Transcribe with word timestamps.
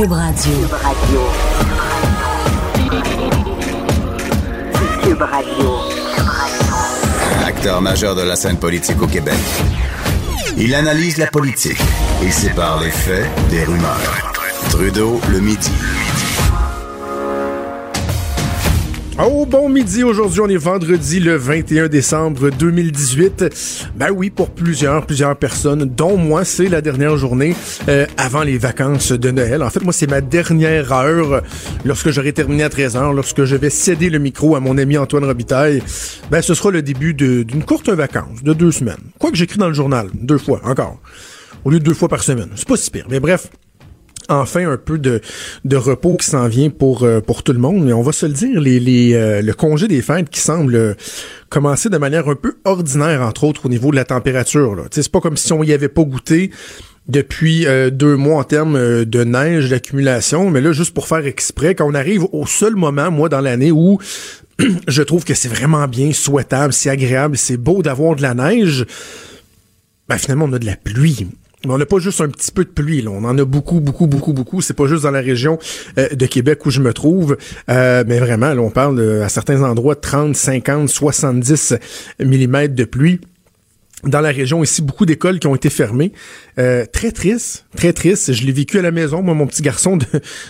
Cube 0.00 0.12
Radio. 0.12 0.52
Cube 5.02 5.20
Radio. 5.20 5.78
Acteur 7.44 7.82
majeur 7.82 8.14
de 8.14 8.22
la 8.22 8.34
scène 8.34 8.56
politique 8.56 9.02
au 9.02 9.06
Québec. 9.06 9.34
Il 10.56 10.74
analyse 10.74 11.18
la 11.18 11.26
politique 11.26 11.82
et 12.22 12.30
sépare 12.30 12.80
les 12.80 12.90
faits 12.90 13.28
des 13.50 13.62
rumeurs. 13.62 14.32
Trudeau 14.70 15.20
le 15.30 15.40
midi. 15.40 15.70
Oh, 19.22 19.44
bon 19.44 19.68
midi. 19.68 20.02
Aujourd'hui, 20.02 20.40
on 20.40 20.48
est 20.48 20.56
vendredi 20.56 21.20
le 21.20 21.36
21 21.36 21.88
décembre 21.88 22.48
2018. 22.48 23.90
Ben 23.94 24.10
oui, 24.10 24.30
pour 24.30 24.48
plusieurs, 24.48 25.04
plusieurs 25.04 25.36
personnes, 25.36 25.84
dont 25.84 26.16
moi, 26.16 26.46
c'est 26.46 26.68
la 26.68 26.80
dernière 26.80 27.18
journée 27.18 27.54
euh, 27.88 28.06
avant 28.16 28.42
les 28.42 28.56
vacances 28.56 29.12
de 29.12 29.30
Noël. 29.30 29.62
En 29.62 29.68
fait, 29.68 29.82
moi, 29.82 29.92
c'est 29.92 30.08
ma 30.08 30.22
dernière 30.22 30.90
heure 30.92 31.42
lorsque 31.84 32.08
j'aurai 32.10 32.32
terminé 32.32 32.62
à 32.62 32.70
13 32.70 32.96
h 32.96 33.14
lorsque 33.14 33.44
je 33.44 33.56
vais 33.56 33.68
céder 33.68 34.08
le 34.08 34.18
micro 34.18 34.56
à 34.56 34.60
mon 34.60 34.78
ami 34.78 34.96
Antoine 34.96 35.24
Robitaille. 35.24 35.82
Ben, 36.30 36.40
ce 36.40 36.54
sera 36.54 36.70
le 36.70 36.80
début 36.80 37.12
d'une 37.12 37.64
courte 37.64 37.90
vacance 37.90 38.42
de 38.42 38.54
deux 38.54 38.72
semaines. 38.72 39.10
Quoi 39.18 39.30
que 39.30 39.36
j'écris 39.36 39.58
dans 39.58 39.68
le 39.68 39.74
journal, 39.74 40.08
deux 40.14 40.38
fois, 40.38 40.62
encore. 40.64 40.98
Au 41.64 41.70
lieu 41.70 41.78
de 41.78 41.84
deux 41.84 41.94
fois 41.94 42.08
par 42.08 42.22
semaine. 42.22 42.48
C'est 42.56 42.66
pas 42.66 42.78
si 42.78 42.90
pire. 42.90 43.04
Mais 43.10 43.20
bref, 43.20 43.48
enfin 44.30 44.70
un 44.70 44.76
peu 44.76 44.98
de, 44.98 45.20
repos 45.76 46.16
qui 46.16 46.26
s'en 46.26 46.48
vient 46.48 46.70
pour 46.70 47.02
euh, 47.02 47.20
pour 47.20 47.42
tout 47.42 47.52
le 47.52 47.58
monde. 47.58 47.84
Mais 47.84 47.92
on 47.92 48.02
va 48.02 48.12
se 48.12 48.26
le 48.26 48.32
dire, 48.32 48.60
les, 48.60 48.80
les 48.80 49.14
euh, 49.14 49.42
le 49.42 49.52
congé 49.52 49.88
des 49.88 50.00
fêtes 50.00 50.30
qui 50.30 50.40
semble 50.40 50.74
euh, 50.74 50.94
commencer 51.48 51.88
de 51.88 51.98
manière 51.98 52.28
un 52.28 52.36
peu 52.36 52.54
ordinaire, 52.64 53.22
entre 53.22 53.44
autres 53.44 53.66
au 53.66 53.68
niveau 53.68 53.90
de 53.90 53.96
la 53.96 54.04
température. 54.04 54.84
C'est 54.90 55.08
pas 55.10 55.20
comme 55.20 55.36
si 55.36 55.52
on 55.52 55.62
y 55.62 55.72
avait 55.72 55.88
pas 55.88 56.04
goûté 56.04 56.50
depuis 57.08 57.66
deux 57.90 58.14
mois 58.14 58.38
en 58.38 58.44
termes 58.44 59.04
de 59.04 59.24
neige, 59.24 59.70
d'accumulation, 59.70 60.48
mais 60.48 60.60
là, 60.60 60.70
juste 60.70 60.94
pour 60.94 61.08
faire 61.08 61.26
exprès, 61.26 61.74
quand 61.74 61.90
on 61.90 61.94
arrive 61.94 62.24
au 62.30 62.46
seul 62.46 62.76
moment, 62.76 63.10
moi, 63.10 63.28
dans 63.28 63.40
l'année 63.40 63.72
où 63.72 63.98
je 64.86 65.02
trouve 65.02 65.24
que 65.24 65.34
c'est 65.34 65.48
vraiment 65.48 65.88
bien 65.88 66.12
souhaitable, 66.12 66.72
c'est 66.72 66.90
agréable, 66.90 67.36
c'est 67.36 67.56
beau 67.56 67.82
d'avoir 67.82 68.14
de 68.14 68.22
la 68.22 68.34
neige, 68.34 68.86
ben 70.08 70.18
finalement, 70.18 70.44
on 70.44 70.52
a 70.52 70.60
de 70.60 70.66
la 70.66 70.76
pluie. 70.76 71.26
Mais 71.64 71.72
on 71.72 71.78
n'a 71.78 71.86
pas 71.86 71.98
juste 71.98 72.20
un 72.20 72.28
petit 72.28 72.52
peu 72.52 72.64
de 72.64 72.70
pluie, 72.70 73.02
là. 73.02 73.10
on 73.10 73.24
en 73.24 73.36
a 73.36 73.44
beaucoup, 73.44 73.80
beaucoup, 73.80 74.06
beaucoup, 74.06 74.32
beaucoup. 74.32 74.60
C'est 74.62 74.74
pas 74.74 74.86
juste 74.86 75.02
dans 75.02 75.10
la 75.10 75.20
région 75.20 75.58
euh, 75.98 76.08
de 76.08 76.26
Québec 76.26 76.64
où 76.64 76.70
je 76.70 76.80
me 76.80 76.92
trouve, 76.94 77.36
euh, 77.68 78.04
mais 78.06 78.18
vraiment, 78.18 78.54
là, 78.54 78.62
on 78.62 78.70
parle 78.70 79.22
à 79.22 79.28
certains 79.28 79.62
endroits 79.62 79.94
30, 79.94 80.34
50, 80.34 80.88
70 80.88 81.74
mm 82.18 82.68
de 82.68 82.84
pluie 82.84 83.20
dans 84.04 84.20
la 84.20 84.30
région 84.30 84.62
ici, 84.62 84.82
beaucoup 84.82 85.04
d'écoles 85.04 85.38
qui 85.38 85.46
ont 85.46 85.54
été 85.54 85.68
fermées. 85.68 86.12
Euh, 86.58 86.84
très 86.90 87.12
triste, 87.12 87.66
très 87.76 87.92
triste. 87.92 88.32
Je 88.32 88.44
l'ai 88.44 88.52
vécu 88.52 88.78
à 88.78 88.82
la 88.82 88.90
maison. 88.90 89.22
Moi, 89.22 89.34
mon 89.34 89.46
petit 89.46 89.62
garçon 89.62 89.96
de, 89.96 90.06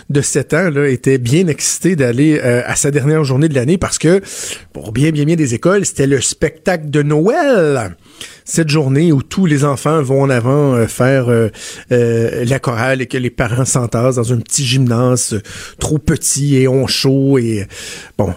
de 0.09 0.21
7 0.21 0.53
ans 0.53 0.69
là, 0.69 0.87
était 0.87 1.17
bien 1.17 1.47
excité 1.47 1.95
d'aller 1.95 2.39
euh, 2.43 2.61
à 2.65 2.75
sa 2.75 2.91
dernière 2.91 3.23
journée 3.23 3.49
de 3.49 3.55
l'année 3.55 3.77
parce 3.77 3.97
que, 3.97 4.21
pour 4.73 4.91
bien, 4.91 5.11
bien, 5.11 5.25
bien 5.25 5.35
des 5.35 5.53
écoles, 5.53 5.85
c'était 5.85 6.07
le 6.07 6.21
spectacle 6.21 6.89
de 6.89 7.01
Noël. 7.01 7.95
Cette 8.45 8.69
journée 8.69 9.11
où 9.11 9.21
tous 9.21 9.45
les 9.45 9.63
enfants 9.65 10.01
vont 10.01 10.23
en 10.23 10.29
avant 10.29 10.73
euh, 10.73 10.87
faire 10.87 11.27
la 11.89 12.59
chorale 12.59 13.01
et 13.01 13.07
que 13.07 13.17
les 13.17 13.29
parents 13.29 13.65
s'entassent 13.65 14.15
dans 14.15 14.33
un 14.33 14.37
petit 14.37 14.65
gymnase 14.65 15.41
trop 15.79 15.97
petit 15.97 16.57
et 16.57 16.67
on 16.67 16.87
chaud 16.87 17.37
et, 17.37 17.67
bon, 18.17 18.33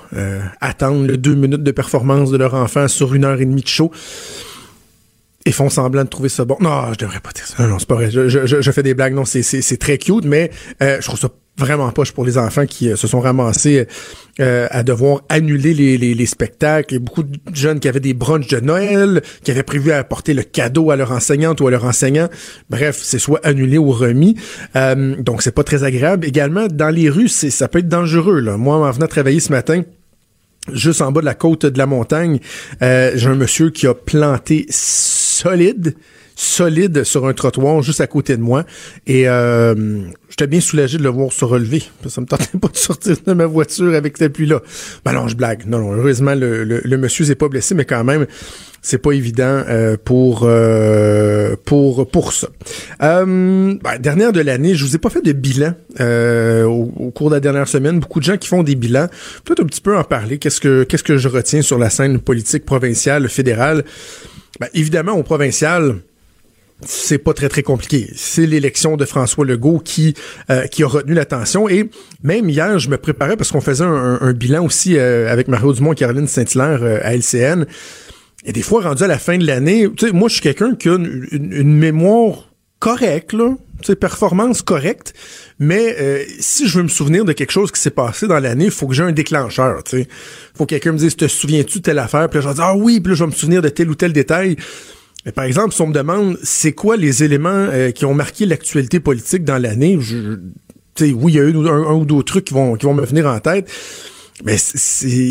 attendent 0.60 1.08
les 1.08 1.16
deux 1.16 1.34
minutes 1.34 1.62
de 1.62 1.70
performance 1.70 2.30
de 2.30 2.36
leur 2.36 2.54
enfant 2.54 2.88
sur 2.88 3.14
une 3.14 3.24
heure 3.24 3.40
et 3.40 3.46
demie 3.46 3.62
de 3.62 3.68
show 3.68 3.90
et 5.46 5.52
font 5.52 5.68
semblant 5.68 6.04
de 6.04 6.08
trouver 6.08 6.28
ça 6.28 6.44
bon. 6.44 6.56
Non, 6.60 6.92
je 6.92 6.98
devrais 6.98 7.20
pas 7.20 7.30
dire 7.32 7.46
ça. 7.46 7.66
Non, 7.66 7.78
c'est 7.78 7.88
pas 7.88 7.96
vrai. 7.96 8.10
Je, 8.10 8.28
je, 8.28 8.46
je, 8.46 8.70
fais 8.70 8.82
des 8.82 8.94
blagues. 8.94 9.14
Non, 9.14 9.24
c'est, 9.24 9.76
très 9.76 9.98
cute, 9.98 10.24
mais 10.24 10.50
euh, 10.82 10.96
je 11.00 11.06
trouve 11.06 11.18
ça 11.18 11.28
vraiment 11.56 11.88
poche 11.92 12.10
pour 12.10 12.24
les 12.24 12.36
enfants 12.36 12.66
qui 12.66 12.90
euh, 12.90 12.96
se 12.96 13.06
sont 13.06 13.20
ramassés 13.20 13.86
euh, 14.40 14.66
à 14.70 14.82
devoir 14.82 15.20
annuler 15.28 15.72
les, 15.74 15.98
les, 15.98 16.14
les, 16.14 16.26
spectacles. 16.26 16.94
Il 16.94 16.94
y 16.94 16.96
a 16.96 17.00
beaucoup 17.00 17.22
de 17.22 17.38
jeunes 17.52 17.78
qui 17.78 17.88
avaient 17.88 18.00
des 18.00 18.14
brunchs 18.14 18.48
de 18.48 18.58
Noël, 18.60 19.22
qui 19.42 19.50
avaient 19.50 19.62
prévu 19.62 19.92
à 19.92 19.98
apporter 19.98 20.32
le 20.32 20.42
cadeau 20.42 20.90
à 20.90 20.96
leur 20.96 21.12
enseignante 21.12 21.60
ou 21.60 21.68
à 21.68 21.70
leur 21.70 21.84
enseignant. 21.84 22.28
Bref, 22.70 22.98
c'est 23.02 23.18
soit 23.18 23.44
annulé 23.44 23.76
ou 23.76 23.90
remis. 23.90 24.36
donc, 24.74 25.42
c'est 25.42 25.54
pas 25.54 25.64
très 25.64 25.84
agréable. 25.84 26.26
Également, 26.26 26.66
dans 26.68 26.90
les 26.90 27.10
rues, 27.10 27.28
ça 27.28 27.68
peut 27.68 27.80
être 27.80 27.88
dangereux. 27.88 28.40
Là. 28.40 28.56
Moi, 28.56 28.76
en 28.76 28.90
venant 28.90 29.06
travailler 29.06 29.40
ce 29.40 29.52
matin, 29.52 29.82
juste 30.72 31.02
en 31.02 31.12
bas 31.12 31.20
de 31.20 31.26
la 31.26 31.34
côte 31.34 31.66
de 31.66 31.78
la 31.78 31.86
montagne, 31.86 32.40
j'ai 32.80 33.26
un 33.26 33.36
monsieur 33.36 33.70
qui 33.70 33.86
a 33.86 33.94
planté 33.94 34.66
solide 35.34 35.94
solide 36.36 37.04
sur 37.04 37.26
un 37.26 37.32
trottoir 37.32 37.82
juste 37.82 38.00
à 38.00 38.06
côté 38.06 38.36
de 38.36 38.42
moi. 38.42 38.64
Et 39.06 39.28
euh, 39.28 40.02
j'étais 40.28 40.46
bien 40.46 40.60
soulagé 40.60 40.98
de 40.98 41.02
le 41.02 41.08
voir 41.08 41.32
se 41.32 41.44
relever. 41.44 41.82
Ça 42.08 42.20
me 42.20 42.26
tentait 42.26 42.58
pas 42.60 42.68
de 42.68 42.76
sortir 42.76 43.16
de 43.24 43.32
ma 43.32 43.46
voiture 43.46 43.94
avec 43.94 44.16
cette 44.16 44.32
pluie-là. 44.32 44.60
Ben 45.04 45.12
non, 45.12 45.28
je 45.28 45.36
blague. 45.36 45.66
Non, 45.66 45.78
non, 45.78 45.92
heureusement, 45.92 46.34
le, 46.34 46.64
le, 46.64 46.98
monsieur 46.98 47.24
s'est 47.24 47.34
pas 47.34 47.48
blessé, 47.48 47.74
mais 47.74 47.84
quand 47.84 48.04
même, 48.04 48.26
c'est 48.82 48.98
pas 48.98 49.12
évident 49.12 49.62
euh, 49.68 49.96
pour 50.02 50.42
euh, 50.44 51.54
pour 51.64 52.08
pour 52.08 52.32
ça. 52.32 52.48
Euh, 53.02 53.24
ben, 53.82 53.98
dernière 54.00 54.32
de 54.32 54.40
l'année, 54.40 54.74
je 54.74 54.84
vous 54.84 54.94
ai 54.96 54.98
pas 54.98 55.10
fait 55.10 55.22
de 55.22 55.32
bilan 55.32 55.74
au, 56.00 56.92
au, 56.96 57.10
cours 57.10 57.30
de 57.30 57.34
la 57.34 57.40
dernière 57.40 57.68
semaine. 57.68 58.00
Beaucoup 58.00 58.20
de 58.20 58.24
gens 58.24 58.36
qui 58.36 58.48
font 58.48 58.62
des 58.62 58.74
bilans. 58.74 59.08
Peut-être 59.44 59.62
un 59.62 59.66
petit 59.66 59.80
peu 59.80 59.96
en 59.96 60.04
parler. 60.04 60.38
Qu'est-ce 60.38 60.60
que 60.60 60.82
qu'est-ce 60.84 61.04
que 61.04 61.16
je 61.16 61.28
retiens 61.28 61.62
sur 61.62 61.78
la 61.78 61.90
scène 61.90 62.18
politique 62.18 62.64
provinciale, 62.64 63.28
fédérale? 63.28 63.84
Ben, 64.60 64.68
évidemment, 64.74 65.12
au 65.12 65.22
provincial, 65.22 66.00
c'est 66.82 67.18
pas 67.18 67.32
très 67.32 67.48
très 67.48 67.62
compliqué. 67.62 68.10
C'est 68.14 68.46
l'élection 68.46 68.96
de 68.96 69.04
François 69.04 69.44
Legault 69.44 69.78
qui 69.78 70.14
euh, 70.50 70.66
qui 70.66 70.82
a 70.82 70.86
retenu 70.86 71.14
l'attention 71.14 71.68
et 71.68 71.88
même 72.22 72.48
hier 72.48 72.78
je 72.78 72.88
me 72.88 72.98
préparais 72.98 73.36
parce 73.36 73.52
qu'on 73.52 73.60
faisait 73.60 73.84
un, 73.84 74.32
bilan 74.32 74.64
aussi 74.64 74.96
euh, 74.96 75.30
avec 75.32 75.48
Mario 75.48 75.72
Dumont 75.72 75.92
et 75.92 75.96
Caroline 75.96 76.26
Saint-Hilaire 76.26 76.82
euh, 76.82 76.98
à 77.02 77.14
LCN. 77.14 77.66
Et 78.44 78.52
des 78.52 78.62
fois 78.62 78.82
rendu 78.82 79.02
à 79.02 79.06
la 79.06 79.18
fin 79.18 79.38
de 79.38 79.46
l'année, 79.46 79.88
tu 79.96 80.06
sais 80.06 80.12
moi 80.12 80.28
je 80.28 80.34
suis 80.34 80.42
quelqu'un 80.42 80.74
qui 80.74 80.88
a 80.88 80.96
une, 80.96 81.78
mémoire 81.78 82.50
correcte 82.78 83.32
là, 83.32 83.56
sais 83.86 83.96
performance 83.96 84.62
correcte, 84.62 85.14
mais 85.58 86.26
si 86.40 86.68
je 86.68 86.78
veux 86.78 86.84
me 86.84 86.88
souvenir 86.88 87.24
de 87.24 87.32
quelque 87.32 87.52
chose 87.52 87.70
qui 87.70 87.80
s'est 87.80 87.90
passé 87.90 88.26
dans 88.26 88.38
l'année, 88.38 88.66
il 88.66 88.70
faut 88.70 88.86
que 88.86 88.94
j'ai 88.94 89.02
un 89.02 89.12
déclencheur, 89.12 89.82
tu 89.84 89.98
sais. 89.98 90.08
Faut 90.54 90.64
que 90.64 90.70
quelqu'un 90.70 90.92
me 90.92 90.98
dise 90.98 91.16
te 91.16 91.28
souviens-tu 91.28 91.78
de 91.78 91.82
telle 91.82 91.98
affaire, 91.98 92.28
puis 92.28 92.38
là 92.38 92.42
je 92.42 92.48
vais 92.48 92.54
dire 92.54 92.64
ah 92.64 92.76
oui, 92.76 93.00
puis 93.00 93.10
là 93.10 93.16
je 93.16 93.24
vais 93.24 93.30
me 93.30 93.34
souvenir 93.34 93.62
de 93.62 93.68
tel 93.68 93.90
ou 93.90 93.94
tel 93.94 94.12
détail. 94.12 94.56
Mais 95.26 95.32
par 95.32 95.44
exemple, 95.44 95.74
si 95.74 95.80
on 95.80 95.86
me 95.86 95.94
demande 95.94 96.38
c'est 96.42 96.72
quoi 96.72 96.96
les 96.96 97.24
éléments 97.24 97.48
euh, 97.50 97.90
qui 97.90 98.04
ont 98.04 98.14
marqué 98.14 98.46
l'actualité 98.46 99.00
politique 99.00 99.44
dans 99.44 99.58
l'année, 99.58 99.96
je, 100.00 100.38
oui, 101.00 101.32
il 101.32 101.34
y 101.34 101.40
a 101.40 101.44
un, 101.44 101.94
ou 101.94 102.04
deux 102.04 102.22
trucs 102.22 102.44
qui 102.44 102.54
vont, 102.54 102.76
qui 102.76 102.86
vont 102.86 102.94
me 102.94 103.04
venir 103.04 103.26
en 103.26 103.38
tête. 103.40 103.70
Mais 104.42 104.56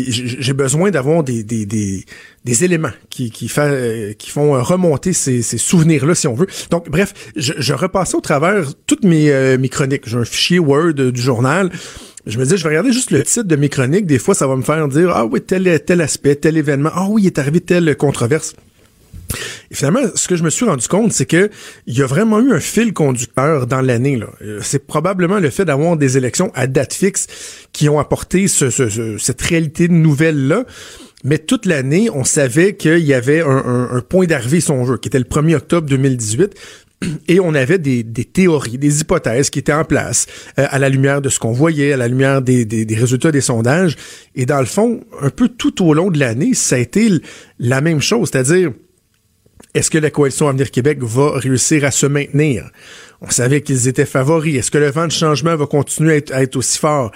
j'ai 0.08 0.52
besoin 0.54 0.90
d'avoir 0.90 1.22
des, 1.22 1.44
des, 1.44 1.66
des, 1.66 2.06
des, 2.44 2.64
éléments 2.64 2.92
qui, 3.10 3.30
qui, 3.30 3.48
fait, 3.48 4.16
qui 4.18 4.30
font 4.30 4.62
remonter 4.62 5.12
ces, 5.12 5.42
ces 5.42 5.58
souvenirs-là, 5.58 6.14
si 6.14 6.26
on 6.26 6.34
veut. 6.34 6.46
Donc, 6.70 6.88
bref, 6.88 7.12
je, 7.36 7.52
je 7.58 7.74
repassais 7.74 8.16
au 8.16 8.22
travers 8.22 8.72
toutes 8.86 9.04
mes, 9.04 9.30
euh, 9.30 9.58
mes 9.58 9.68
chroniques. 9.68 10.08
J'ai 10.08 10.16
un 10.16 10.24
fichier 10.24 10.58
Word 10.58 10.94
du 10.94 11.20
journal. 11.20 11.70
Je 12.26 12.38
me 12.38 12.46
dis, 12.46 12.56
je 12.56 12.62
vais 12.62 12.70
regarder 12.70 12.92
juste 12.92 13.10
le 13.10 13.22
titre 13.22 13.42
de 13.42 13.56
mes 13.56 13.68
chroniques. 13.68 14.06
Des 14.06 14.18
fois, 14.18 14.34
ça 14.34 14.46
va 14.46 14.56
me 14.56 14.62
faire 14.62 14.88
dire, 14.88 15.10
ah 15.14 15.26
oui, 15.26 15.42
tel, 15.42 15.80
tel 15.84 16.00
aspect, 16.00 16.36
tel 16.36 16.56
événement. 16.56 16.90
Ah 16.94 17.06
oui, 17.10 17.24
il 17.24 17.26
est 17.26 17.38
arrivé 17.38 17.60
telle 17.60 17.94
controverse. 17.96 18.54
Et 19.70 19.74
finalement, 19.74 20.00
ce 20.14 20.28
que 20.28 20.36
je 20.36 20.42
me 20.42 20.50
suis 20.50 20.64
rendu 20.64 20.86
compte, 20.88 21.12
c'est 21.12 21.26
que 21.26 21.50
il 21.86 21.98
y 21.98 22.02
a 22.02 22.06
vraiment 22.06 22.40
eu 22.40 22.52
un 22.52 22.60
fil 22.60 22.92
conducteur 22.92 23.66
dans 23.66 23.80
l'année. 23.80 24.20
Euh, 24.42 24.60
c'est 24.62 24.86
probablement 24.86 25.38
le 25.38 25.50
fait 25.50 25.64
d'avoir 25.64 25.96
des 25.96 26.16
élections 26.16 26.50
à 26.54 26.66
date 26.66 26.94
fixe 26.94 27.26
qui 27.72 27.88
ont 27.88 27.98
apporté 27.98 28.46
cette 28.48 29.42
réalité 29.42 29.88
nouvelle-là. 29.88 30.64
Mais 31.24 31.38
toute 31.38 31.64
l'année, 31.64 32.10
on 32.10 32.22
savait 32.22 32.76
qu'il 32.76 32.98
y 32.98 33.14
avait 33.14 33.40
un, 33.40 34.02
point 34.06 34.26
d'arrivée, 34.26 34.60
si 34.60 34.70
on 34.70 34.84
veut, 34.84 34.98
qui 34.98 35.08
était 35.08 35.18
le 35.18 35.24
1er 35.24 35.54
octobre 35.56 35.88
2018 35.88 36.54
et 37.28 37.40
on 37.40 37.54
avait 37.54 37.78
des, 37.78 38.04
théories, 38.04 38.76
des 38.76 39.00
hypothèses 39.00 39.48
qui 39.48 39.58
étaient 39.58 39.72
en 39.72 39.84
place 39.84 40.26
euh, 40.58 40.66
à 40.68 40.78
la 40.78 40.90
lumière 40.90 41.22
de 41.22 41.30
ce 41.30 41.38
qu'on 41.38 41.52
voyait, 41.52 41.94
à 41.94 41.96
la 41.96 42.08
lumière 42.08 42.42
des, 42.42 42.66
des, 42.66 42.94
résultats 42.94 43.32
des 43.32 43.40
sondages. 43.40 43.96
Et 44.34 44.44
dans 44.44 44.60
le 44.60 44.66
fond, 44.66 45.00
un 45.22 45.30
peu 45.30 45.48
tout 45.48 45.82
au 45.82 45.94
long 45.94 46.10
de 46.10 46.18
l'année, 46.18 46.52
ça 46.52 46.76
a 46.76 46.78
été 46.78 47.10
la 47.58 47.80
même 47.80 48.02
chose, 48.02 48.28
c'est-à-dire 48.30 48.72
est-ce 49.74 49.90
que 49.90 49.98
la 49.98 50.10
coalition 50.10 50.48
Avenir 50.48 50.70
Québec 50.70 50.98
va 51.02 51.32
réussir 51.32 51.84
à 51.84 51.90
se 51.90 52.06
maintenir? 52.06 52.70
On 53.20 53.30
savait 53.30 53.60
qu'ils 53.60 53.88
étaient 53.88 54.06
favoris. 54.06 54.56
Est-ce 54.56 54.70
que 54.70 54.78
le 54.78 54.90
vent 54.90 55.06
de 55.06 55.12
changement 55.12 55.56
va 55.56 55.66
continuer 55.66 56.22
à 56.30 56.42
être, 56.42 56.56
aussi 56.56 56.78
fort? 56.78 57.10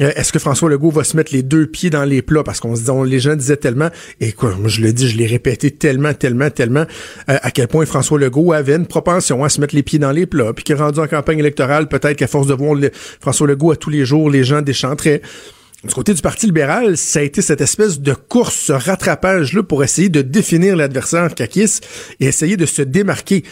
Euh, 0.00 0.10
est-ce 0.16 0.32
que 0.32 0.38
François 0.38 0.68
Legault 0.70 0.90
va 0.90 1.04
se 1.04 1.16
mettre 1.16 1.32
les 1.32 1.42
deux 1.42 1.66
pieds 1.66 1.90
dans 1.90 2.04
les 2.04 2.20
plats? 2.22 2.42
Parce 2.42 2.58
qu'on 2.58 2.74
se 2.74 2.82
dit, 2.82 2.90
les 3.10 3.20
gens 3.20 3.36
disaient 3.36 3.58
tellement, 3.58 3.90
et 4.20 4.32
quoi, 4.32 4.56
moi 4.56 4.68
je 4.68 4.80
le 4.80 4.92
dis, 4.92 5.08
je 5.08 5.18
l'ai 5.18 5.26
répété 5.26 5.70
tellement, 5.70 6.14
tellement, 6.14 6.50
tellement, 6.50 6.86
euh, 7.28 7.38
à 7.42 7.50
quel 7.52 7.68
point 7.68 7.86
François 7.86 8.18
Legault 8.18 8.52
avait 8.52 8.74
une 8.74 8.86
propension 8.86 9.44
à 9.44 9.48
se 9.48 9.60
mettre 9.60 9.76
les 9.76 9.82
pieds 9.82 9.98
dans 9.98 10.12
les 10.12 10.26
plats, 10.26 10.52
puis 10.52 10.64
qu'il 10.64 10.74
est 10.74 10.78
rendu 10.78 10.98
en 10.98 11.06
campagne 11.06 11.38
électorale, 11.38 11.88
peut-être 11.88 12.16
qu'à 12.16 12.26
force 12.26 12.46
de 12.46 12.54
voir 12.54 12.76
François 13.20 13.46
Legault 13.46 13.70
à 13.70 13.76
tous 13.76 13.90
les 13.90 14.04
jours, 14.04 14.30
les 14.30 14.42
gens 14.42 14.62
déchanteraient. 14.62 15.22
Du 15.82 15.94
côté 15.94 16.12
du 16.12 16.20
Parti 16.20 16.44
libéral, 16.44 16.98
ça 16.98 17.20
a 17.20 17.22
été 17.22 17.40
cette 17.40 17.62
espèce 17.62 18.00
de 18.00 18.12
course, 18.12 18.54
ce 18.54 18.72
rattrapage-là 18.72 19.62
pour 19.62 19.82
essayer 19.82 20.10
de 20.10 20.20
définir 20.20 20.76
l'adversaire 20.76 21.34
Kakis 21.34 21.80
et 22.20 22.26
essayer 22.26 22.58
de 22.58 22.66
se 22.66 22.82
démarquer. 22.82 23.44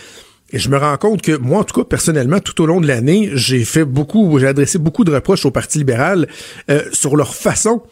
Et 0.50 0.58
je 0.58 0.68
me 0.68 0.76
rends 0.76 0.98
compte 0.98 1.22
que 1.22 1.36
moi, 1.36 1.60
en 1.60 1.64
tout 1.64 1.80
cas, 1.80 1.88
personnellement, 1.88 2.40
tout 2.40 2.60
au 2.62 2.66
long 2.66 2.82
de 2.82 2.86
l'année, 2.86 3.30
j'ai 3.32 3.64
fait 3.64 3.86
beaucoup, 3.86 4.38
j'ai 4.38 4.46
adressé 4.46 4.78
beaucoup 4.78 5.04
de 5.04 5.10
reproches 5.10 5.46
au 5.46 5.50
Parti 5.50 5.78
libéral 5.78 6.28
euh, 6.70 6.82
sur 6.92 7.16
leur 7.16 7.34
façon 7.34 7.82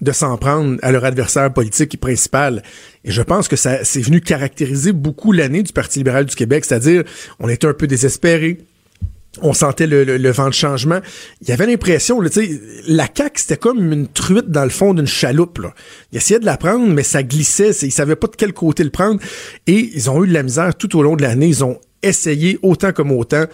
de 0.00 0.10
s'en 0.10 0.36
prendre 0.38 0.76
à 0.82 0.90
leur 0.90 1.04
adversaire 1.04 1.52
politique 1.52 2.00
principal. 2.00 2.64
Et 3.04 3.12
je 3.12 3.22
pense 3.22 3.46
que 3.46 3.54
ça 3.54 3.84
c'est 3.84 4.00
venu 4.00 4.20
caractériser 4.20 4.92
beaucoup 4.92 5.30
l'année 5.30 5.62
du 5.62 5.72
Parti 5.72 6.00
libéral 6.00 6.24
du 6.24 6.34
Québec, 6.34 6.64
c'est-à-dire 6.64 7.04
on 7.38 7.48
était 7.48 7.68
un 7.68 7.74
peu 7.74 7.86
désespéré. 7.86 8.58
On 9.42 9.52
sentait 9.52 9.86
le, 9.86 10.30
vent 10.30 10.48
de 10.48 10.54
changement. 10.54 11.00
Il 11.42 11.48
y 11.48 11.52
avait 11.52 11.66
l'impression, 11.66 12.20
la 12.20 13.08
CAQ, 13.12 13.40
c'était 13.40 13.56
comme 13.56 13.92
une 13.92 14.06
truite 14.06 14.50
dans 14.50 14.64
le 14.64 14.70
fond 14.70 14.94
d'une 14.94 15.06
chaloupe. 15.06 15.58
Là. 15.58 15.74
Ils 16.12 16.18
essayaient 16.18 16.40
de 16.40 16.44
la 16.44 16.56
prendre, 16.56 16.86
mais 16.86 17.02
ça 17.02 17.22
glissait. 17.22 17.70
Ils 17.82 17.92
savaient 17.92 18.16
pas 18.16 18.28
de 18.28 18.36
quel 18.36 18.52
côté 18.52 18.84
le 18.84 18.90
prendre. 18.90 19.20
Et 19.66 19.90
ils 19.94 20.08
ont 20.08 20.22
eu 20.24 20.28
de 20.28 20.32
la 20.32 20.42
misère 20.42 20.74
tout 20.76 20.96
au 20.96 21.02
long 21.02 21.16
de 21.16 21.22
l'année. 21.22 21.48
Ils 21.48 21.64
ont 21.64 21.80
essayé 22.02 22.58
autant 22.62 22.92
comme 22.92 23.10
autant 23.10 23.44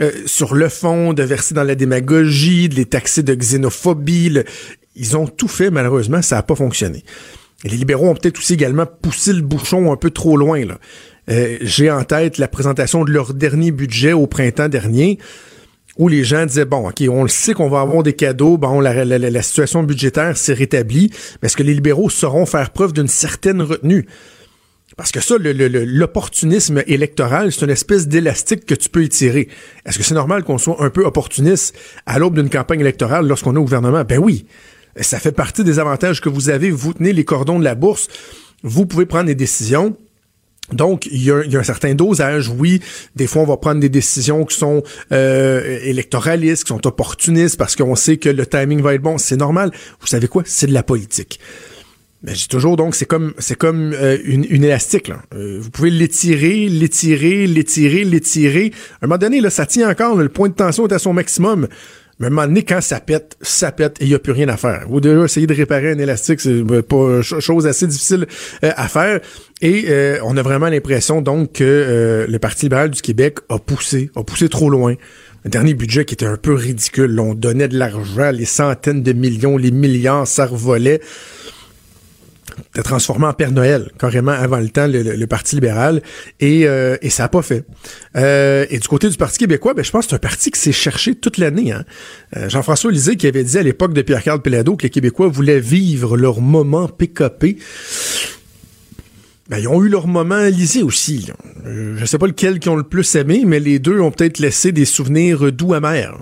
euh, 0.00 0.10
sur 0.26 0.54
le 0.54 0.68
fond 0.68 1.12
de 1.12 1.22
verser 1.22 1.54
dans 1.54 1.64
la 1.64 1.74
démagogie, 1.74 2.68
de 2.68 2.74
les 2.74 2.86
taxer 2.86 3.22
de 3.22 3.34
xénophobie. 3.34 4.40
Ils 4.96 5.16
ont 5.16 5.26
tout 5.26 5.48
fait, 5.48 5.70
malheureusement, 5.70 6.20
ça 6.20 6.36
n'a 6.36 6.42
pas 6.42 6.56
fonctionné. 6.56 7.04
Et 7.64 7.68
les 7.68 7.76
libéraux 7.76 8.08
ont 8.08 8.14
peut-être 8.14 8.38
aussi 8.38 8.54
également 8.54 8.86
poussé 8.86 9.32
le 9.32 9.42
bouchon 9.42 9.92
un 9.92 9.96
peu 9.96 10.10
trop 10.10 10.36
loin. 10.36 10.62
Euh, 11.30 11.58
j'ai 11.60 11.90
en 11.90 12.04
tête 12.04 12.38
la 12.38 12.48
présentation 12.48 13.04
de 13.04 13.12
leur 13.12 13.34
dernier 13.34 13.70
budget 13.70 14.12
au 14.12 14.26
printemps 14.26 14.68
dernier 14.68 15.18
où 15.96 16.08
les 16.08 16.24
gens 16.24 16.46
disaient 16.46 16.64
bon, 16.64 16.88
ok, 16.88 17.02
on 17.08 17.22
le 17.22 17.28
sait 17.28 17.52
qu'on 17.52 17.68
va 17.68 17.80
avoir 17.80 18.02
des 18.02 18.14
cadeaux, 18.14 18.56
bon, 18.56 18.80
la, 18.80 19.04
la 19.04 19.42
situation 19.42 19.82
budgétaire 19.82 20.36
s'est 20.36 20.54
rétablie, 20.54 21.10
mais 21.42 21.46
est-ce 21.46 21.56
que 21.56 21.62
les 21.62 21.74
libéraux 21.74 22.08
sauront 22.08 22.46
faire 22.46 22.70
preuve 22.70 22.92
d'une 22.92 23.08
certaine 23.08 23.60
retenue? 23.60 24.06
Parce 24.96 25.12
que 25.12 25.20
ça, 25.20 25.36
l'opportunisme 25.38 26.82
électoral, 26.86 27.52
c'est 27.52 27.64
une 27.64 27.70
espèce 27.70 28.08
d'élastique 28.08 28.66
que 28.66 28.74
tu 28.74 28.88
peux 28.88 29.02
étirer. 29.02 29.48
Est-ce 29.86 29.98
que 29.98 30.04
c'est 30.04 30.14
normal 30.14 30.42
qu'on 30.42 30.58
soit 30.58 30.82
un 30.82 30.90
peu 30.90 31.04
opportuniste 31.04 31.74
à 32.06 32.18
l'aube 32.18 32.34
d'une 32.34 32.50
campagne 32.50 32.80
électorale 32.80 33.26
lorsqu'on 33.26 33.54
est 33.54 33.58
au 33.58 33.62
gouvernement? 33.62 34.04
Ben 34.04 34.18
oui. 34.18 34.46
Ça 34.96 35.18
fait 35.18 35.32
partie 35.32 35.64
des 35.64 35.78
avantages 35.78 36.20
que 36.20 36.28
vous 36.28 36.50
avez. 36.50 36.70
Vous 36.70 36.92
tenez 36.92 37.12
les 37.12 37.24
cordons 37.24 37.58
de 37.58 37.64
la 37.64 37.74
bourse. 37.74 38.08
Vous 38.62 38.84
pouvez 38.84 39.06
prendre 39.06 39.26
des 39.26 39.34
décisions. 39.34 39.96
Donc, 40.72 41.06
il 41.06 41.22
y, 41.22 41.30
a, 41.30 41.36
un 41.36 41.62
certain 41.62 41.94
dosage. 41.94 42.48
Oui, 42.48 42.80
des 43.16 43.26
fois, 43.26 43.42
on 43.42 43.46
va 43.46 43.56
prendre 43.56 43.80
des 43.80 43.88
décisions 43.88 44.44
qui 44.44 44.56
sont 44.56 44.82
euh, 45.12 45.78
électoralistes, 45.82 46.64
qui 46.64 46.68
sont 46.68 46.86
opportunistes, 46.86 47.56
parce 47.56 47.76
qu'on 47.76 47.96
sait 47.96 48.16
que 48.16 48.28
le 48.28 48.46
timing 48.46 48.80
va 48.80 48.94
être 48.94 49.02
bon. 49.02 49.18
C'est 49.18 49.36
normal. 49.36 49.70
Vous 50.00 50.06
savez 50.06 50.28
quoi? 50.28 50.42
C'est 50.46 50.66
de 50.66 50.74
la 50.74 50.82
politique. 50.82 51.40
Mais 52.22 52.34
j'ai 52.34 52.48
toujours 52.48 52.76
donc 52.76 52.94
c'est 52.94 53.06
comme 53.06 53.32
c'est 53.38 53.56
comme 53.56 53.94
euh, 53.94 54.18
une, 54.24 54.44
une, 54.50 54.62
élastique 54.62 55.08
là. 55.08 55.22
Euh, 55.34 55.58
vous 55.58 55.70
pouvez 55.70 55.88
l'étirer, 55.88 56.68
l'étirer, 56.68 57.46
l'étirer, 57.46 58.04
l'étirer. 58.04 58.72
À 59.00 59.06
un 59.06 59.08
moment 59.08 59.16
donné 59.16 59.40
là, 59.40 59.48
ça 59.48 59.64
tient 59.64 59.88
encore. 59.88 60.16
le 60.16 60.28
point 60.28 60.50
de 60.50 60.54
tension 60.54 60.86
est 60.86 60.92
à 60.92 60.98
son 60.98 61.14
maximum. 61.14 61.66
Mais 62.20 62.26
à 62.26 62.28
un 62.28 62.30
moment 62.30 62.46
donné, 62.46 62.62
quand 62.62 62.80
ça 62.80 63.00
pète, 63.00 63.36
ça 63.40 63.72
pète 63.72 63.96
et 64.00 64.04
il 64.04 64.08
n'y 64.08 64.14
a 64.14 64.18
plus 64.18 64.32
rien 64.32 64.48
à 64.48 64.56
faire. 64.56 64.84
Vous 64.88 65.00
devez 65.00 65.24
essayer 65.24 65.46
de 65.46 65.54
réparer 65.54 65.90
un 65.90 65.98
élastique, 65.98 66.40
c'est 66.40 66.62
pas 66.82 67.22
chose 67.22 67.66
assez 67.66 67.86
difficile 67.86 68.26
euh, 68.62 68.70
à 68.76 68.88
faire. 68.88 69.20
Et 69.62 69.88
on 70.22 70.36
a 70.36 70.42
vraiment 70.42 70.68
l'impression 70.68 71.20
donc 71.20 71.52
que 71.52 72.26
le 72.28 72.38
Parti 72.38 72.66
libéral 72.66 72.90
du 72.90 73.02
Québec 73.02 73.38
a 73.48 73.58
poussé, 73.58 74.10
a 74.14 74.22
poussé 74.22 74.48
trop 74.48 74.70
loin. 74.70 74.94
Un 75.44 75.48
dernier 75.48 75.74
budget 75.74 76.04
qui 76.04 76.14
était 76.14 76.26
un 76.26 76.36
peu 76.36 76.54
ridicule. 76.54 77.18
on 77.18 77.34
donnait 77.34 77.68
de 77.68 77.78
l'argent, 77.78 78.30
les 78.30 78.44
centaines 78.44 79.02
de 79.02 79.12
millions, 79.12 79.56
les 79.56 79.70
milliards, 79.70 80.26
ça 80.26 80.46
revolait 80.46 81.00
de 82.74 82.82
transformé 82.82 83.26
en 83.26 83.32
Père 83.32 83.52
Noël, 83.52 83.90
carrément 83.98 84.32
avant 84.32 84.58
le 84.58 84.68
temps, 84.68 84.86
le, 84.86 85.26
Parti 85.26 85.54
libéral, 85.54 86.02
et, 86.40 86.66
euh, 86.66 86.96
et 87.02 87.10
ça 87.10 87.24
n'a 87.24 87.28
pas 87.28 87.42
fait. 87.42 87.64
Euh, 88.16 88.66
et 88.70 88.78
du 88.78 88.88
côté 88.88 89.08
du 89.08 89.16
Parti 89.16 89.38
québécois, 89.38 89.74
ben, 89.74 89.84
je 89.84 89.90
pense 89.90 90.06
que 90.06 90.10
c'est 90.10 90.16
un 90.16 90.18
parti 90.18 90.50
qui 90.50 90.58
s'est 90.58 90.72
cherché 90.72 91.14
toute 91.14 91.38
l'année. 91.38 91.72
Hein. 91.72 91.84
Euh, 92.36 92.48
Jean-François 92.48 92.90
Lisée 92.90 93.16
qui 93.16 93.26
avait 93.26 93.44
dit 93.44 93.58
à 93.58 93.62
l'époque 93.62 93.92
de 93.92 94.02
Pierre-Carl 94.02 94.42
Pelado 94.42 94.76
que 94.76 94.82
les 94.82 94.90
Québécois 94.90 95.28
voulaient 95.28 95.60
vivre 95.60 96.16
leur 96.16 96.40
moment 96.40 96.88
PKP. 96.88 97.58
Ben, 99.50 99.58
ils 99.58 99.66
ont 99.66 99.82
eu 99.82 99.88
leur 99.88 100.06
moment 100.06 100.44
lisé 100.44 100.84
aussi. 100.84 101.26
Je 101.64 102.04
sais 102.04 102.18
pas 102.18 102.28
lequel 102.28 102.60
qui 102.60 102.68
ont 102.68 102.76
le 102.76 102.84
plus 102.84 103.16
aimé, 103.16 103.42
mais 103.44 103.58
les 103.58 103.80
deux 103.80 103.98
ont 103.98 104.12
peut-être 104.12 104.38
laissé 104.38 104.70
des 104.70 104.84
souvenirs 104.84 105.50
doux 105.50 105.74
amers. 105.74 106.16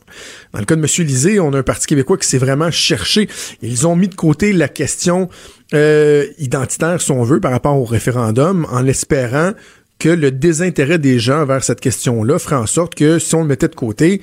Dans 0.54 0.60
le 0.60 0.64
cas 0.64 0.76
de 0.76 0.80
M. 0.80 1.06
Lisée, 1.06 1.38
on 1.38 1.52
a 1.52 1.58
un 1.58 1.62
Parti 1.62 1.86
québécois 1.86 2.16
qui 2.16 2.26
s'est 2.26 2.38
vraiment 2.38 2.70
cherché. 2.70 3.28
Ils 3.60 3.86
ont 3.86 3.96
mis 3.96 4.08
de 4.08 4.14
côté 4.14 4.54
la 4.54 4.66
question 4.66 5.28
euh, 5.74 6.24
identitaire, 6.38 7.02
si 7.02 7.10
on 7.10 7.22
veut, 7.22 7.38
par 7.38 7.50
rapport 7.50 7.76
au 7.76 7.84
référendum, 7.84 8.66
en 8.70 8.86
espérant 8.86 9.52
que 9.98 10.08
le 10.08 10.30
désintérêt 10.30 10.98
des 10.98 11.18
gens 11.18 11.44
vers 11.44 11.62
cette 11.62 11.80
question-là 11.80 12.38
ferait 12.38 12.56
en 12.56 12.66
sorte 12.66 12.94
que 12.94 13.18
si 13.18 13.34
on 13.34 13.42
le 13.42 13.48
mettait 13.48 13.68
de 13.68 13.74
côté, 13.74 14.22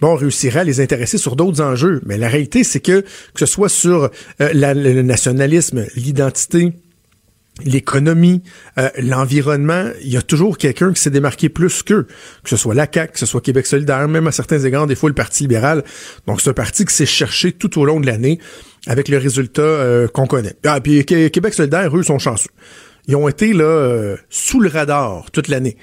bon, 0.00 0.12
on 0.12 0.16
réussirait 0.16 0.60
à 0.60 0.64
les 0.64 0.80
intéresser 0.80 1.18
sur 1.18 1.34
d'autres 1.34 1.60
enjeux. 1.60 2.00
Mais 2.06 2.18
la 2.18 2.28
réalité, 2.28 2.62
c'est 2.62 2.78
que 2.78 3.00
que 3.00 3.40
ce 3.40 3.46
soit 3.46 3.68
sur 3.68 4.10
euh, 4.40 4.50
le 4.54 5.02
nationalisme, 5.02 5.86
l'identité, 5.96 6.72
l'économie, 7.62 8.42
euh, 8.78 8.88
l'environnement, 8.98 9.90
il 10.02 10.12
y 10.12 10.16
a 10.16 10.22
toujours 10.22 10.58
quelqu'un 10.58 10.92
qui 10.92 11.00
s'est 11.00 11.10
démarqué 11.10 11.48
plus 11.48 11.82
qu'eux, 11.82 12.06
que 12.42 12.50
ce 12.50 12.56
soit 12.56 12.74
la 12.74 12.86
que 12.86 13.18
ce 13.18 13.26
soit 13.26 13.40
Québec 13.40 13.66
solidaire, 13.66 14.06
même 14.08 14.26
à 14.26 14.32
certains 14.32 14.58
égards, 14.58 14.86
des 14.86 14.94
fois 14.96 15.08
le 15.08 15.14
Parti 15.14 15.44
libéral. 15.44 15.84
Donc 16.26 16.40
c'est 16.40 16.50
un 16.50 16.54
parti 16.54 16.84
qui 16.84 16.94
s'est 16.94 17.06
cherché 17.06 17.52
tout 17.52 17.78
au 17.80 17.84
long 17.84 18.00
de 18.00 18.06
l'année 18.06 18.38
avec 18.86 19.08
le 19.08 19.18
résultat 19.18 19.62
euh, 19.62 20.08
qu'on 20.08 20.26
connaît. 20.26 20.54
Ah, 20.64 20.80
puis 20.80 21.04
Québec 21.04 21.54
solidaire, 21.54 21.96
eux, 21.96 22.02
sont 22.02 22.18
chanceux. 22.18 22.50
Ils 23.06 23.16
ont 23.16 23.28
été 23.28 23.52
là 23.52 23.64
euh, 23.64 24.16
sous 24.30 24.60
le 24.60 24.68
radar 24.68 25.30
toute 25.30 25.48
l'année 25.48 25.76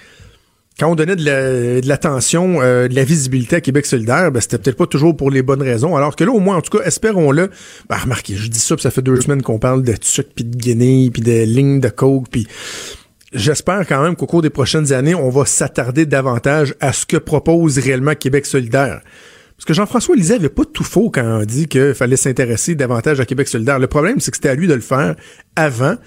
quand 0.81 0.89
on 0.89 0.95
donnait 0.95 1.15
de 1.15 1.87
l'attention, 1.87 2.59
euh, 2.59 2.87
de 2.87 2.95
la 2.95 3.03
visibilité 3.03 3.57
à 3.57 3.61
Québec 3.61 3.85
solidaire, 3.85 4.31
ben, 4.31 4.41
c'était 4.41 4.57
peut-être 4.57 4.77
pas 4.77 4.87
toujours 4.87 5.15
pour 5.15 5.29
les 5.29 5.43
bonnes 5.43 5.61
raisons. 5.61 5.95
Alors 5.95 6.15
que 6.15 6.23
là, 6.23 6.31
au 6.31 6.39
moins, 6.39 6.57
en 6.57 6.61
tout 6.61 6.75
cas, 6.75 6.83
espérons-le. 6.83 7.51
Ben, 7.87 7.97
remarquez, 7.97 8.35
je 8.35 8.47
dis 8.47 8.57
ça, 8.57 8.75
ça 8.79 8.89
fait 8.89 9.03
deux 9.03 9.21
semaines 9.21 9.43
qu'on 9.43 9.59
parle 9.59 9.83
de 9.83 9.93
sucre, 10.01 10.31
puis 10.35 10.43
de 10.43 10.57
guinée, 10.57 11.11
puis 11.13 11.21
de 11.21 11.43
lignes 11.43 11.81
de 11.81 11.89
coke, 11.89 12.29
puis 12.31 12.47
j'espère 13.31 13.85
quand 13.87 14.01
même 14.01 14.15
qu'au 14.15 14.25
cours 14.25 14.41
des 14.41 14.49
prochaines 14.49 14.91
années, 14.91 15.13
on 15.13 15.29
va 15.29 15.45
s'attarder 15.45 16.07
davantage 16.07 16.73
à 16.79 16.93
ce 16.93 17.05
que 17.05 17.17
propose 17.17 17.77
réellement 17.77 18.15
Québec 18.15 18.47
solidaire. 18.47 19.01
Parce 19.57 19.65
que 19.67 19.75
Jean-François 19.75 20.15
Lisée 20.15 20.33
avait 20.33 20.49
pas 20.49 20.65
tout 20.65 20.83
faux 20.83 21.11
quand 21.11 21.41
on 21.41 21.45
dit 21.45 21.67
qu'il 21.67 21.93
fallait 21.93 22.17
s'intéresser 22.17 22.73
davantage 22.73 23.19
à 23.19 23.25
Québec 23.25 23.49
solidaire. 23.49 23.77
Le 23.77 23.85
problème, 23.85 24.19
c'est 24.19 24.31
que 24.31 24.37
c'était 24.37 24.49
à 24.49 24.55
lui 24.55 24.67
de 24.67 24.73
le 24.73 24.81
faire 24.81 25.15
avant, 25.55 25.97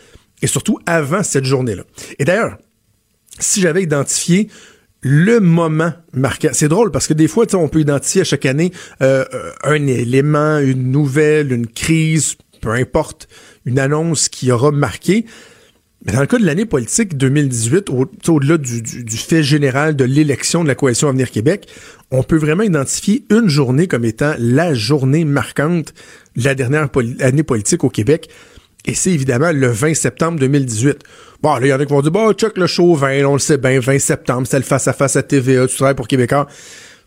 et 0.42 0.48
surtout 0.48 0.80
avant 0.84 1.22
cette 1.22 1.44
journée-là. 1.44 1.84
Et 2.18 2.24
d'ailleurs, 2.24 2.58
si 3.38 3.60
j'avais 3.60 3.82
identifié 3.82 4.48
le 5.04 5.38
moment 5.38 5.92
marquant. 6.14 6.48
C'est 6.52 6.68
drôle 6.68 6.90
parce 6.90 7.06
que 7.06 7.14
des 7.14 7.28
fois, 7.28 7.44
on 7.54 7.68
peut 7.68 7.80
identifier 7.80 8.22
à 8.22 8.24
chaque 8.24 8.46
année 8.46 8.72
euh, 9.02 9.24
un 9.62 9.86
élément, 9.86 10.58
une 10.58 10.90
nouvelle, 10.90 11.52
une 11.52 11.66
crise, 11.66 12.36
peu 12.62 12.70
importe, 12.70 13.28
une 13.66 13.78
annonce 13.78 14.30
qui 14.30 14.50
aura 14.50 14.70
marqué. 14.70 15.26
Mais 16.04 16.12
dans 16.12 16.20
le 16.20 16.26
cas 16.26 16.38
de 16.38 16.44
l'année 16.44 16.64
politique 16.66 17.16
2018, 17.16 17.90
au-delà 18.28 18.58
du, 18.58 18.82
du, 18.82 19.16
fait 19.16 19.42
général 19.42 19.94
de 19.94 20.04
l'élection 20.04 20.62
de 20.62 20.68
la 20.68 20.74
coalition 20.74 21.08
Avenir 21.08 21.30
Québec, 21.30 21.66
on 22.10 22.22
peut 22.22 22.36
vraiment 22.36 22.62
identifier 22.62 23.24
une 23.30 23.48
journée 23.48 23.88
comme 23.88 24.04
étant 24.04 24.34
la 24.38 24.74
journée 24.74 25.24
marquante 25.24 25.94
de 26.36 26.44
la 26.44 26.54
dernière 26.54 26.88
année 27.20 27.42
politique 27.42 27.84
au 27.84 27.90
Québec. 27.90 28.28
Et 28.86 28.94
c'est 28.94 29.10
évidemment 29.10 29.50
le 29.50 29.68
20 29.68 29.94
septembre 29.94 30.38
2018. 30.38 30.98
Bon, 31.42 31.54
là, 31.54 31.66
il 31.66 31.68
y 31.68 31.72
en 31.72 31.80
a 31.80 31.86
qui 31.86 31.92
vont 31.92 32.02
dire, 32.02 32.10
bah, 32.10 32.32
check 32.34 32.58
le 32.58 32.66
show 32.66 32.94
20, 32.94 33.24
on 33.24 33.34
le 33.34 33.38
sait 33.38 33.56
bien, 33.56 33.80
20 33.80 33.98
septembre, 33.98 34.46
c'est 34.46 34.58
le 34.58 34.64
face-à-face 34.64 35.16
à, 35.16 35.22
TVA, 35.22 35.66
tu 35.66 35.76
travailles 35.76 35.94
pour 35.94 36.08
Québécois. 36.08 36.46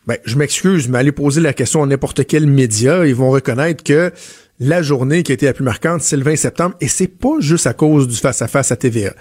Ben, 0.07 0.17
je 0.25 0.37
m'excuse, 0.37 0.87
mais 0.89 0.99
allez 0.99 1.11
poser 1.11 1.41
la 1.41 1.53
question 1.53 1.83
à 1.83 1.85
n'importe 1.85 2.25
quel 2.25 2.47
média, 2.47 3.05
ils 3.05 3.13
vont 3.13 3.29
reconnaître 3.29 3.83
que 3.83 4.11
la 4.59 4.81
journée 4.81 5.21
qui 5.21 5.33
a 5.33 5.35
été 5.35 5.45
la 5.45 5.53
plus 5.53 5.65
marquante, 5.65 6.01
c'est 6.01 6.17
le 6.17 6.23
20 6.23 6.35
septembre, 6.35 6.75
et 6.81 6.87
c'est 6.87 7.07
pas 7.07 7.35
juste 7.39 7.67
à 7.67 7.73
cause 7.73 8.07
du 8.07 8.15
face-à-face 8.15 8.71
-à, 8.71 8.77
TVA. 8.77 9.13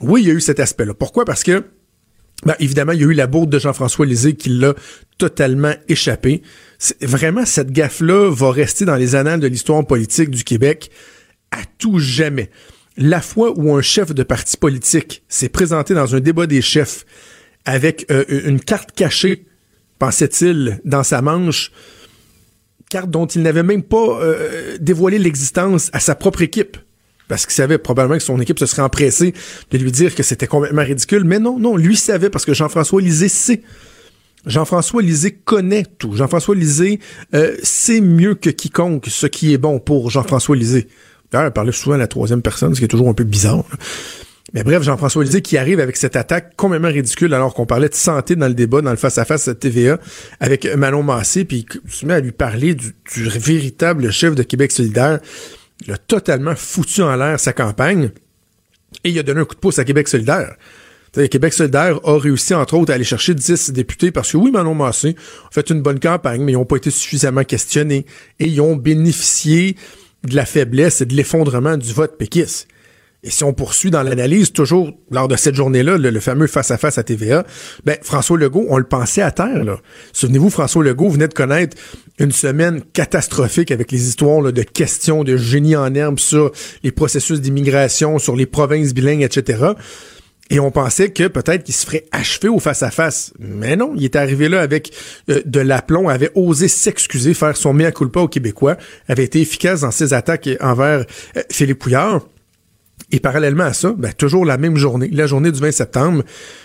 Oui, 0.00 0.22
il 0.22 0.28
y 0.28 0.30
a 0.30 0.34
eu 0.34 0.40
cet 0.40 0.60
aspect-là. 0.60 0.92
Pourquoi? 0.92 1.24
Parce 1.24 1.42
que, 1.42 1.64
ben, 2.44 2.54
évidemment, 2.60 2.92
il 2.92 3.00
y 3.00 3.04
a 3.04 3.06
eu 3.06 3.14
la 3.14 3.26
bourde 3.26 3.48
de 3.48 3.58
Jean-François 3.58 4.04
Lisée 4.04 4.34
qui 4.34 4.50
l'a 4.50 4.74
totalement 5.16 5.72
échappé. 5.88 6.42
Vraiment, 7.00 7.46
cette 7.46 7.70
gaffe-là 7.70 8.30
va 8.30 8.50
rester 8.50 8.84
dans 8.84 8.96
les 8.96 9.14
annales 9.14 9.40
de 9.40 9.46
l'histoire 9.46 9.86
politique 9.86 10.28
du 10.28 10.44
Québec 10.44 10.90
à 11.50 11.58
tout 11.78 11.98
jamais. 11.98 12.50
La 12.96 13.20
fois 13.20 13.52
où 13.56 13.74
un 13.74 13.82
chef 13.82 14.14
de 14.14 14.22
parti 14.22 14.56
politique 14.56 15.22
s'est 15.28 15.48
présenté 15.48 15.94
dans 15.94 16.14
un 16.14 16.20
débat 16.20 16.46
des 16.46 16.62
chefs 16.62 17.04
avec 17.64 18.06
euh, 18.10 18.24
une 18.28 18.60
carte 18.60 18.92
cachée, 18.92 19.46
pensait-il, 19.98 20.80
dans 20.84 21.02
sa 21.02 21.20
manche, 21.20 21.72
carte 22.88 23.10
dont 23.10 23.26
il 23.26 23.42
n'avait 23.42 23.62
même 23.62 23.82
pas 23.82 24.20
euh, 24.20 24.78
dévoilé 24.80 25.18
l'existence 25.18 25.90
à 25.92 26.00
sa 26.00 26.14
propre 26.14 26.42
équipe. 26.42 26.76
Parce 27.28 27.44
qu'il 27.44 27.54
savait 27.54 27.78
probablement 27.78 28.18
que 28.18 28.24
son 28.24 28.40
équipe 28.40 28.58
se 28.58 28.66
serait 28.66 28.82
empressée 28.82 29.34
de 29.72 29.78
lui 29.78 29.90
dire 29.90 30.14
que 30.14 30.22
c'était 30.22 30.46
complètement 30.46 30.84
ridicule. 30.84 31.24
Mais 31.24 31.40
non, 31.40 31.58
non, 31.58 31.76
lui 31.76 31.96
savait 31.96 32.30
parce 32.30 32.44
que 32.44 32.54
Jean-François 32.54 33.02
Lisée 33.02 33.28
sait. 33.28 33.62
Jean-François 34.46 35.02
Lisée 35.02 35.32
connaît 35.32 35.84
tout. 35.98 36.14
Jean-François 36.14 36.54
Lisée 36.54 37.00
euh, 37.34 37.56
sait 37.64 38.00
mieux 38.00 38.36
que 38.36 38.48
quiconque 38.48 39.06
ce 39.08 39.26
qui 39.26 39.52
est 39.52 39.58
bon 39.58 39.80
pour 39.80 40.08
Jean-François 40.08 40.54
Lisée. 40.54 40.86
D'ailleurs, 41.30 41.46
elle 41.46 41.52
parlait 41.52 41.72
souvent 41.72 41.96
à 41.96 41.98
la 41.98 42.06
troisième 42.06 42.42
personne, 42.42 42.74
ce 42.74 42.80
qui 42.80 42.84
est 42.84 42.88
toujours 42.88 43.08
un 43.08 43.14
peu 43.14 43.24
bizarre. 43.24 43.64
Mais 44.52 44.62
bref, 44.62 44.82
Jean-François 44.82 45.24
Lisée 45.24 45.42
qui 45.42 45.58
arrive 45.58 45.80
avec 45.80 45.96
cette 45.96 46.14
attaque 46.14 46.54
complètement 46.56 46.88
ridicule 46.88 47.34
alors 47.34 47.52
qu'on 47.52 47.66
parlait 47.66 47.88
de 47.88 47.94
santé 47.94 48.36
dans 48.36 48.46
le 48.46 48.54
débat, 48.54 48.80
dans 48.80 48.90
le 48.90 48.96
face-à-face 48.96 49.48
de 49.48 49.54
TVA 49.54 49.98
avec 50.38 50.64
Manon 50.76 51.02
Massé, 51.02 51.44
puis 51.44 51.66
se 51.88 52.06
met 52.06 52.14
à 52.14 52.20
lui 52.20 52.32
parler 52.32 52.74
du, 52.74 52.94
véritable 53.14 54.10
chef 54.12 54.34
de 54.36 54.44
Québec 54.44 54.70
solidaire. 54.70 55.18
Il 55.84 55.92
a 55.92 55.98
totalement 55.98 56.54
foutu 56.54 57.02
en 57.02 57.16
l'air 57.16 57.40
sa 57.40 57.52
campagne 57.52 58.10
et 59.02 59.10
il 59.10 59.18
a 59.18 59.24
donné 59.24 59.40
un 59.40 59.44
coup 59.44 59.56
de 59.56 59.60
pouce 59.60 59.78
à 59.78 59.84
Québec 59.84 60.06
solidaire. 60.06 60.54
Québec 61.30 61.54
solidaire 61.54 61.98
a 62.04 62.18
réussi, 62.18 62.54
entre 62.54 62.74
autres, 62.74 62.92
à 62.92 62.94
aller 62.94 63.04
chercher 63.04 63.34
10 63.34 63.70
députés 63.70 64.10
parce 64.10 64.32
que 64.32 64.36
oui, 64.36 64.50
Manon 64.50 64.74
Massé 64.74 65.16
a 65.48 65.50
fait 65.50 65.70
une 65.70 65.80
bonne 65.80 65.98
campagne, 65.98 66.42
mais 66.42 66.52
ils 66.52 66.56
n'ont 66.56 66.66
pas 66.66 66.76
été 66.76 66.90
suffisamment 66.90 67.42
questionnés 67.42 68.04
et 68.38 68.46
ils 68.46 68.60
ont 68.60 68.76
bénéficié 68.76 69.76
de 70.26 70.36
la 70.36 70.46
faiblesse 70.46 71.00
et 71.00 71.06
de 71.06 71.14
l'effondrement 71.14 71.76
du 71.76 71.92
vote 71.92 72.18
péquiste. 72.18 72.68
Et 73.22 73.30
si 73.30 73.42
on 73.42 73.52
poursuit 73.52 73.90
dans 73.90 74.04
l'analyse, 74.04 74.52
toujours 74.52 74.92
lors 75.10 75.26
de 75.26 75.34
cette 75.34 75.56
journée-là, 75.56 75.98
le, 75.98 76.20
fameux 76.20 76.46
face-à-face 76.46 76.98
-à, 76.98 77.02
TVA, 77.02 77.44
ben, 77.84 77.96
François 78.02 78.38
Legault, 78.38 78.66
on 78.68 78.78
le 78.78 78.84
pensait 78.84 79.22
à 79.22 79.32
terre. 79.32 79.80
Souvenez-vous, 80.12 80.48
François 80.48 80.84
Legault 80.84 81.08
venait 81.08 81.26
de 81.26 81.34
connaître 81.34 81.76
une 82.20 82.30
semaine 82.30 82.82
catastrophique 82.92 83.72
avec 83.72 83.90
les 83.90 84.06
histoires 84.06 84.52
de 84.52 84.62
questions 84.62 85.24
de 85.24 85.36
génie 85.36 85.74
en 85.74 85.92
herbe 85.94 86.20
sur 86.20 86.52
les 86.84 86.92
processus 86.92 87.40
d'immigration, 87.40 88.20
sur 88.20 88.36
les 88.36 88.46
provinces 88.46 88.94
bilingues, 88.94 89.22
etc. 89.22 89.72
Et 90.50 90.60
on 90.60 90.70
pensait 90.70 91.10
que 91.10 91.26
peut-être 91.26 91.64
qu'il 91.64 91.74
se 91.74 91.84
ferait 91.84 92.04
achever 92.12 92.48
au 92.48 92.60
face-à-face. 92.60 93.32
Mais 93.38 93.74
non, 93.74 93.94
il 93.96 94.04
est 94.04 94.16
arrivé 94.16 94.48
là 94.48 94.60
avec 94.60 94.92
euh, 95.28 95.42
de 95.44 95.60
l'aplomb, 95.60 96.08
avait 96.08 96.30
osé 96.34 96.68
s'excuser, 96.68 97.34
faire 97.34 97.56
son 97.56 97.72
mea 97.72 97.90
culpa 97.90 98.20
aux 98.20 98.28
Québécois, 98.28 98.76
avait 99.08 99.24
été 99.24 99.40
efficace 99.40 99.80
dans 99.80 99.90
ses 99.90 100.14
attaques 100.14 100.48
envers 100.60 101.04
euh, 101.36 101.42
Philippe 101.50 101.80
Pouillard. 101.80 102.22
Et 103.12 103.20
parallèlement 103.20 103.64
à 103.64 103.72
ça, 103.72 103.94
ben, 103.96 104.12
toujours 104.12 104.44
la 104.44 104.58
même 104.58 104.76
journée, 104.76 105.08
la 105.12 105.28
journée 105.28 105.52
du 105.52 105.60
20 105.60 105.70
septembre, 105.70 106.24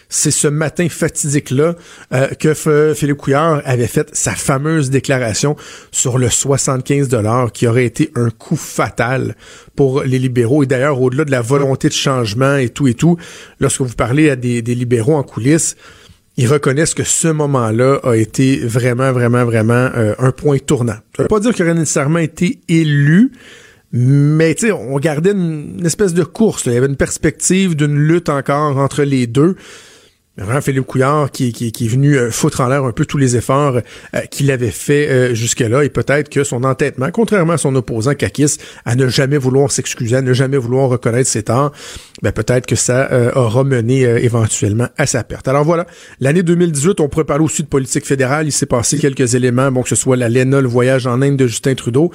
c'est 0.10 0.31
ce 0.31 0.48
matin 0.48 0.89
fatidique-là 0.89 1.75
euh, 2.13 2.27
que 2.29 2.55
Philippe 2.95 3.17
Couillard 3.17 3.62
avait 3.63 3.86
fait 3.86 4.10
sa 4.13 4.31
fameuse 4.31 4.89
déclaration 4.89 5.55
sur 5.91 6.17
le 6.17 6.29
75 6.29 7.10
dollars 7.10 7.51
qui 7.51 7.67
aurait 7.67 7.86
été 7.86 8.12
un 8.15 8.31
coup 8.31 8.55
fatal 8.55 9.36
pour 9.75 10.01
les 10.01 10.17
libéraux. 10.17 10.63
Et 10.63 10.65
d'ailleurs, 10.65 11.00
au-delà 11.00 11.25
de 11.25 11.31
la 11.31 11.41
volonté 11.41 11.89
de 11.89 11.93
changement 11.93 12.55
et 12.55 12.69
tout 12.69 12.88
et 12.88 12.95
tout, 12.95 13.17
lorsque 13.60 13.81
vous 13.81 13.93
parlez 13.95 14.31
à 14.31 14.36
des, 14.36 14.62
libéraux 14.63 15.15
en 15.15 15.24
coulisses, 15.24 15.75
ils 16.38 16.48
reconnaissent 16.48 16.95
que 16.95 17.03
ce 17.03 17.27
moment-là 17.27 18.00
a 18.03 18.15
été 18.15 18.57
vraiment, 18.65 19.12
vraiment, 19.12 19.45
vraiment 19.45 19.91
euh, 19.95 20.15
un 20.17 20.31
point 20.31 20.57
tournant. 20.57 20.98
Ça 21.15 21.21
veut 21.21 21.27
pas 21.27 21.39
dire 21.39 21.53
qu'il 21.53 21.65
aurait 21.65 21.75
nécessairement 21.75 22.19
été 22.19 22.62
élu, 22.67 23.31
mais 23.93 24.55
tu 24.55 24.67
sais, 24.67 24.71
on 24.71 24.98
gardait 25.00 25.31
une, 25.31 25.86
espèce 25.86 26.13
de 26.13 26.24
course. 26.24 26.65
Il 26.65 26.74
y 26.74 26.77
avait 26.77 26.88
une 26.88 26.95
perspective 26.95 27.75
d'une 27.75 27.98
lutte 27.98 28.29
encore 28.29 28.77
entre 28.77 29.03
les 29.03 29.27
deux. 29.27 29.55
Vraiment, 30.38 30.62
Philippe 30.62 30.86
Couillard 30.86 31.29
qui, 31.29 31.51
qui, 31.51 31.74
qui 31.74 31.86
est 31.86 31.89
venu 31.89 32.17
euh, 32.17 32.31
foutre 32.31 32.62
en 32.62 32.69
l'air 32.69 32.86
un 32.86 32.93
peu 32.93 33.05
tous 33.05 33.17
les 33.17 33.36
efforts 33.36 33.81
euh, 34.15 34.19
qu'il 34.31 34.50
avait 34.50 34.71
fait 34.71 35.10
euh, 35.10 35.33
jusque-là 35.36 35.83
et 35.83 35.89
peut-être 35.89 36.29
que 36.29 36.45
son 36.45 36.63
entêtement, 36.63 37.12
contrairement 37.12 37.53
à 37.53 37.57
son 37.57 37.75
opposant 37.75 38.15
Kakis, 38.15 38.55
à 38.86 38.95
ne 38.95 39.10
jamais 39.10 39.38
vouloir 39.38 39.74
s'excuser, 39.74 40.15
à 40.15 40.21
ne 40.21 40.31
jamais 40.31 40.55
vouloir 40.55 40.88
reconnaître 40.88 41.29
ses 41.29 41.43
torts, 41.43 41.74
ben 42.24 42.31
peut-être 42.31 42.65
que 42.65 42.77
ça 42.77 43.10
aura 43.36 43.65
mené 43.65 44.01
éventuellement 44.01 44.88
à 44.98 45.05
sa 45.05 45.24
perte. 45.25 45.50
Alors 45.50 45.65
voilà, 45.65 45.86
l'année 46.21 46.43
2018, 46.43 47.01
on 47.01 47.10
pourrait 47.10 47.25
parler 47.25 47.43
aussi 47.43 47.63
de 47.63 47.67
politique 47.67 48.05
fédérale. 48.05 48.48
Il 48.48 48.51
s'est 48.51 48.65
passé 48.65 48.98
quelques 49.00 49.36
éléments, 49.36 49.69
bon 49.71 49.83
que 49.83 49.89
ce 49.89 49.95
soit 49.95 50.15
la 50.15 50.29
l'ENA, 50.29 50.62
le 50.62 50.67
voyage 50.67 51.07
en 51.07 51.21
Inde 51.21 51.36
de 51.36 51.48
Justin 51.48 51.75
Trudeau. 51.75 52.12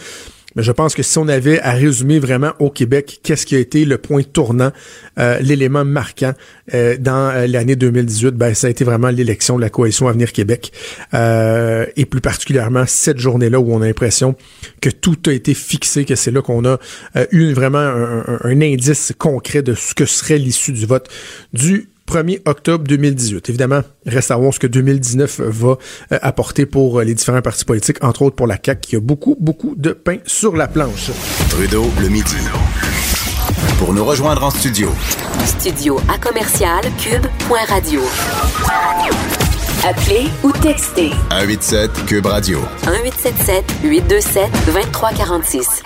Mais 0.56 0.62
je 0.62 0.72
pense 0.72 0.94
que 0.94 1.02
si 1.02 1.18
on 1.18 1.28
avait 1.28 1.60
à 1.60 1.72
résumer 1.72 2.18
vraiment 2.18 2.52
au 2.58 2.70
Québec, 2.70 3.20
qu'est-ce 3.22 3.44
qui 3.46 3.54
a 3.54 3.58
été 3.58 3.84
le 3.84 3.98
point 3.98 4.22
tournant, 4.22 4.72
euh, 5.18 5.38
l'élément 5.40 5.84
marquant 5.84 6.32
euh, 6.74 6.96
dans 6.98 7.30
euh, 7.30 7.46
l'année 7.46 7.76
2018, 7.76 8.30
ben 8.30 8.54
ça 8.54 8.66
a 8.66 8.70
été 8.70 8.82
vraiment 8.82 9.10
l'élection 9.10 9.56
de 9.56 9.60
la 9.60 9.70
coalition 9.70 10.08
Avenir 10.08 10.32
Québec, 10.32 10.72
et 11.12 12.06
plus 12.06 12.20
particulièrement 12.20 12.84
cette 12.86 13.18
journée-là 13.18 13.60
où 13.60 13.72
on 13.72 13.82
a 13.82 13.86
l'impression 13.86 14.34
que 14.80 14.88
tout 14.88 15.18
a 15.26 15.32
été 15.32 15.52
fixé, 15.54 16.04
que 16.04 16.14
c'est 16.14 16.30
là 16.30 16.40
qu'on 16.40 16.64
a 16.64 16.78
eu 17.30 17.52
vraiment 17.52 17.78
un, 17.78 18.38
un 18.42 18.60
indice 18.60 19.12
concret 19.18 19.62
de 19.62 19.74
ce 19.74 19.94
que 19.94 20.06
serait 20.06 20.38
l'issue 20.38 20.72
du 20.72 20.86
vote 20.86 21.08
du 21.52 21.88
1er 22.06 22.40
octobre 22.46 22.84
2018. 22.84 23.48
Évidemment, 23.48 23.82
reste 24.06 24.30
à 24.30 24.36
voir 24.36 24.54
ce 24.54 24.58
que 24.58 24.66
2019 24.66 25.40
va 25.40 25.76
euh, 26.12 26.18
apporter 26.22 26.66
pour 26.66 27.00
euh, 27.00 27.04
les 27.04 27.14
différents 27.14 27.42
partis 27.42 27.64
politiques, 27.64 28.02
entre 28.02 28.22
autres 28.22 28.36
pour 28.36 28.46
la 28.46 28.56
CAQ, 28.62 28.80
qui 28.80 28.96
a 28.96 29.00
beaucoup, 29.00 29.36
beaucoup 29.40 29.74
de 29.76 29.92
pain 29.92 30.18
sur 30.24 30.56
la 30.56 30.68
planche. 30.68 31.10
Trudeau, 31.50 31.86
le 32.00 32.08
midi. 32.08 32.36
Pour 33.78 33.92
nous 33.92 34.04
rejoindre 34.04 34.42
en 34.44 34.50
studio. 34.50 34.90
Studio 35.44 36.00
à 36.08 36.18
commercial 36.18 36.80
cube.radio. 36.98 38.00
Appelez 39.84 40.28
ou 40.42 40.50
textez. 40.52 41.10
187 41.30 42.06
cube 42.06 42.26
radio. 42.26 42.58
1877 42.86 43.64
827 43.84 44.50
2346. 44.66 45.82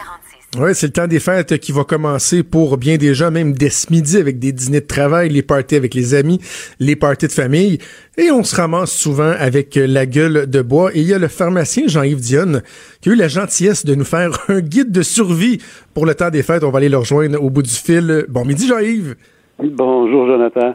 Oui, 0.59 0.71
c'est 0.75 0.88
le 0.88 0.92
temps 0.92 1.07
des 1.07 1.21
fêtes 1.21 1.59
qui 1.59 1.71
va 1.71 1.85
commencer 1.85 2.42
pour 2.42 2.76
bien 2.76 2.97
des 2.97 3.14
gens, 3.14 3.30
même 3.30 3.52
dès 3.52 3.71
ce 3.71 3.92
midi, 3.92 4.16
avec 4.16 4.40
des 4.40 4.50
dîners 4.50 4.80
de 4.80 4.87
travail, 4.87 5.28
les 5.28 5.42
parties 5.42 5.76
avec 5.76 5.95
les 5.95 6.12
amis, 6.14 6.40
les 6.80 6.97
parties 6.97 7.28
de 7.28 7.33
famille. 7.33 7.78
Et 8.19 8.33
on 8.33 8.42
se 8.42 8.57
ramasse 8.57 8.90
souvent 8.90 9.33
avec 9.38 9.76
la 9.76 10.07
gueule 10.07 10.50
de 10.50 10.61
bois. 10.61 10.90
Et 10.92 11.02
il 11.02 11.07
y 11.07 11.14
a 11.14 11.21
le 11.21 11.28
pharmacien 11.28 11.85
Jean-Yves 11.87 12.19
Dionne 12.19 12.62
qui 13.00 13.11
a 13.11 13.12
eu 13.12 13.14
la 13.14 13.28
gentillesse 13.28 13.87
de 13.87 13.95
nous 13.95 14.04
faire 14.04 14.30
un 14.49 14.61
guide 14.61 14.90
de 14.90 15.02
survie 15.02 15.59
pour 15.95 16.04
le 16.04 16.16
temps 16.16 16.30
des 16.30 16.42
fêtes. 16.42 16.64
On 16.64 16.71
va 16.71 16.78
aller 16.78 16.88
le 16.88 16.99
rejoindre 16.99 17.40
au 17.40 17.49
bout 17.49 17.62
du 17.62 17.71
fil. 17.71 18.25
Bon 18.28 18.45
midi, 18.45 18.66
Jean-Yves. 18.66 19.14
Bonjour, 19.62 20.26
Jonathan 20.26 20.75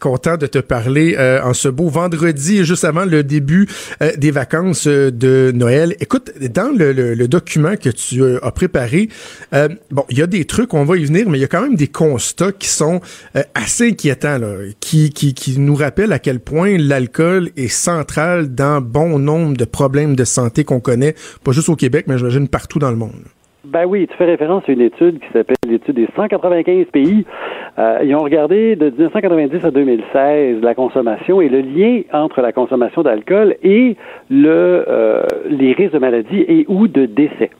content 0.00 0.36
de 0.36 0.46
te 0.46 0.58
parler 0.58 1.16
euh, 1.18 1.42
en 1.42 1.54
ce 1.54 1.68
beau 1.68 1.88
vendredi, 1.88 2.64
juste 2.64 2.84
avant 2.84 3.04
le 3.04 3.22
début 3.22 3.68
euh, 4.02 4.12
des 4.16 4.30
vacances 4.30 4.86
euh, 4.86 5.10
de 5.10 5.52
Noël. 5.54 5.96
Écoute, 6.00 6.32
dans 6.40 6.76
le, 6.76 7.26
document 7.26 7.76
que 7.76 7.90
tu 7.90 8.22
as 8.40 8.50
préparé, 8.52 9.08
bon, 9.90 10.04
il 10.10 10.18
y 10.18 10.22
a 10.22 10.28
des 10.28 10.44
trucs, 10.44 10.74
on 10.74 10.84
va 10.84 10.96
y 10.96 11.04
venir, 11.04 11.28
mais 11.28 11.38
il 11.38 11.40
y 11.40 11.44
a 11.44 11.48
quand 11.48 11.62
même 11.62 11.74
des 11.74 11.88
constats 11.88 12.52
qui 12.52 12.68
sont 12.68 13.00
assez 13.54 13.88
inquiétants, 13.88 14.38
là, 14.38 14.54
qui, 14.78 15.10
qui, 15.10 15.34
qui 15.34 15.58
nous 15.58 15.74
rappellent 15.74 16.12
à 16.12 16.20
quel 16.20 16.38
point 16.38 16.78
l'alcool 16.78 17.50
est 17.56 17.66
central 17.66 18.54
dans 18.54 18.80
bon 18.80 19.18
nombre 19.18 19.56
de 19.56 19.64
problèmes 19.64 20.14
de 20.14 20.24
santé 20.24 20.62
qu'on 20.62 20.78
connaît, 20.78 21.16
pas 21.42 21.50
juste 21.50 21.68
au 21.68 21.76
Québec, 21.76 22.04
mais 22.06 22.16
j'imagine 22.16 22.46
partout 22.46 22.78
dans 22.78 22.90
le 22.90 22.96
monde. 22.96 23.24
Ben 23.66 23.84
oui, 23.84 24.06
tu 24.06 24.16
fais 24.16 24.26
référence 24.26 24.62
à 24.68 24.72
une 24.72 24.80
étude 24.80 25.18
qui 25.18 25.26
s'appelle 25.32 25.56
l'étude 25.66 25.96
des 25.96 26.08
195 26.14 26.86
pays. 26.92 27.26
Euh, 27.78 27.98
ils 28.04 28.14
ont 28.14 28.22
regardé 28.22 28.76
de 28.76 28.90
1990 28.90 29.64
à 29.64 29.70
2016 29.72 30.62
la 30.62 30.74
consommation 30.76 31.40
et 31.40 31.48
le 31.48 31.62
lien 31.62 32.02
entre 32.12 32.42
la 32.42 32.52
consommation 32.52 33.02
d'alcool 33.02 33.56
et 33.64 33.96
le, 34.30 34.84
euh, 34.86 35.24
les 35.48 35.72
risques 35.72 35.94
de 35.94 35.98
maladie 35.98 36.44
et 36.46 36.64
ou 36.68 36.86
de 36.86 37.06
décès. 37.06 37.50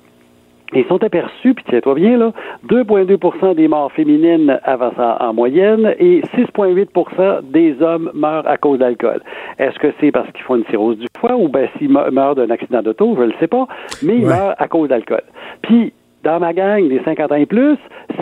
Ils 0.75 0.85
sont 0.87 1.03
aperçus, 1.05 1.55
puis 1.55 1.65
tiens-toi 1.69 1.95
bien, 1.95 2.19
là, 2.19 2.33
2,2% 2.69 3.55
des 3.55 3.69
morts 3.69 3.93
féminines 3.93 4.59
avancent 4.65 4.99
en, 4.99 5.33
moyenne 5.33 5.95
et 5.99 6.23
6,8% 6.37 7.51
des 7.51 7.81
hommes 7.81 8.11
meurent 8.15 8.49
à 8.49 8.57
cause 8.57 8.81
d'alcool. 8.81 9.23
Est-ce 9.59 9.79
que 9.79 9.89
c'est 10.01 10.11
parce 10.11 10.31
qu'ils 10.33 10.43
font 10.43 10.57
une 10.57 10.65
cirrhose 10.67 10.99
du 10.99 11.07
foie 11.19 11.37
ou 11.37 11.49
ben 11.49 11.69
s'ils 11.79 11.91
meurent 11.91 12.35
d'un 12.35 12.51
accident 12.51 12.83
d'auto, 12.83 13.15
je 13.17 13.23
ne 13.23 13.27
le 13.27 13.35
sais 13.39 13.47
pas, 13.47 13.69
mais 14.03 14.17
ils 14.17 14.27
meurent 14.27 14.55
à 14.59 14.67
cause 14.67 14.89
d'alcool. 14.89 15.23
Puis, 15.63 15.93
dans 16.25 16.41
ma 16.41 16.53
gang 16.53 16.89
des 16.89 17.01
50 17.05 17.31
ans 17.31 17.37
et 17.37 17.47
plus, 17.47 17.79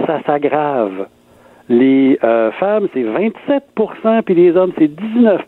ça 0.07 0.21
s'aggrave. 0.27 1.07
Les 1.71 2.19
euh, 2.23 2.51
femmes, 2.53 2.89
c'est 2.93 3.03
27% 3.03 4.23
puis 4.23 4.35
les 4.35 4.55
hommes, 4.55 4.73
c'est 4.77 4.91
19% 4.91 5.39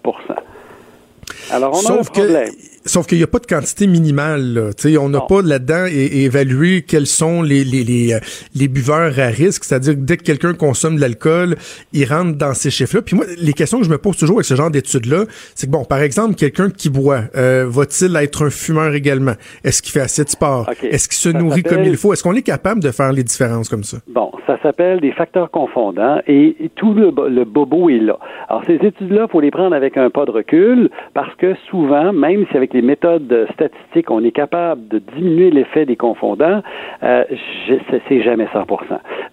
Alors, 1.52 1.72
on 1.74 1.94
a 1.94 2.00
un 2.00 2.02
problème. 2.02 2.48
Sauf 2.86 3.06
qu'il 3.06 3.18
n'y 3.18 3.24
a 3.24 3.26
pas 3.26 3.38
de 3.38 3.46
quantité 3.46 3.86
minimale. 3.86 4.54
Là. 4.54 5.00
on 5.00 5.08
n'a 5.08 5.20
pas 5.20 5.42
là-dedans 5.42 5.86
évalué 5.86 6.82
quels 6.82 7.06
sont 7.06 7.42
les, 7.42 7.64
les, 7.64 7.84
les, 7.84 8.14
euh, 8.14 8.20
les 8.54 8.68
buveurs 8.68 9.18
à 9.18 9.26
risque. 9.26 9.64
C'est-à-dire 9.64 9.94
que 9.94 10.00
dès 10.00 10.16
que 10.16 10.22
quelqu'un 10.22 10.54
consomme 10.54 10.96
de 10.96 11.00
l'alcool, 11.00 11.56
il 11.92 12.04
rentre 12.04 12.36
dans 12.36 12.54
ces 12.54 12.70
chiffres-là. 12.70 13.02
Puis 13.02 13.16
moi, 13.16 13.24
les 13.38 13.52
questions 13.52 13.78
que 13.78 13.84
je 13.84 13.90
me 13.90 13.98
pose 13.98 14.16
toujours 14.16 14.36
avec 14.36 14.46
ce 14.46 14.54
genre 14.54 14.70
d'études-là, 14.70 15.24
c'est 15.54 15.66
que, 15.66 15.72
bon, 15.72 15.84
par 15.84 16.00
exemple, 16.00 16.34
quelqu'un 16.34 16.70
qui 16.70 16.90
boit, 16.90 17.22
euh, 17.36 17.66
va-t-il 17.68 18.14
être 18.16 18.46
un 18.46 18.50
fumeur 18.50 18.94
également? 18.94 19.34
Est-ce 19.64 19.82
qu'il 19.82 19.92
fait 19.92 20.00
assez 20.00 20.24
de 20.24 20.28
sport? 20.28 20.70
Est-ce 20.82 21.08
qu'il 21.08 21.18
se 21.18 21.28
nourrit 21.28 21.62
comme 21.62 21.84
il 21.84 21.96
faut? 21.96 22.12
Est-ce 22.12 22.22
qu'on 22.22 22.34
est 22.34 22.42
capable 22.42 22.82
de 22.82 22.90
faire 22.90 23.12
les 23.12 23.24
différences 23.24 23.68
comme 23.68 23.84
ça? 23.84 23.98
Bon, 24.08 24.30
ça 24.46 24.58
s'appelle 24.62 25.00
des 25.00 25.12
facteurs 25.12 25.50
confondants 25.50 26.20
et 26.26 26.70
tout 26.76 26.94
le, 26.94 27.12
le 27.28 27.44
bobo 27.44 27.90
est 27.90 27.98
là. 27.98 28.18
Alors, 28.48 28.62
ces 28.66 28.74
études-là, 28.74 29.26
il 29.28 29.30
faut 29.30 29.40
les 29.40 29.50
prendre 29.50 29.74
avec 29.74 29.96
un 29.96 30.10
pas 30.10 30.24
de 30.24 30.30
recul 30.30 30.90
parce 31.14 31.34
que 31.36 31.54
souvent, 31.68 32.12
même 32.12 32.46
si 32.50 32.56
avec 32.56 32.72
méthodes 32.82 33.46
statistiques, 33.52 34.10
on 34.10 34.22
est 34.24 34.32
capable 34.32 34.88
de 34.88 34.98
diminuer 34.98 35.50
l'effet 35.50 35.86
des 35.86 35.96
confondants, 35.96 36.62
euh, 37.02 37.24
c'est 38.08 38.22
jamais 38.22 38.48
100 38.52 38.66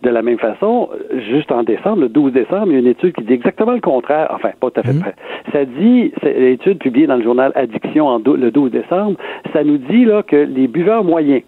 De 0.02 0.10
la 0.10 0.22
même 0.22 0.40
façon, 0.40 0.90
juste 1.30 1.52
en 1.52 1.64
décembre, 1.64 2.02
le 2.02 2.10
12 2.10 2.34
décembre, 2.34 2.68
il 2.68 2.74
y 2.74 2.76
a 2.76 2.80
une 2.80 2.88
étude 2.88 3.14
qui 3.14 3.24
dit 3.24 3.34
exactement 3.34 3.74
le 3.74 3.82
contraire, 3.82 4.28
enfin, 4.32 4.52
pas 4.60 4.70
tout 4.70 4.80
à 4.80 4.84
fait 4.84 5.00
près. 5.00 5.16
Mhm. 5.16 5.52
Ça 5.52 5.66
dit, 5.66 6.12
l'étude 6.24 6.80
publiée 6.80 7.08
dans 7.08 7.18
le 7.18 7.24
journal 7.24 7.52
Addiction 7.56 8.08
en 8.08 8.18
le 8.18 8.52
12 8.52 8.72
décembre, 8.72 9.18
ça 9.52 9.64
nous 9.64 9.78
dit 9.78 10.06
là 10.06 10.24
que 10.24 10.36
les 10.36 10.68
buveurs 10.68 11.04
moyens 11.04 11.44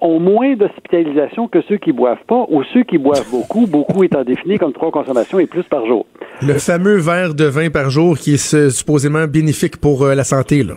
ont 0.00 0.18
moins 0.18 0.56
d'hospitalisation 0.56 1.48
que 1.48 1.60
ceux 1.68 1.76
qui 1.76 1.92
boivent 1.92 2.24
pas 2.26 2.46
ou 2.48 2.62
ceux 2.72 2.84
qui 2.84 2.98
boivent 2.98 3.28
beaucoup, 3.30 3.66
beaucoup 3.66 4.04
étant 4.04 4.24
défini 4.24 4.58
comme 4.58 4.72
trois 4.72 4.90
consommations 4.90 5.38
et 5.38 5.46
plus 5.46 5.64
par 5.64 5.86
jour. 5.86 6.06
Le 6.42 6.54
fameux 6.54 6.96
verre 6.96 7.34
de 7.34 7.44
vin 7.44 7.70
par 7.70 7.90
jour 7.90 8.16
qui 8.18 8.34
est 8.34 8.70
supposément 8.70 9.26
bénéfique 9.26 9.76
pour 9.76 10.04
euh, 10.04 10.14
la 10.14 10.24
santé, 10.24 10.62
là. 10.62 10.74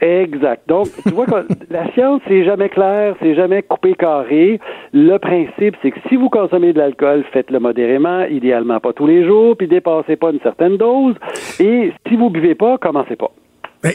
Exact. 0.00 0.62
Donc, 0.68 0.88
tu 1.06 1.12
vois 1.12 1.26
que 1.26 1.46
la 1.70 1.90
science, 1.92 2.20
c'est 2.28 2.44
jamais 2.44 2.68
clair, 2.68 3.14
c'est 3.20 3.34
jamais 3.34 3.62
coupé 3.62 3.94
carré. 3.94 4.60
Le 4.92 5.18
principe, 5.18 5.76
c'est 5.82 5.90
que 5.90 5.98
si 6.08 6.16
vous 6.16 6.28
consommez 6.28 6.72
de 6.72 6.78
l'alcool, 6.78 7.24
faites-le 7.32 7.58
modérément, 7.58 8.24
idéalement 8.24 8.80
pas 8.80 8.92
tous 8.92 9.06
les 9.06 9.24
jours, 9.26 9.56
puis 9.56 9.66
dépassez 9.66 10.16
pas 10.16 10.30
une 10.30 10.40
certaine 10.40 10.76
dose. 10.76 11.16
Et 11.58 11.92
si 12.08 12.16
vous 12.16 12.30
buvez 12.30 12.54
pas, 12.54 12.78
commencez 12.78 13.16
pas. 13.16 13.30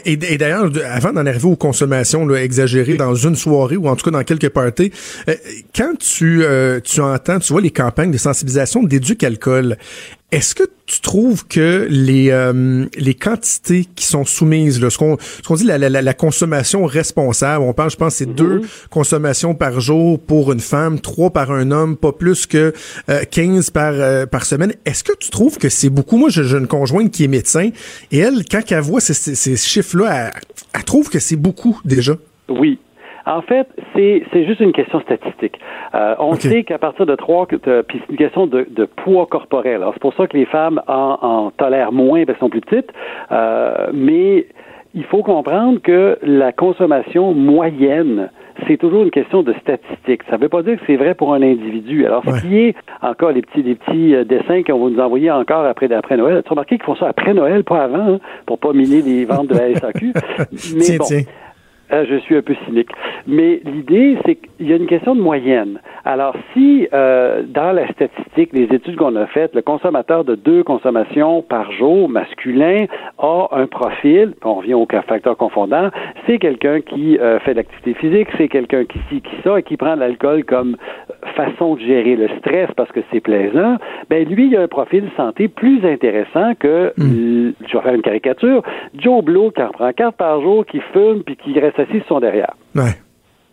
Et, 0.06 0.16
d'ailleurs, 0.16 0.70
avant 0.90 1.12
d'en 1.12 1.26
arriver 1.26 1.46
aux 1.46 1.56
consommations 1.56 2.28
exagérées 2.34 2.94
dans 2.94 3.14
une 3.14 3.34
soirée 3.34 3.76
ou 3.76 3.86
en 3.86 3.96
tout 3.96 4.04
cas 4.04 4.16
dans 4.16 4.24
quelques 4.24 4.48
parties, 4.48 4.90
euh, 5.28 5.34
quand 5.76 5.92
tu, 5.98 6.42
euh, 6.42 6.80
tu 6.80 7.02
entends, 7.02 7.38
tu 7.38 7.52
vois 7.52 7.60
les 7.60 7.70
campagnes 7.70 8.10
de 8.10 8.16
sensibilisation 8.16 8.82
d'éduc 8.82 9.22
alcool, 9.22 9.76
est-ce 10.34 10.56
que 10.56 10.64
tu 10.86 11.00
trouves 11.00 11.46
que 11.46 11.86
les 11.88 12.30
euh, 12.32 12.86
les 12.96 13.14
quantités 13.14 13.86
qui 13.94 14.04
sont 14.04 14.24
soumises, 14.24 14.80
là, 14.80 14.90
ce 14.90 14.98
qu'on 14.98 15.16
ce 15.16 15.46
qu'on 15.46 15.54
dit 15.54 15.62
la, 15.62 15.78
la, 15.78 16.02
la, 16.02 16.14
consommation 16.14 16.84
responsable, 16.86 17.62
on 17.64 17.72
parle, 17.72 17.90
je 17.90 17.96
pense, 17.96 18.16
c'est 18.16 18.26
deux 18.26 18.58
mhm. 18.58 18.66
consommations 18.90 19.54
par 19.54 19.80
jour 19.80 20.18
pour 20.18 20.50
une 20.50 20.58
femme, 20.58 20.98
trois 20.98 21.30
par 21.30 21.52
un 21.52 21.70
homme, 21.70 21.96
pas 21.96 22.10
plus 22.10 22.46
que 22.46 22.72
euh, 23.10 23.22
15 23.30 23.70
par 23.70 23.92
euh, 23.94 24.26
par 24.26 24.44
semaine. 24.44 24.74
Est-ce 24.84 25.04
que 25.04 25.16
tu 25.16 25.30
trouves 25.30 25.56
que 25.56 25.68
c'est 25.68 25.88
beaucoup? 25.88 26.16
Moi, 26.16 26.30
j'ai 26.30 26.42
une 26.42 26.66
conjointe 26.66 27.12
qui 27.12 27.22
est 27.22 27.28
médecin 27.28 27.70
et 28.10 28.18
elle, 28.18 28.44
quand 28.50 28.60
elle 28.72 28.80
voit 28.80 29.00
ces, 29.00 29.14
ces, 29.14 29.36
ces 29.36 29.56
chiffres-là, 29.56 30.32
elle, 30.34 30.40
elle 30.72 30.84
trouve 30.84 31.10
que 31.10 31.20
c'est 31.20 31.36
beaucoup 31.36 31.80
déjà. 31.84 32.16
Oui, 32.48 32.80
en 33.26 33.42
fait, 33.42 33.68
c'est, 33.94 34.24
juste 34.44 34.60
une 34.60 34.72
question 34.72 35.00
statistique. 35.00 35.58
Euh, 35.94 36.14
on 36.18 36.34
sait 36.34 36.64
qu'à 36.64 36.78
partir 36.78 37.06
de 37.06 37.14
trois, 37.14 37.46
puis 37.46 37.58
c'est 37.64 38.10
une 38.10 38.16
question 38.16 38.46
de, 38.46 38.66
de 38.68 38.84
poids 38.84 39.26
corporel. 39.26 39.76
Alors, 39.76 39.94
c'est 39.94 40.02
pour 40.02 40.14
ça 40.14 40.26
que 40.26 40.36
les 40.36 40.44
femmes 40.44 40.80
en, 40.86 41.18
en 41.22 41.50
tolèrent 41.50 41.92
moins 41.92 42.24
parce 42.24 42.38
qu'elles 42.38 42.46
sont 42.46 42.50
plus 42.50 42.60
petites. 42.60 42.92
Euh, 43.32 43.88
mais 43.92 44.46
il 44.94 45.04
faut 45.04 45.22
comprendre 45.22 45.80
que 45.82 46.18
la 46.22 46.52
consommation 46.52 47.34
moyenne, 47.34 48.30
c'est 48.66 48.76
toujours 48.76 49.02
une 49.02 49.10
question 49.10 49.42
de 49.42 49.52
statistique. 49.54 50.22
Ça 50.30 50.36
ne 50.36 50.42
veut 50.42 50.48
pas 50.48 50.62
dire 50.62 50.78
que 50.78 50.84
c'est 50.86 50.96
vrai 50.96 51.14
pour 51.14 51.34
un 51.34 51.42
individu. 51.42 52.06
Alors, 52.06 52.22
ce 52.24 52.42
qui 52.42 52.58
est 52.58 52.74
encore 53.02 53.32
les 53.32 53.42
petits, 53.42 53.62
les 53.62 53.74
petits 53.74 54.14
euh, 54.14 54.24
dessins 54.24 54.62
qu'on 54.62 54.84
va 54.84 54.90
nous 54.90 55.00
envoyer 55.00 55.30
encore 55.30 55.64
après, 55.64 55.92
après 55.92 56.16
Noël. 56.16 56.42
Tu 56.42 56.48
as 56.48 56.50
remarqué 56.50 56.76
qu'ils 56.76 56.84
font 56.84 56.94
ça 56.94 57.08
après 57.08 57.34
Noël, 57.34 57.64
pas 57.64 57.84
avant, 57.84 58.14
hein, 58.14 58.18
pour 58.46 58.58
pas 58.58 58.72
miner 58.72 59.02
les 59.02 59.24
ventes 59.24 59.48
de 59.48 59.54
la 59.54 59.74
SAQ. 59.74 60.12
Mais 60.76 60.98
bon. 60.98 61.06
Je 62.04 62.16
suis 62.16 62.36
un 62.36 62.42
peu 62.42 62.54
cynique. 62.66 62.90
Mais 63.26 63.60
l'idée, 63.64 64.18
c'est 64.26 64.36
qu'il 64.36 64.68
y 64.68 64.72
a 64.72 64.76
une 64.76 64.86
question 64.86 65.14
de 65.14 65.20
moyenne. 65.20 65.80
Alors, 66.04 66.34
si 66.52 66.88
euh, 66.92 67.42
dans 67.46 67.72
la 67.72 67.86
statistique, 67.92 68.50
les 68.52 68.64
études 68.64 68.96
qu'on 68.96 69.16
a 69.16 69.26
faites, 69.26 69.54
le 69.54 69.62
consommateur 69.62 70.24
de 70.24 70.34
deux 70.34 70.62
consommations 70.64 71.42
par 71.42 71.70
jour 71.72 72.08
masculin 72.08 72.86
a 73.18 73.48
un 73.52 73.66
profil, 73.66 74.34
on 74.44 74.54
revient 74.54 74.74
au 74.74 74.86
facteur 75.06 75.36
confondant, 75.36 75.90
c'est 76.26 76.38
quelqu'un 76.38 76.80
qui 76.80 77.18
euh, 77.18 77.38
fait 77.40 77.52
de 77.52 77.58
l'activité 77.58 77.94
physique, 77.94 78.28
c'est 78.36 78.48
quelqu'un 78.48 78.84
qui 78.84 78.98
ci, 79.08 79.20
qui 79.20 79.36
ça, 79.42 79.58
et 79.58 79.62
qui 79.62 79.76
prend 79.76 79.94
l'alcool 79.94 80.44
comme 80.44 80.76
façon 81.28 81.74
de 81.74 81.80
gérer 81.80 82.16
le 82.16 82.28
stress 82.38 82.70
parce 82.76 82.90
que 82.92 83.00
c'est 83.12 83.20
plaisant, 83.20 83.76
ben 84.10 84.26
lui, 84.28 84.48
il 84.48 84.56
a 84.56 84.62
un 84.62 84.68
profil 84.68 85.04
de 85.04 85.10
santé 85.16 85.48
plus 85.48 85.84
intéressant 85.84 86.54
que, 86.58 86.92
hmm. 86.96 87.52
je 87.66 87.76
vais 87.76 87.82
faire 87.82 87.94
une 87.94 88.02
caricature, 88.02 88.62
Joe 88.96 89.24
Blow 89.24 89.50
qui 89.50 89.62
en 89.62 89.70
prend 89.70 89.92
quatre 89.92 90.16
par 90.16 90.40
jour, 90.40 90.64
qui 90.66 90.80
fume, 90.92 91.22
puis 91.24 91.36
qui 91.36 91.58
reste 91.58 91.78
assis 91.78 91.98
sur 91.98 92.06
son 92.08 92.20
derrière. 92.20 92.54
Ouais. 92.74 92.94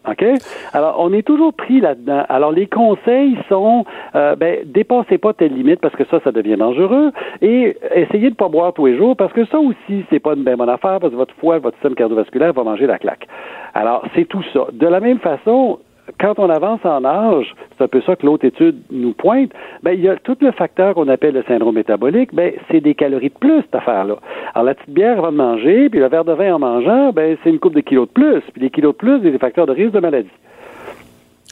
OK? 0.09 0.25
Alors, 0.73 0.95
on 0.99 1.13
est 1.13 1.21
toujours 1.21 1.53
pris 1.53 1.79
là-dedans. 1.79 2.25
Alors, 2.27 2.51
les 2.51 2.65
conseils 2.65 3.37
sont, 3.47 3.85
euh, 4.15 4.35
ben, 4.35 4.59
dépassez 4.65 5.19
pas 5.19 5.33
telle 5.33 5.53
limite 5.53 5.79
parce 5.79 5.95
que 5.95 6.05
ça, 6.05 6.19
ça 6.23 6.31
devient 6.31 6.55
dangereux 6.57 7.11
et 7.41 7.77
essayez 7.93 8.31
de 8.31 8.35
pas 8.35 8.49
boire 8.49 8.73
tous 8.73 8.87
les 8.87 8.97
jours 8.97 9.15
parce 9.15 9.31
que 9.33 9.45
ça 9.45 9.59
aussi, 9.59 10.03
c'est 10.09 10.19
pas 10.19 10.33
une 10.33 10.43
bien 10.43 10.57
bonne 10.57 10.69
affaire 10.69 10.99
parce 10.99 11.11
que 11.11 11.17
votre 11.17 11.35
foie, 11.35 11.59
votre 11.59 11.77
système 11.77 11.93
cardiovasculaire 11.93 12.53
va 12.53 12.63
manger 12.63 12.87
la 12.87 12.97
claque. 12.97 13.27
Alors, 13.75 14.03
c'est 14.15 14.25
tout 14.25 14.43
ça. 14.53 14.65
De 14.73 14.87
la 14.87 14.99
même 14.99 15.19
façon, 15.19 15.77
quand 16.19 16.39
on 16.39 16.49
avance 16.49 16.81
en 16.83 17.03
âge, 17.05 17.53
c'est 17.77 17.83
un 17.83 17.87
peu 17.87 18.01
ça 18.01 18.15
que 18.15 18.25
l'autre 18.25 18.45
étude 18.45 18.81
nous 18.91 19.13
pointe, 19.13 19.51
ben, 19.83 19.93
il 19.93 20.01
y 20.01 20.09
a 20.09 20.15
tout 20.15 20.37
le 20.41 20.51
facteur 20.51 20.95
qu'on 20.95 21.07
appelle 21.07 21.33
le 21.33 21.43
syndrome 21.47 21.75
métabolique, 21.75 22.33
ben, 22.33 22.53
c'est 22.69 22.81
des 22.81 22.95
calories 22.95 23.29
de 23.29 23.37
plus, 23.39 23.61
cette 23.61 23.75
affaire-là. 23.75 24.15
Alors, 24.53 24.65
la 24.65 24.75
petite 24.75 24.93
bière 24.93 25.17
avant 25.19 25.31
de 25.31 25.37
manger, 25.37 25.89
puis 25.89 25.99
le 25.99 26.07
verre 26.07 26.25
de 26.25 26.33
vin 26.33 26.55
en 26.55 26.59
mangeant, 26.59 27.11
ben, 27.11 27.37
c'est 27.43 27.49
une 27.49 27.59
coupe 27.59 27.75
de 27.75 27.81
kilos 27.81 28.07
de 28.07 28.13
plus. 28.13 28.41
Puis 28.53 28.61
les 28.61 28.69
kilos 28.69 28.93
de 28.93 28.97
plus, 28.97 29.21
c'est 29.21 29.31
des 29.31 29.39
facteurs 29.39 29.65
de 29.65 29.73
risque 29.73 29.93
de 29.93 29.99
maladie. 29.99 30.29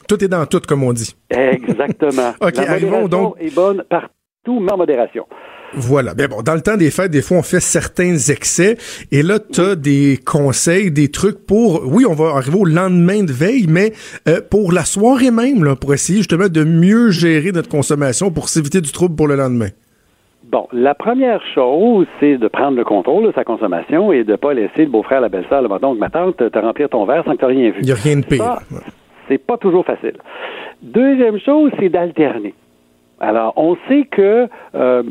Tout 0.08 0.24
est 0.24 0.28
dans 0.28 0.46
tout, 0.46 0.62
comme 0.68 0.84
on 0.84 0.94
dit. 0.94 1.16
Exactement. 1.30 2.32
OK, 2.42 2.58
la 2.58 2.72
arrivons 2.72 3.08
donc. 3.08 3.36
est 3.40 3.54
bonne 3.54 3.84
partout, 3.88 4.60
mais 4.60 4.72
en 4.72 4.78
modération. 4.78 5.26
Voilà. 5.74 6.14
Bien 6.14 6.28
bon, 6.28 6.42
dans 6.42 6.56
le 6.56 6.62
temps 6.62 6.78
des 6.78 6.92
fêtes, 6.92 7.12
des 7.12 7.22
fois, 7.22 7.38
on 7.38 7.44
fait 7.44 7.60
certains 7.60 8.16
excès. 8.16 8.78
Et 9.12 9.24
là, 9.24 9.40
tu 9.40 9.62
as 9.62 9.76
des 9.76 10.18
conseils, 10.24 10.92
des 10.92 11.10
trucs 11.10 11.46
pour, 11.46 11.84
oui, 11.86 12.06
on 12.08 12.14
va 12.14 12.36
arriver 12.36 12.58
au 12.58 12.66
lendemain 12.66 13.24
de 13.24 13.32
veille, 13.32 13.68
mais 13.68 13.92
euh, 14.28 14.42
pour 14.50 14.72
la 14.72 14.86
soirée 14.86 15.32
même, 15.32 15.64
là, 15.64 15.76
pour 15.76 15.94
essayer 15.94 16.20
justement 16.20 16.48
de 16.50 16.64
mieux 16.64 17.12
gérer 17.12 17.52
notre 17.52 17.70
consommation 17.70 18.32
pour 18.32 18.50
s'éviter 18.50 18.82
du 18.82 18.92
trouble 18.92 19.16
pour 19.16 19.28
le 19.28 19.36
lendemain. 19.36 19.70
Bon, 20.52 20.68
la 20.74 20.96
première 20.96 21.42
chose, 21.54 22.08
c'est 22.20 22.38
de 22.38 22.48
prendre 22.48 22.76
le 22.76 22.84
contrôle 22.84 23.28
de 23.28 23.32
sa 23.34 23.44
consommation 23.44 24.12
et 24.12 24.24
de 24.24 24.36
pas 24.36 24.54
laisser 24.54 24.86
le 24.86 24.90
beau-frère, 24.90 25.22
la 25.22 25.30
belle-sœur, 25.30 25.62
le 25.62 25.70
donc 25.80 26.00
ma 26.00 26.10
tante, 26.10 26.38
te 26.38 26.60
remplir 26.60 26.90
ton 26.90 27.06
verre 27.06 27.24
sans 27.24 27.34
que 27.34 27.38
tu 27.38 27.46
rien 27.46 27.70
vu. 27.70 27.80
Il 27.82 27.86
n'y 27.86 27.92
a 27.92 27.96
rien 27.96 28.18
de 28.18 28.26
pire. 28.26 28.58
c'est 29.28 29.38
pas 29.38 29.58
toujours 29.58 29.86
facile. 29.86 30.16
Deuxième 30.82 31.40
chose, 31.40 31.72
c'est 31.80 31.90
d'alterner. 31.90 32.56
Alors, 33.20 33.54
on 33.58 33.78
sait 33.88 34.08
que 34.10 34.48
euh, 34.74 35.04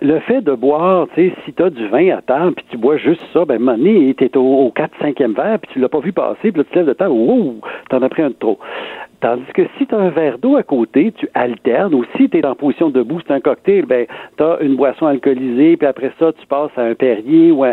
le 0.00 0.18
fait 0.20 0.40
de 0.40 0.52
boire, 0.52 1.06
tu 1.14 1.28
sais, 1.28 1.34
si 1.44 1.52
tu 1.52 1.62
as 1.62 1.70
du 1.70 1.86
vin 1.88 2.16
à 2.16 2.22
table, 2.22 2.54
puis 2.54 2.64
tu 2.70 2.76
bois 2.76 2.96
juste 2.96 3.22
ça, 3.32 3.44
ben, 3.44 3.68
un 3.68 3.76
tu 3.76 4.38
au, 4.38 4.66
au 4.66 4.70
4 4.70 4.92
5e 5.00 5.34
verre, 5.34 5.58
puis 5.58 5.70
tu 5.72 5.78
l'as 5.78 5.88
pas 5.88 6.00
vu 6.00 6.12
passer, 6.12 6.52
puis 6.52 6.58
là, 6.58 6.64
tu 6.64 6.70
te 6.70 6.78
lèves 6.78 6.86
de 6.86 6.92
table, 6.92 7.12
wow, 7.12 7.56
t'en 7.88 8.02
as 8.02 8.08
pris 8.08 8.22
un 8.22 8.30
de 8.30 8.34
trop. 8.34 8.58
Tandis 9.20 9.52
que 9.52 9.62
si 9.76 9.86
tu 9.86 9.94
as 9.94 9.98
un 9.98 10.08
verre 10.08 10.38
d'eau 10.38 10.56
à 10.56 10.62
côté, 10.62 11.12
tu 11.12 11.28
alternes, 11.34 11.94
ou 11.94 12.04
si 12.16 12.30
tu 12.30 12.38
es 12.38 12.46
en 12.46 12.54
position 12.54 12.88
debout, 12.88 13.20
c'est 13.26 13.34
un 13.34 13.40
cocktail, 13.40 13.84
ben, 13.84 14.06
tu 14.38 14.42
as 14.42 14.58
une 14.62 14.76
boisson 14.76 15.06
alcoolisée, 15.06 15.76
puis 15.76 15.86
après 15.86 16.12
ça, 16.18 16.32
tu 16.32 16.46
passes 16.46 16.70
à 16.76 16.82
un 16.82 16.94
Perrier 16.94 17.52
ou 17.52 17.64
à 17.64 17.70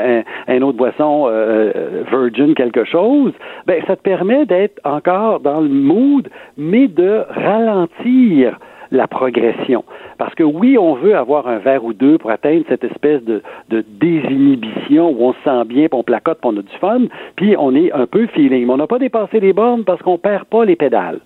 un, 0.48 0.62
autre 0.62 0.78
boisson 0.78 1.28
euh, 1.28 1.72
euh, 1.76 2.04
virgin, 2.12 2.54
quelque 2.54 2.84
chose, 2.84 3.32
ben, 3.66 3.82
ça 3.88 3.96
te 3.96 4.02
permet 4.02 4.46
d'être 4.46 4.82
encore 4.84 5.40
dans 5.40 5.62
le 5.62 5.70
mood, 5.70 6.28
mais 6.58 6.90
de 6.90 7.24
ralentir 7.30 8.60
la 8.92 9.08
progression. 9.08 9.84
Parce 10.18 10.34
que 10.36 10.44
oui, 10.44 10.78
on 10.78 10.96
veut 10.96 11.16
avoir 11.16 11.48
un 11.48 11.60
verre 11.60 11.84
ou 11.84 11.94
deux 11.94 12.18
pour 12.18 12.32
atteindre 12.32 12.64
cette 12.68 12.84
espèce 12.84 13.24
de, 13.24 13.42
de 13.70 13.84
désinhibition 14.00 15.10
où 15.10 15.26
on 15.26 15.34
se 15.34 15.40
sent 15.44 15.66
bien, 15.66 15.88
puis 15.88 16.00
on 16.00 16.04
placote, 16.04 16.40
puis 16.42 16.50
on 16.54 16.58
a 16.58 16.62
du 16.62 16.78
fun, 16.80 17.02
puis 17.36 17.56
on 17.58 17.76
est 17.76 17.92
un 17.92 18.06
peu 18.06 18.28
feeling. 18.28 18.66
Mais 18.66 18.74
on 18.74 18.78
n'a 18.78 18.88
pas 18.88 19.00
dépassé 19.00 19.40
les 19.40 19.54
bornes 19.54 19.84
parce 19.84 20.02
qu'on 20.02 20.18
perd 20.18 20.46
pas 20.46 20.66
les 20.66 20.76
pédales. 20.76 21.20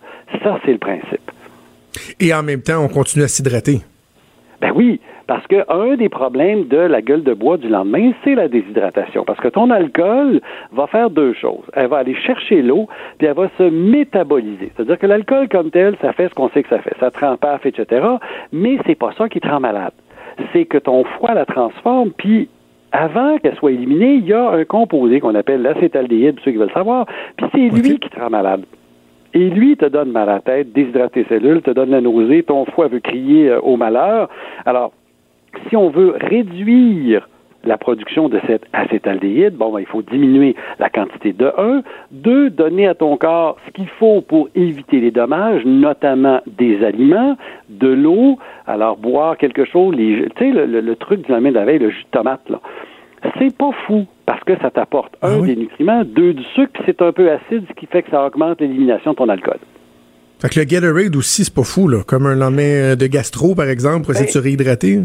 Ça, 0.44 0.60
c'est 0.66 0.74
le 0.74 0.78
principe. 0.78 1.32
Et 2.20 2.34
en 2.34 2.44
même 2.44 2.62
temps, 2.62 2.84
on 2.84 2.88
continue 2.88 3.24
à 3.24 3.28
s'hydrater. 3.28 3.82
Ben 4.62 4.72
oui, 4.76 5.00
parce 5.32 5.48
que 5.48 5.64
un 5.70 5.96
des 5.96 6.10
problèmes 6.10 6.68
de 6.68 6.76
la 6.76 7.02
gueule 7.02 7.24
de 7.24 7.34
bois 7.34 7.56
du 7.56 7.70
lendemain, 7.70 8.12
c'est 8.22 8.36
la 8.36 8.50
déshydratation. 8.50 9.24
Parce 9.24 9.40
que 9.40 9.48
ton 9.48 9.70
alcool 9.70 10.42
va 10.74 10.88
faire 10.88 11.10
deux 11.10 11.32
choses. 11.32 11.64
Elle 11.72 11.88
va 11.88 12.00
aller 12.00 12.16
chercher 12.16 12.62
l'eau, 12.62 12.90
puis 13.18 13.28
elle 13.28 13.36
va 13.36 13.48
se 13.58 13.64
métaboliser. 13.64 14.74
C'est-à-dire 14.76 15.00
que 15.00 15.08
l'alcool 15.08 15.48
comme 15.48 15.72
tel, 15.72 15.96
ça 16.02 16.12
fait 16.12 16.28
ce 16.28 16.34
qu'on 16.34 16.50
sait 16.50 16.64
que 16.64 16.68
ça 16.68 16.80
fait. 16.80 16.94
Ça 17.00 17.12
te 17.12 17.20
rend 17.24 17.38
paf, 17.38 17.66
etc. 17.66 18.06
Mais 18.52 18.78
c'est 18.86 18.96
pas 18.96 19.14
ça 19.18 19.30
qui 19.30 19.40
te 19.40 19.48
rend 19.48 19.62
malade. 19.62 19.94
C'est 20.52 20.66
que 20.66 20.78
ton 20.78 21.06
foie 21.06 21.34
la 21.34 21.46
transforme, 21.46 22.12
puis 22.12 22.50
avant 22.92 23.38
qu'elle 23.38 23.56
soit 23.56 23.72
éliminée, 23.72 24.16
il 24.16 24.28
y 24.28 24.34
a 24.34 24.50
un 24.50 24.66
composé 24.66 25.22
qu'on 25.22 25.36
appelle 25.36 25.62
l'acétaldéhyde, 25.62 26.42
ceux 26.44 26.52
qui 26.52 26.58
veulent 26.58 26.74
savoir, 26.74 27.06
puis 27.38 27.46
c'est 27.54 27.70
lui 27.70 28.00
qui 28.00 28.10
te 28.10 28.20
rend 28.20 28.32
malade. 28.32 28.66
Et 29.34 29.50
lui 29.50 29.78
te 29.78 29.86
donne 29.86 30.12
mal 30.12 30.28
à 30.28 30.34
la 30.34 30.40
tête, 30.42 30.74
déshydrate 30.74 31.14
tes 31.14 31.24
cellules, 31.24 31.62
te 31.62 31.72
donne 31.72 31.92
la 31.92 32.02
nausée, 32.02 32.44
ton 32.44 32.66
foie 32.66 32.90
veut 32.90 33.00
crier 33.00 33.48
euh, 33.48 33.62
au 33.62 33.78
malheur. 33.78 34.28
Alors, 34.66 34.92
si 35.70 35.76
on 35.76 35.90
veut 35.90 36.16
réduire 36.20 37.28
la 37.64 37.78
production 37.78 38.28
de 38.28 38.40
cet 38.48 38.64
acétaldéhyde, 38.74 39.56
bon, 39.56 39.72
ben, 39.72 39.80
il 39.82 39.86
faut 39.86 40.02
diminuer 40.02 40.56
la 40.80 40.90
quantité 40.90 41.32
de 41.32 41.52
1. 41.58 41.84
Deux, 42.12 42.50
donner 42.50 42.88
à 42.88 42.96
ton 42.96 43.18
corps 43.18 43.58
ce 43.68 43.72
qu'il 43.72 43.88
faut 43.88 44.22
pour 44.22 44.50
éviter 44.56 45.00
les 45.00 45.12
dommages, 45.12 45.64
notamment 45.66 46.42
des 46.48 46.84
aliments, 46.84 47.38
de 47.70 47.88
l'eau. 47.88 48.40
Alors, 48.66 48.98
boire 48.98 49.38
quelque 49.38 49.66
chose, 49.66 49.96
tu 49.96 50.28
sais, 50.40 50.52
le, 50.52 50.96
truc 50.96 51.22
du 51.26 51.32
lendemain 51.32 51.50
de 51.50 51.56
la 51.56 51.66
veille, 51.66 51.80
le 51.80 51.92
jus 51.92 52.04
de 52.04 52.18
tomate, 52.18 52.50
là 52.50 52.60
c'est 53.38 53.56
pas 53.56 53.70
fou 53.86 54.08
parce 54.26 54.44
que 54.44 54.58
ça 54.62 54.72
t'apporte 54.72 55.14
ah 55.22 55.30
un 55.30 55.42
des 55.42 55.56
nutriments, 55.56 56.04
deux 56.04 56.34
du 56.34 56.44
sucre, 56.56 56.72
puis 56.74 56.84
c'est 56.86 57.02
un 57.02 57.12
peu 57.12 57.30
acide, 57.30 57.66
ce 57.68 57.74
qui 57.80 57.86
fait 57.86 58.02
que 58.04 58.10
ça 58.10 58.26
augmente 58.26 58.62
l'élimination 58.62 59.12
de 59.12 59.16
ton 59.18 59.30
alcool. 59.30 59.60
Fait 60.40 60.50
que 60.50 60.60
le 60.60 60.66
Gatorade 60.66 61.16
aussi, 61.16 61.44
c'est 61.44 61.54
pas 61.54 61.64
fou, 61.64 61.88
là. 61.88 62.00
Comme 62.06 62.26
un 62.26 62.36
lendemain 62.36 62.64
euh, 62.64 62.96
de 62.96 63.06
gastro, 63.06 63.54
par 63.54 63.70
exemple, 63.70 64.06
pour 64.06 64.12
essayer 64.14 64.26
de 64.26 64.32
se 64.32 64.40
réhydrater. 64.40 65.02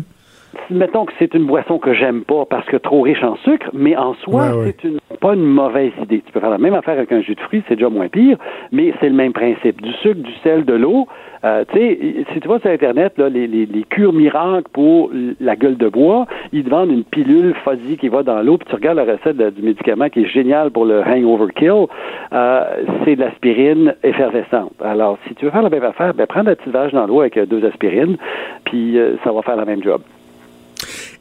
Mettons 0.71 1.05
que 1.05 1.12
c'est 1.19 1.35
une 1.35 1.45
boisson 1.45 1.79
que 1.79 1.95
j'aime 1.95 2.23
pas 2.23 2.45
parce 2.45 2.66
que 2.66 2.77
trop 2.77 3.03
riche 3.03 3.23
en 3.23 3.37
sucre, 3.37 3.69
mais 3.73 3.97
en 3.97 4.14
soi, 4.14 4.51
c'est 4.64 4.85
une, 4.85 4.99
pas 5.21 5.35
une 5.35 5.45
mauvaise 5.45 5.92
idée. 6.03 6.23
Tu 6.25 6.33
peux 6.33 6.40
faire 6.40 6.51
la 6.51 6.59
même 6.59 6.75
affaire 6.75 6.95
avec 6.95 7.12
un 7.12 7.21
jus 7.21 7.35
de 7.35 7.40
fruits, 7.40 7.62
c'est 7.69 7.77
déjà 7.77 7.88
moins 7.88 8.09
pire, 8.09 8.37
mais 8.73 8.92
c'est 9.01 9.09
le 9.09 9.14
même 9.14 9.33
principe. 9.33 9.81
Du 9.83 9.92
sucre, 9.95 10.21
du 10.21 10.33
sel, 10.42 10.64
de 10.64 10.75
l'eau. 10.75 11.07
Euh, 11.45 11.64
tu 11.71 11.79
sais, 11.79 11.99
si 12.33 12.40
tu 12.40 12.49
vas 12.49 12.59
sur 12.59 12.71
Internet, 12.71 13.19
là, 13.19 13.29
les, 13.29 13.47
les, 13.47 13.66
les, 13.66 13.85
cures 13.85 14.12
miracles 14.12 14.69
pour 14.73 15.11
la 15.40 15.55
gueule 15.55 15.77
de 15.77 15.88
bois, 15.88 16.27
ils 16.53 16.64
te 16.64 16.71
vendent 16.71 16.90
une 16.90 17.05
pilule 17.05 17.55
fuzzy 17.62 17.97
qui 17.97 18.09
va 18.09 18.23
dans 18.23 18.42
l'eau, 18.42 18.59
puis 18.59 18.66
tu 18.69 18.75
regardes 18.75 18.97
la 18.97 19.05
recette 19.05 19.37
du 19.55 19.62
médicament 19.62 20.09
qui 20.09 20.23
est 20.23 20.29
génial 20.29 20.71
pour 20.71 20.87
le 20.87 21.03
hangover 21.03 21.53
kill, 21.55 21.87
euh, 22.33 22.64
c'est 23.05 23.16
de 23.16 23.21
l'aspirine 23.21 23.95
effervescente. 24.03 24.73
Alors, 24.83 25.19
si 25.29 25.35
tu 25.35 25.45
veux 25.45 25.51
faire 25.51 25.62
la 25.62 25.71
même 25.71 25.85
affaire, 25.85 26.14
ben, 26.14 26.27
prends 26.27 26.42
la 26.42 26.57
petite 26.57 26.73
vache 26.73 26.92
dans 26.92 27.07
l'eau 27.07 27.21
avec 27.21 27.38
deux 27.38 27.64
aspirines, 27.64 28.16
puis 28.64 28.99
euh, 28.99 29.16
ça 29.23 29.31
va 29.31 29.42
faire 29.42 29.57
la 29.57 29.64
même 29.64 29.83
job. 29.83 30.01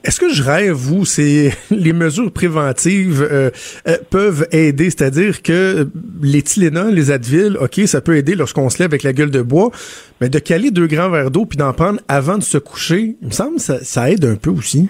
Est-ce 0.06 0.20
que 0.20 0.30
je 0.30 0.44
rêve, 0.44 0.74
vous, 0.74 1.04
c'est 1.04 1.50
les 1.72 1.92
mesures 1.92 2.32
préventives 2.32 3.24
euh, 3.24 3.50
euh, 3.88 3.98
peuvent 4.12 4.48
aider, 4.52 4.92
c'est-à-dire 4.92 5.42
que 5.42 5.88
les 6.22 6.44
Tylenol, 6.44 6.94
les 6.94 7.10
Advil, 7.10 7.58
ok, 7.60 7.82
ça 7.88 8.02
peut 8.02 8.16
aider 8.16 8.36
lorsqu'on 8.36 8.70
se 8.70 8.78
lève 8.78 8.92
avec 8.92 9.02
la 9.02 9.14
gueule 9.14 9.32
de 9.32 9.42
bois, 9.42 9.72
mais 10.22 10.30
de 10.30 10.38
caler 10.38 10.70
deux 10.70 10.86
grands 10.86 11.10
verres 11.10 11.32
d'eau 11.32 11.46
puis 11.46 11.58
d'en 11.58 11.74
prendre 11.74 12.00
avant 12.08 12.38
de 12.38 12.44
se 12.44 12.60
coucher, 12.60 13.16
il 13.20 13.28
me 13.28 13.32
semble 13.32 13.56
que 13.56 13.62
ça, 13.62 13.80
ça 13.80 14.12
aide 14.12 14.26
un 14.26 14.36
peu 14.36 14.52
aussi. 14.52 14.90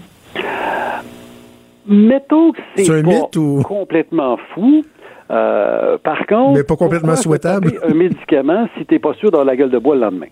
Mettons 1.88 2.52
que 2.52 2.60
c'est 2.76 3.38
ou... 3.38 3.62
complètement 3.62 4.38
fou. 4.54 4.84
Euh, 5.32 5.98
par 6.00 6.26
contre, 6.28 6.58
mais 6.58 6.64
pas 6.64 6.76
complètement 6.76 7.16
souhaitable. 7.16 7.80
Un 7.88 7.94
médicament 7.94 8.68
si 8.78 8.86
t'es 8.86 9.00
pas 9.00 9.14
sûr 9.14 9.32
d'avoir 9.32 9.46
la 9.46 9.56
gueule 9.56 9.72
de 9.72 9.80
bois 9.80 9.96
le 9.96 10.02
lendemain? 10.02 10.28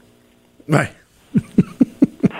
Ouais. 0.68 0.90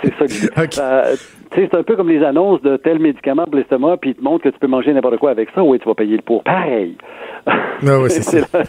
c'est 0.02 0.12
ça. 0.18 0.26
Que, 0.26 0.64
okay 0.64 1.18
c'est 1.54 1.74
un 1.74 1.82
peu 1.82 1.96
comme 1.96 2.08
les 2.08 2.24
annonces 2.24 2.60
de 2.62 2.76
tel 2.76 2.98
médicament 2.98 3.44
pour 3.44 3.56
l'estomac, 3.56 3.98
puis 3.98 4.10
ils 4.10 4.16
te 4.16 4.22
montrent 4.22 4.44
que 4.44 4.48
tu 4.48 4.58
peux 4.58 4.66
manger 4.66 4.92
n'importe 4.92 5.18
quoi 5.18 5.30
avec 5.30 5.48
ça, 5.54 5.62
oui, 5.62 5.78
tu 5.78 5.88
vas 5.88 5.94
payer 5.94 6.16
le 6.16 6.22
pour. 6.22 6.42
Pareil. 6.42 6.96
Ah 7.46 8.00
ouais, 8.00 8.08
c'est 8.08 8.22
ça. 8.42 8.62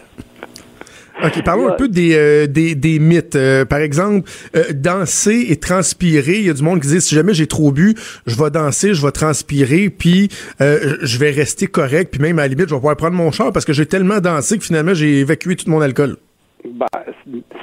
OK, 1.23 1.43
parlons 1.43 1.69
un 1.69 1.75
peu 1.75 1.87
des, 1.87 2.13
euh, 2.15 2.45
des, 2.45 2.75
des, 2.75 2.99
mythes. 2.99 3.35
Euh, 3.35 3.63
par 3.63 3.79
exemple, 3.79 4.29
euh, 4.55 4.63
danser 4.73 5.45
et 5.49 5.55
transpirer. 5.55 6.39
Il 6.39 6.45
y 6.45 6.49
a 6.49 6.53
du 6.53 6.61
monde 6.61 6.81
qui 6.81 6.87
dit 6.87 6.99
si 6.99 7.15
jamais 7.15 7.33
j'ai 7.33 7.47
trop 7.47 7.71
bu, 7.71 7.95
je 8.27 8.35
vais 8.35 8.49
danser, 8.49 8.93
je 8.93 9.05
vais 9.05 9.11
transpirer, 9.11 9.89
puis 9.89 10.29
je 10.59 11.17
vais 11.17 11.31
rester 11.31 11.67
correct, 11.67 12.11
puis 12.11 12.21
même 12.21 12.37
à 12.39 12.43
la 12.43 12.47
limite, 12.49 12.67
je 12.67 12.73
vais 12.73 12.79
pouvoir 12.79 12.97
prendre 12.97 13.15
mon 13.15 13.31
char 13.31 13.53
parce 13.53 13.65
que 13.65 13.73
j'ai 13.73 13.85
tellement 13.85 14.19
dansé 14.19 14.57
que 14.57 14.63
finalement 14.63 14.93
j'ai 14.93 15.19
évacué 15.19 15.55
tout 15.55 15.69
mon 15.69 15.81
alcool. 15.81 16.17
Ben, 16.65 16.87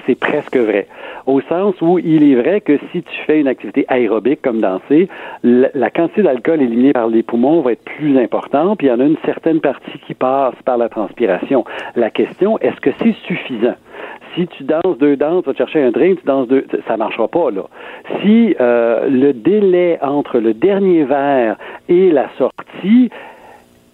c'est 0.06 0.14
presque 0.14 0.56
vrai. 0.56 0.86
Au 1.26 1.40
sens 1.42 1.74
où 1.80 1.98
il 1.98 2.30
est 2.30 2.34
vrai 2.34 2.60
que 2.60 2.78
si 2.90 3.02
tu 3.02 3.16
fais 3.26 3.40
une 3.40 3.48
activité 3.48 3.84
aérobique 3.88 4.40
comme 4.42 4.60
danser, 4.60 5.08
la, 5.42 5.90
quantité 5.90 6.22
d'alcool 6.22 6.62
éliminée 6.62 6.92
par 6.92 7.08
les 7.08 7.22
poumons 7.22 7.60
va 7.60 7.72
être 7.72 7.84
plus 7.84 8.18
importante, 8.18 8.78
puis 8.78 8.86
il 8.88 8.90
y 8.90 8.92
en 8.92 9.00
a 9.00 9.04
une 9.04 9.18
certaine 9.24 9.60
partie 9.60 9.98
qui 10.06 10.14
passe 10.14 10.54
par 10.64 10.78
la 10.78 10.88
transpiration. 10.88 11.64
La 11.96 12.10
question, 12.10 12.58
est-ce 12.58 12.80
que 12.80 12.90
c'est 13.00 13.14
suffisant? 13.26 13.74
si 14.34 14.46
tu 14.46 14.64
danses 14.64 14.98
deux 14.98 15.16
danses, 15.16 15.44
tu 15.44 15.50
vas 15.50 15.56
chercher 15.56 15.82
un 15.82 15.90
drink, 15.90 16.20
tu 16.20 16.26
danses 16.26 16.48
deux, 16.48 16.66
ça 16.86 16.96
marchera 16.96 17.28
pas 17.28 17.50
là. 17.50 17.64
Si 18.22 18.56
euh, 18.60 19.08
le 19.08 19.32
délai 19.32 19.98
entre 20.00 20.38
le 20.38 20.54
dernier 20.54 21.04
verre 21.04 21.56
et 21.88 22.10
la 22.10 22.28
sortie 22.38 23.10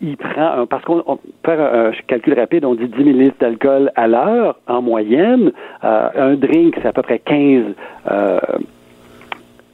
il 0.00 0.16
prend, 0.16 0.66
parce 0.66 0.84
qu'on 0.84 1.18
fait 1.44 1.52
un, 1.52 1.90
calcul 2.06 2.34
rapide, 2.34 2.64
on 2.64 2.74
dit 2.74 2.86
10 2.86 3.04
millilitres 3.04 3.38
d'alcool 3.40 3.90
à 3.96 4.06
l'heure 4.06 4.56
en 4.66 4.80
moyenne. 4.80 5.52
Euh, 5.84 6.08
un 6.14 6.34
drink, 6.34 6.76
c'est 6.80 6.88
à 6.88 6.92
peu 6.92 7.02
près 7.02 7.18
15 7.18 7.64
euh, 8.10 8.38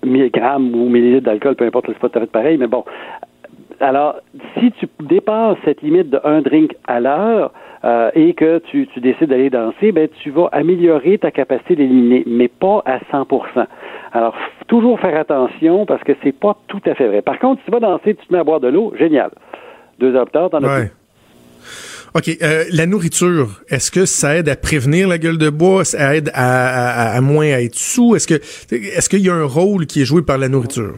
milligrammes 0.03 0.75
ou 0.75 0.89
millilitres 0.89 1.27
d'alcool, 1.27 1.57
peu 1.57 1.67
importe, 1.67 1.87
c'est 1.89 1.99
pas 1.99 2.09
tout 2.09 2.21
fait 2.21 2.31
pareil, 2.31 2.57
mais 2.59 2.67
bon. 2.67 2.85
Alors, 3.81 4.17
si 4.59 4.71
tu 4.73 4.87
dépasses 5.01 5.59
cette 5.65 5.83
limite 5.83 6.09
de 6.09 6.21
un 6.25 6.41
drink 6.41 6.75
à 6.87 7.01
l'heure, 7.01 7.53
euh, 7.85 8.11
et 8.15 8.33
que 8.33 8.61
tu, 8.71 8.87
tu 8.87 9.01
décides 9.01 9.29
d'aller 9.29 9.51
danser, 9.51 9.93
ben 9.93 10.09
tu 10.23 10.31
vas 10.31 10.49
améliorer 10.53 11.19
ta 11.19 11.31
capacité 11.31 11.77
d'éliminer, 11.77 12.23
mais 12.27 12.49
pas 12.49 12.83
à 12.87 12.99
100% 13.13 13.67
Alors, 14.13 14.35
toujours 14.69 14.99
faire 15.01 15.19
attention 15.19 15.85
parce 15.85 16.03
que 16.03 16.13
c'est 16.23 16.33
pas 16.33 16.57
tout 16.67 16.81
à 16.87 16.95
fait 16.95 17.09
vrai. 17.09 17.21
Par 17.21 17.39
contre, 17.39 17.61
si 17.61 17.67
tu 17.67 17.73
vas 17.73 17.81
danser, 17.81 18.15
tu 18.15 18.27
te 18.27 18.33
mets 18.33 18.39
à 18.39 18.45
boire 18.45 18.61
de 18.61 18.69
l'eau, 18.69 18.95
génial. 18.99 19.31
Deux 19.99 20.15
heures 20.15 20.25
plus 20.25 20.33
tard, 20.33 20.51
t'en 20.51 20.63
as 20.63 20.81
plus. 20.81 20.91
OK. 22.17 22.31
Euh, 22.43 22.65
la 22.73 22.87
nourriture, 22.87 23.61
est-ce 23.69 23.91
que 23.91 24.05
ça 24.05 24.37
aide 24.37 24.49
à 24.49 24.55
prévenir 24.55 25.09
la 25.09 25.19
gueule 25.19 25.37
de 25.37 25.51
bois? 25.51 25.85
Ça 25.85 26.15
aide 26.15 26.31
à, 26.33 27.17
à, 27.17 27.21
moins 27.21 27.47
à 27.47 27.61
être 27.61 27.75
sous? 27.75 28.15
Est-ce 28.15 28.29
que 28.29 28.35
est-ce 28.35 29.09
qu'il 29.09 29.21
y 29.21 29.31
a 29.31 29.35
un 29.35 29.47
rôle 29.47 29.87
qui 29.87 30.03
est 30.03 30.05
joué 30.05 30.23
par 30.23 30.39
la 30.39 30.49
nourriture? 30.49 30.95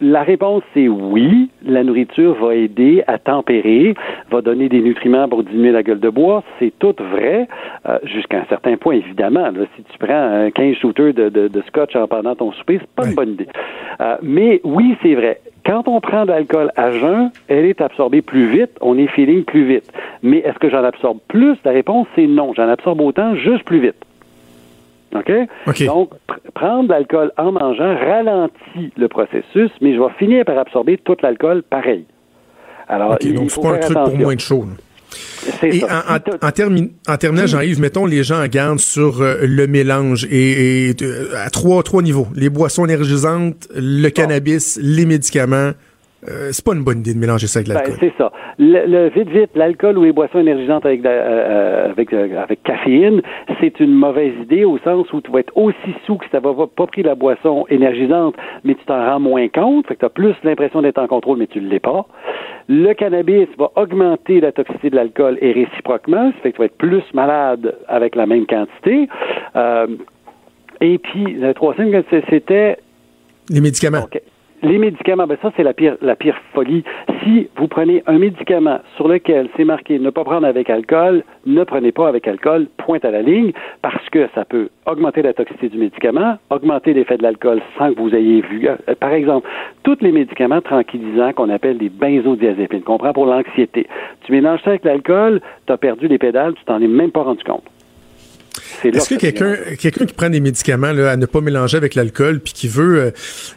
La 0.00 0.22
réponse, 0.22 0.62
c'est 0.74 0.86
oui. 0.86 1.50
La 1.64 1.82
nourriture 1.82 2.34
va 2.34 2.54
aider 2.54 3.02
à 3.08 3.18
tempérer, 3.18 3.94
va 4.30 4.42
donner 4.42 4.68
des 4.68 4.80
nutriments 4.80 5.28
pour 5.28 5.42
diminuer 5.42 5.72
la 5.72 5.82
gueule 5.82 5.98
de 5.98 6.08
bois. 6.08 6.44
C'est 6.60 6.72
tout 6.78 6.94
vrai, 6.98 7.48
euh, 7.88 7.98
jusqu'à 8.04 8.38
un 8.40 8.44
certain 8.44 8.76
point, 8.76 8.94
évidemment. 8.94 9.50
si 9.74 9.82
tu 9.82 9.98
prends 9.98 10.14
un 10.14 10.50
15 10.52 10.76
shooters 10.76 11.14
de, 11.14 11.30
de, 11.30 11.62
scotch 11.66 11.96
en 11.96 12.06
pendant 12.06 12.36
ton 12.36 12.52
souper, 12.52 12.78
c'est 12.80 12.90
pas 12.90 13.08
une 13.08 13.14
bonne 13.14 13.30
idée. 13.30 13.48
Euh, 14.00 14.16
mais 14.22 14.60
oui, 14.62 14.96
c'est 15.02 15.14
vrai. 15.14 15.40
Quand 15.68 15.86
on 15.86 16.00
prend 16.00 16.24
de 16.24 16.30
l'alcool 16.30 16.72
à 16.76 16.90
jeun, 16.92 17.30
elle 17.46 17.66
est 17.66 17.82
absorbée 17.82 18.22
plus 18.22 18.48
vite, 18.48 18.70
on 18.80 18.96
est 18.96 19.06
feeling 19.08 19.44
plus 19.44 19.66
vite. 19.66 19.92
Mais 20.22 20.38
est-ce 20.38 20.58
que 20.58 20.70
j'en 20.70 20.82
absorbe 20.82 21.18
plus? 21.28 21.58
La 21.62 21.72
réponse, 21.72 22.06
c'est 22.16 22.26
non. 22.26 22.54
J'en 22.54 22.70
absorbe 22.70 23.02
autant, 23.02 23.34
juste 23.34 23.64
plus 23.64 23.78
vite. 23.78 24.02
OK? 25.14 25.30
Donc, 25.84 26.12
prendre 26.54 26.84
de 26.84 26.88
l'alcool 26.94 27.32
en 27.36 27.52
mangeant 27.52 27.94
ralentit 27.96 28.92
le 28.96 29.08
processus, 29.08 29.70
mais 29.82 29.94
je 29.94 30.00
vais 30.00 30.08
finir 30.18 30.46
par 30.46 30.56
absorber 30.56 30.96
tout 30.96 31.18
l'alcool 31.22 31.62
pareil. 31.62 32.06
Alors, 32.88 33.18
il 33.20 33.34
donc 33.34 33.50
c'est 33.50 33.60
pas 33.60 33.74
un 33.74 33.78
truc 33.78 33.94
pour 33.94 34.18
moins 34.18 34.34
de 34.36 34.40
chaud. 34.40 34.64
Et 35.62 35.82
en, 35.84 35.88
en, 35.88 36.48
en, 36.48 37.16
terminant, 37.16 37.46
Jean-Yves, 37.46 37.80
mettons 37.80 38.06
les 38.06 38.22
gens 38.24 38.42
en 38.42 38.46
garde 38.46 38.80
sur 38.80 39.20
euh, 39.20 39.38
le 39.42 39.66
mélange 39.66 40.26
et, 40.30 40.94
euh, 41.02 41.32
à 41.36 41.50
trois, 41.50 41.82
trois 41.82 42.02
niveaux. 42.02 42.28
Les 42.34 42.48
boissons 42.48 42.84
énergisantes, 42.84 43.68
le 43.74 44.08
cannabis, 44.08 44.78
les 44.80 45.06
médicaments. 45.06 45.72
Euh, 46.26 46.48
c'est 46.50 46.64
pas 46.64 46.74
une 46.74 46.82
bonne 46.82 46.98
idée 46.98 47.14
de 47.14 47.18
mélanger 47.18 47.46
ça 47.46 47.60
avec 47.60 47.68
ben, 47.68 47.74
l'alcool. 47.74 47.96
c'est 48.00 48.12
ça. 48.18 48.32
Le, 48.58 49.08
vite 49.08 49.28
vite, 49.28 49.50
l'alcool 49.54 49.98
ou 49.98 50.02
les 50.02 50.12
boissons 50.12 50.40
énergisantes 50.40 50.84
avec 50.84 51.04
euh, 51.04 51.08
euh, 51.08 51.90
avec, 51.90 52.12
avec 52.12 52.62
caféine, 52.64 53.22
c'est 53.60 53.78
une 53.78 53.94
mauvaise 53.94 54.32
idée 54.42 54.64
au 54.64 54.78
sens 54.78 55.12
où 55.12 55.20
tu 55.20 55.30
vas 55.30 55.40
être 55.40 55.56
aussi 55.56 55.94
sous 56.06 56.16
que 56.16 56.24
si 56.24 56.30
tu 56.30 56.36
n'avais 56.36 56.66
pas 56.74 56.86
pris 56.86 57.04
la 57.04 57.14
boisson 57.14 57.66
énergisante, 57.70 58.34
mais 58.64 58.74
tu 58.74 58.84
t'en 58.84 58.98
rends 58.98 59.20
moins 59.20 59.46
compte, 59.48 59.86
fait 59.86 59.94
que 59.94 60.00
tu 60.00 60.06
as 60.06 60.10
plus 60.10 60.34
l'impression 60.42 60.82
d'être 60.82 60.98
en 60.98 61.06
contrôle, 61.06 61.38
mais 61.38 61.46
tu 61.46 61.60
ne 61.60 61.68
l'es 61.68 61.78
pas. 61.78 62.04
Le 62.68 62.92
cannabis 62.94 63.46
va 63.56 63.70
augmenter 63.76 64.40
la 64.40 64.50
toxicité 64.50 64.90
de 64.90 64.96
l'alcool 64.96 65.38
et 65.40 65.52
réciproquement, 65.52 66.32
ça 66.32 66.38
fait 66.42 66.50
que 66.50 66.56
tu 66.56 66.62
vas 66.62 66.66
être 66.66 66.78
plus 66.78 67.04
malade 67.14 67.76
avec 67.86 68.16
la 68.16 68.26
même 68.26 68.44
quantité. 68.46 69.08
et 70.80 70.98
puis, 70.98 71.32
le 71.34 71.54
troisième, 71.54 72.02
c'était 72.28 72.76
les 73.50 73.60
médicaments. 73.60 74.06
Les 74.62 74.78
médicaments, 74.78 75.28
ben 75.28 75.38
ça 75.40 75.52
c'est 75.56 75.62
la 75.62 75.72
pire, 75.72 75.96
la 76.02 76.16
pire 76.16 76.36
folie. 76.52 76.82
Si 77.22 77.48
vous 77.56 77.68
prenez 77.68 78.02
un 78.08 78.18
médicament 78.18 78.80
sur 78.96 79.06
lequel 79.06 79.48
c'est 79.56 79.64
marqué 79.64 80.00
ne 80.00 80.10
pas 80.10 80.24
prendre 80.24 80.46
avec 80.46 80.68
alcool, 80.68 81.22
ne 81.46 81.62
prenez 81.62 81.92
pas 81.92 82.08
avec 82.08 82.26
alcool, 82.26 82.66
pointe 82.76 83.04
à 83.04 83.12
la 83.12 83.22
ligne, 83.22 83.52
parce 83.82 84.08
que 84.10 84.26
ça 84.34 84.44
peut 84.44 84.68
augmenter 84.86 85.22
la 85.22 85.32
toxicité 85.32 85.68
du 85.68 85.78
médicament, 85.78 86.38
augmenter 86.50 86.92
l'effet 86.92 87.16
de 87.18 87.22
l'alcool 87.22 87.60
sans 87.78 87.94
que 87.94 88.00
vous 88.00 88.12
ayez 88.12 88.40
vu. 88.40 88.68
Euh, 88.68 88.94
par 88.98 89.12
exemple, 89.12 89.48
tous 89.84 89.98
les 90.00 90.10
médicaments 90.10 90.60
tranquillisants 90.60 91.32
qu'on 91.34 91.50
appelle 91.50 91.78
des 91.78 91.88
benzodiazépines, 91.88 92.82
qu'on 92.82 92.98
prend 92.98 93.12
pour 93.12 93.26
l'anxiété. 93.26 93.86
Tu 94.22 94.32
mélanges 94.32 94.62
ça 94.64 94.70
avec 94.70 94.84
l'alcool, 94.84 95.40
tu 95.66 95.72
as 95.72 95.76
perdu 95.76 96.08
les 96.08 96.18
pédales, 96.18 96.54
tu 96.54 96.64
t'en 96.64 96.80
es 96.80 96.88
même 96.88 97.12
pas 97.12 97.22
rendu 97.22 97.44
compte. 97.44 97.62
Est-ce 98.84 99.08
que 99.08 99.14
quelqu'un 99.16 99.56
quelqu'un 99.78 100.06
qui 100.06 100.14
prend 100.14 100.30
des 100.30 100.40
médicaments 100.40 100.92
là, 100.92 101.10
à 101.10 101.16
ne 101.16 101.26
pas 101.26 101.40
mélanger 101.40 101.76
avec 101.76 101.94
l'alcool 101.94 102.40
puis 102.40 102.52
qui 102.52 102.68
veut 102.68 103.00
euh, 103.00 103.10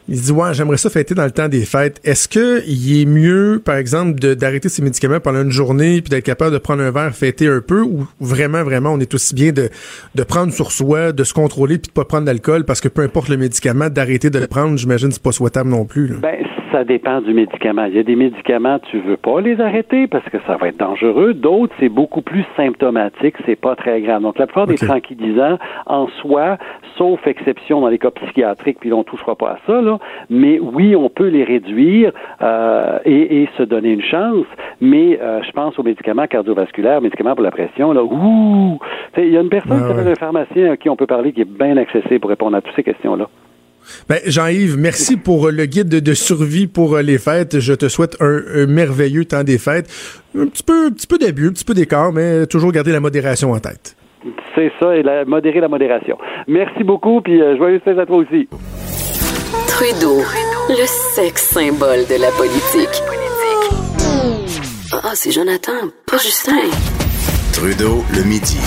il 0.09 0.19
dit 0.19 0.31
ouais 0.31 0.53
j'aimerais 0.53 0.77
ça 0.77 0.89
fêter 0.89 1.15
dans 1.15 1.25
le 1.25 1.31
temps 1.31 1.47
des 1.47 1.65
fêtes. 1.65 1.99
Est-ce 2.03 2.27
que 2.27 2.63
il 2.67 3.01
est 3.01 3.05
mieux 3.05 3.61
par 3.63 3.75
exemple 3.75 4.19
d'arrêter 4.35 4.69
ses 4.69 4.81
médicaments 4.81 5.19
pendant 5.19 5.41
une 5.41 5.51
journée 5.51 6.01
puis 6.01 6.09
d'être 6.09 6.23
capable 6.23 6.53
de 6.53 6.57
prendre 6.57 6.83
un 6.83 6.91
verre 6.91 7.15
fêter 7.15 7.47
un 7.47 7.61
peu 7.61 7.81
ou 7.81 8.07
vraiment 8.19 8.63
vraiment 8.63 8.91
on 8.93 8.99
est 8.99 9.13
aussi 9.13 9.35
bien 9.35 9.51
de, 9.51 9.69
de 10.15 10.23
prendre 10.23 10.53
sur 10.53 10.71
soi 10.71 11.11
de 11.11 11.23
se 11.23 11.33
contrôler 11.33 11.77
puis 11.77 11.89
de 11.89 11.93
pas 11.93 12.05
prendre 12.05 12.25
d'alcool? 12.25 12.65
Parce 12.65 12.81
que 12.81 12.87
peu 12.87 13.01
importe 13.01 13.29
le 13.29 13.37
médicament 13.37 13.89
d'arrêter 13.89 14.29
de 14.29 14.39
le 14.39 14.47
prendre 14.47 14.77
j'imagine 14.77 15.11
c'est 15.11 15.23
pas 15.23 15.31
souhaitable 15.31 15.69
non 15.69 15.85
plus 15.85 16.07
là. 16.07 16.15
Ben, 16.21 16.35
ça 16.71 16.83
dépend 16.83 17.21
du 17.21 17.33
médicament. 17.33 17.85
Il 17.85 17.95
y 17.95 17.99
a 17.99 18.03
des 18.03 18.15
médicaments, 18.15 18.79
tu 18.79 18.99
veux 18.99 19.17
pas 19.17 19.41
les 19.41 19.59
arrêter 19.59 20.07
parce 20.07 20.27
que 20.29 20.37
ça 20.47 20.57
va 20.57 20.69
être 20.69 20.77
dangereux. 20.77 21.33
D'autres, 21.33 21.73
c'est 21.79 21.89
beaucoup 21.89 22.21
plus 22.21 22.45
symptomatique, 22.55 23.35
c'est 23.45 23.55
pas 23.55 23.75
très 23.75 24.01
grave. 24.01 24.21
Donc, 24.21 24.37
la 24.39 24.47
plupart 24.47 24.67
des 24.67 24.75
tranquillisants, 24.75 25.57
en 25.85 26.07
soi, 26.21 26.57
sauf 26.97 27.25
exception 27.27 27.81
dans 27.81 27.87
les 27.87 27.97
cas 27.97 28.11
psychiatriques, 28.11 28.77
puis 28.79 28.93
on 28.93 29.03
touchera 29.03 29.35
pas 29.35 29.51
à 29.51 29.57
ça, 29.67 29.81
là, 29.81 29.99
mais 30.29 30.59
oui, 30.59 30.95
on 30.95 31.09
peut 31.09 31.27
les 31.27 31.43
réduire 31.43 32.11
euh, 32.41 32.99
et, 33.05 33.47
se 33.57 33.63
donner 33.63 33.91
une 33.91 34.03
chance, 34.03 34.45
mais 34.79 35.19
euh, 35.21 35.41
je 35.43 35.51
pense 35.51 35.77
aux 35.77 35.83
médicaments 35.83 36.27
cardiovasculaires, 36.27 37.01
médicaments 37.01 37.35
pour 37.35 37.43
la 37.43 37.51
pression, 37.51 37.91
là, 37.91 38.03
ouh! 38.03 38.79
Il 39.17 39.29
y 39.29 39.37
a 39.37 39.41
une 39.41 39.49
personne 39.49 39.81
qui 39.81 39.87
s'appelle 39.87 40.07
un 40.07 40.15
pharmacien 40.15 40.71
à 40.71 40.77
qui 40.77 40.89
on 40.89 40.95
peut 40.95 41.07
parler 41.07 41.33
qui 41.33 41.41
est 41.41 41.45
bien 41.45 41.75
accessible 41.77 42.19
pour 42.19 42.29
répondre 42.29 42.55
à 42.55 42.61
toutes 42.61 42.75
ces 42.75 42.83
questions-là. 42.83 43.27
Ben, 44.09 44.19
Jean-Yves, 44.25 44.77
merci 44.77 45.17
pour 45.17 45.49
le 45.49 45.65
guide 45.65 45.89
de 45.89 46.13
survie 46.13 46.67
pour 46.67 46.97
les 46.97 47.17
fêtes. 47.17 47.59
Je 47.59 47.73
te 47.73 47.87
souhaite 47.87 48.17
un, 48.19 48.65
merveilleux 48.67 49.25
temps 49.25 49.43
des 49.43 49.57
fêtes. 49.57 49.89
Un 50.37 50.47
petit 50.47 50.63
peu, 50.63 50.87
un 50.87 50.91
petit 50.91 51.07
peu 51.07 51.17
d'abus, 51.17 51.47
un 51.47 51.51
petit 51.51 51.65
peu 51.65 51.73
d'écart, 51.73 52.11
mais 52.11 52.45
toujours 52.47 52.71
garder 52.71 52.91
la 52.91 52.99
modération 52.99 53.51
en 53.51 53.59
tête. 53.59 53.95
C'est 54.55 54.71
ça, 54.79 54.95
et 54.95 55.03
la, 55.03 55.25
modérer 55.25 55.59
la 55.59 55.67
modération. 55.67 56.17
Merci 56.47 56.83
beaucoup, 56.83 57.21
puis 57.21 57.41
euh, 57.41 57.57
joyeux 57.57 57.81
fête 57.83 57.97
à 57.97 58.05
toi 58.05 58.17
aussi. 58.17 58.47
Trudeau, 59.67 60.19
le 60.69 60.85
sexe 61.15 61.49
symbole 61.49 62.05
de 62.07 62.21
la 62.21 62.29
politique. 62.31 63.01
Ah, 64.93 65.15
c'est 65.15 65.31
Jonathan, 65.31 65.87
pas 66.05 66.17
Justin. 66.17 66.69
Trudeau, 67.53 68.03
le 68.13 68.23
midi. 68.23 68.59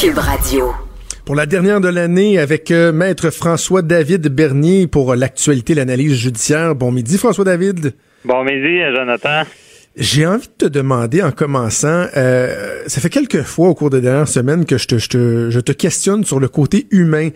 Cube 0.00 0.18
Radio 0.18 0.87
pour 1.28 1.34
la 1.34 1.44
dernière 1.44 1.82
de 1.82 1.88
l'année 1.88 2.38
avec 2.38 2.70
euh, 2.70 2.90
Maître 2.90 3.28
François-David 3.28 4.28
Bernier 4.28 4.86
pour 4.86 5.14
l'actualité, 5.14 5.74
l'analyse 5.74 6.14
judiciaire. 6.14 6.74
Bon 6.74 6.90
midi, 6.90 7.18
François-David. 7.18 7.92
Bon 8.24 8.44
midi, 8.44 8.80
Jonathan. 8.96 9.42
J'ai 9.94 10.24
envie 10.24 10.48
de 10.48 10.66
te 10.66 10.72
demander 10.72 11.22
en 11.22 11.30
commençant, 11.30 12.06
euh, 12.16 12.82
ça 12.86 13.02
fait 13.02 13.10
quelques 13.10 13.42
fois 13.42 13.68
au 13.68 13.74
cours 13.74 13.90
des 13.90 14.00
dernières 14.00 14.26
semaines 14.26 14.64
que 14.64 14.78
je 14.78 14.86
te, 14.86 14.96
je 14.96 15.08
te, 15.10 15.50
je 15.50 15.60
te 15.60 15.72
questionne 15.72 16.24
sur 16.24 16.40
le 16.40 16.48
côté 16.48 16.86
humain 16.92 17.28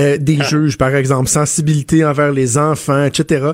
euh, 0.00 0.16
des 0.18 0.38
ah. 0.40 0.44
juges, 0.44 0.76
par 0.76 0.96
exemple, 0.96 1.28
sensibilité 1.28 2.04
envers 2.04 2.32
les 2.32 2.58
enfants, 2.58 3.04
etc. 3.04 3.52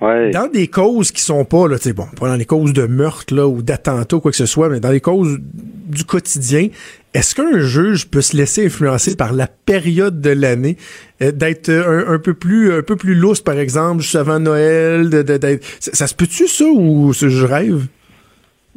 Dans 0.00 0.48
des 0.52 0.68
causes 0.68 1.10
qui 1.10 1.22
sont 1.22 1.44
pas, 1.44 1.66
là, 1.66 1.76
bon, 1.94 2.06
pas 2.18 2.28
dans 2.28 2.36
les 2.36 2.44
causes 2.44 2.72
de 2.72 2.86
meurtre 2.86 3.34
là, 3.34 3.46
ou 3.46 3.62
d'attentat 3.62 4.16
ou 4.16 4.20
quoi 4.20 4.30
que 4.30 4.36
ce 4.36 4.46
soit, 4.46 4.68
mais 4.68 4.80
dans 4.80 4.90
les 4.90 5.00
causes 5.00 5.38
du 5.40 6.04
quotidien, 6.04 6.68
est-ce 7.14 7.34
qu'un 7.34 7.58
juge 7.60 8.10
peut 8.10 8.20
se 8.20 8.36
laisser 8.36 8.66
influencer 8.66 9.16
par 9.16 9.32
la 9.32 9.46
période 9.46 10.20
de 10.20 10.30
l'année, 10.30 10.76
euh, 11.22 11.32
d'être 11.32 11.70
un, 11.70 12.18
peu 12.18 12.34
plus 12.34 12.72
un 12.72 12.82
peu 12.82 12.96
plus 12.96 13.14
lousse, 13.14 13.40
par 13.40 13.58
exemple, 13.58 14.02
juste 14.02 14.16
avant 14.16 14.38
Noël, 14.38 15.10
de, 15.10 15.58
ça, 15.80 16.06
se 16.06 16.14
peut-tu 16.14 16.46
ça 16.46 16.64
ou 16.66 17.12
je 17.12 17.46
rêve? 17.46 17.88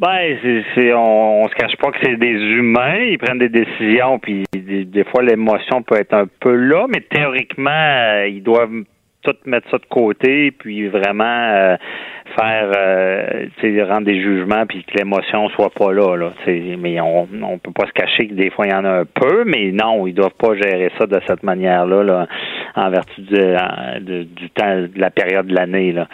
Ben, 0.02 0.36
c'est, 0.74 0.94
on, 0.94 1.44
on, 1.44 1.48
se 1.48 1.54
cache 1.54 1.76
pas 1.78 1.92
que 1.92 1.98
c'est 2.02 2.16
des 2.16 2.34
humains, 2.34 3.04
ils 3.04 3.20
prennent 3.20 3.38
des 3.38 3.50
décisions, 3.50 4.18
puis 4.18 4.46
des, 4.52 5.04
fois 5.04 5.22
l'émotion 5.22 5.84
peut 5.84 5.96
être 5.96 6.16
un 6.16 6.26
peu 6.40 6.56
là, 6.56 6.88
mais 6.90 7.02
théoriquement, 7.02 7.70
euh, 7.70 8.28
ils 8.28 8.42
doivent 8.42 8.84
tout 9.22 9.36
mettre 9.46 9.70
ça 9.70 9.78
de 9.78 9.86
côté, 9.86 10.50
puis 10.50 10.88
vraiment 10.88 11.24
euh, 11.54 11.76
faire 12.38 12.72
euh, 12.76 13.86
rendre 13.88 14.06
des 14.06 14.22
jugements 14.22 14.66
puis 14.68 14.84
que 14.84 14.98
l'émotion 14.98 15.50
soit 15.50 15.70
pas 15.70 15.92
là, 15.92 16.16
là 16.16 16.32
mais 16.48 17.00
on 17.02 17.28
on 17.44 17.58
peut 17.58 17.72
pas 17.72 17.88
se 17.88 17.94
cacher 17.94 18.28
que 18.28 18.34
des 18.34 18.50
fois 18.50 18.66
il 18.68 18.72
y 18.72 18.76
en 18.76 18.86
a 18.86 19.02
un 19.02 19.06
peu 19.06 19.44
mais 19.46 19.72
non 19.72 20.06
ils 20.08 20.14
doivent 20.14 20.36
pas 20.38 20.56
gérer 20.56 20.92
ça 21.00 21.06
de 21.06 21.20
cette 21.28 21.44
manière 21.44 21.86
là, 21.86 22.04
là 22.04 22.28
en 22.76 22.90
vertu 22.90 23.22
de, 23.22 24.24
du 24.24 24.50
temps 24.52 24.76
de 24.76 24.92
la 24.96 25.10
période 25.10 25.48
de 25.48 25.54
l'année 25.54 25.92
là 25.92 26.08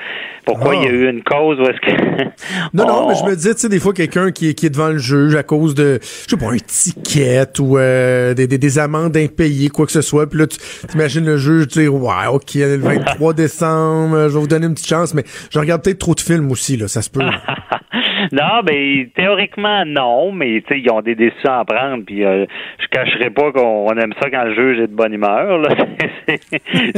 pourquoi 0.46 0.76
il 0.76 0.84
y 0.84 0.86
a 0.86 0.90
ah. 0.90 0.94
eu 0.94 1.10
une 1.10 1.24
cause 1.24 1.60
ou 1.60 1.64
est-ce 1.64 1.80
que 1.82 2.24
non 2.74 2.88
non 2.88 3.08
mais 3.10 3.16
je 3.16 3.24
me 3.24 3.36
disais 3.36 3.54
tu 3.54 3.62
sais 3.62 3.70
des 3.70 3.80
fois 3.80 3.94
quelqu'un 3.94 4.32
qui, 4.32 4.54
qui 4.56 4.66
est 4.66 4.70
devant 4.70 4.90
le 4.90 4.98
juge 4.98 5.36
à 5.36 5.44
cause 5.44 5.76
de 5.76 6.00
je 6.02 6.30
sais 6.30 6.38
pas 6.38 6.52
un 6.52 6.58
ticket 6.58 7.60
ou 7.60 7.78
euh, 7.78 8.34
des, 8.34 8.48
des, 8.48 8.80
amendes 8.80 9.18
impayées 9.18 9.70
quoi 9.70 9.86
que 9.86 9.92
ce 9.92 10.02
soit 10.02 10.30
puis 10.30 10.40
là 10.40 10.48
tu 10.48 10.58
imagines 10.94 11.26
le 11.26 11.38
juge 11.38 11.68
dire 11.68 11.94
ouais 11.94 12.28
ok 12.32 12.56
le 12.56 12.78
23 12.82 13.34
décembre 13.34 14.30
je 14.30 14.34
vais 14.34 14.40
vous 14.40 14.48
donner 14.48 14.68
une 14.68 14.74
petite 14.74 14.90
chance 14.90 15.14
mais 15.14 15.24
je 15.52 15.60
regarde 15.60 15.84
peut-être 15.84 16.00
trop 16.08 16.16
de 16.16 16.22
films 16.22 16.52
aussi, 16.52 16.78
là, 16.78 16.88
ça 16.88 17.02
se 17.02 17.10
peut. 17.10 17.20
non, 18.32 18.62
ben 18.64 19.10
théoriquement 19.16 19.86
non, 19.86 20.32
mais 20.32 20.62
tu 20.62 20.74
sais, 20.74 20.80
ils 20.80 20.92
ont 20.92 21.02
des 21.02 21.16
décisions 21.16 21.54
à 21.54 21.66
prendre, 21.66 22.04
puis 22.06 22.24
euh, 22.24 22.46
je 22.80 22.88
cacherai 22.88 23.30
pas 23.30 23.52
qu'on 23.52 23.90
aime 23.96 24.14
ça 24.22 24.30
quand 24.30 24.44
le 24.44 24.56
juge 24.56 24.80
est 24.80 24.88
de 24.88 24.96
bonne 24.96 25.14
humeur. 25.14 25.58
Là. 25.60 25.70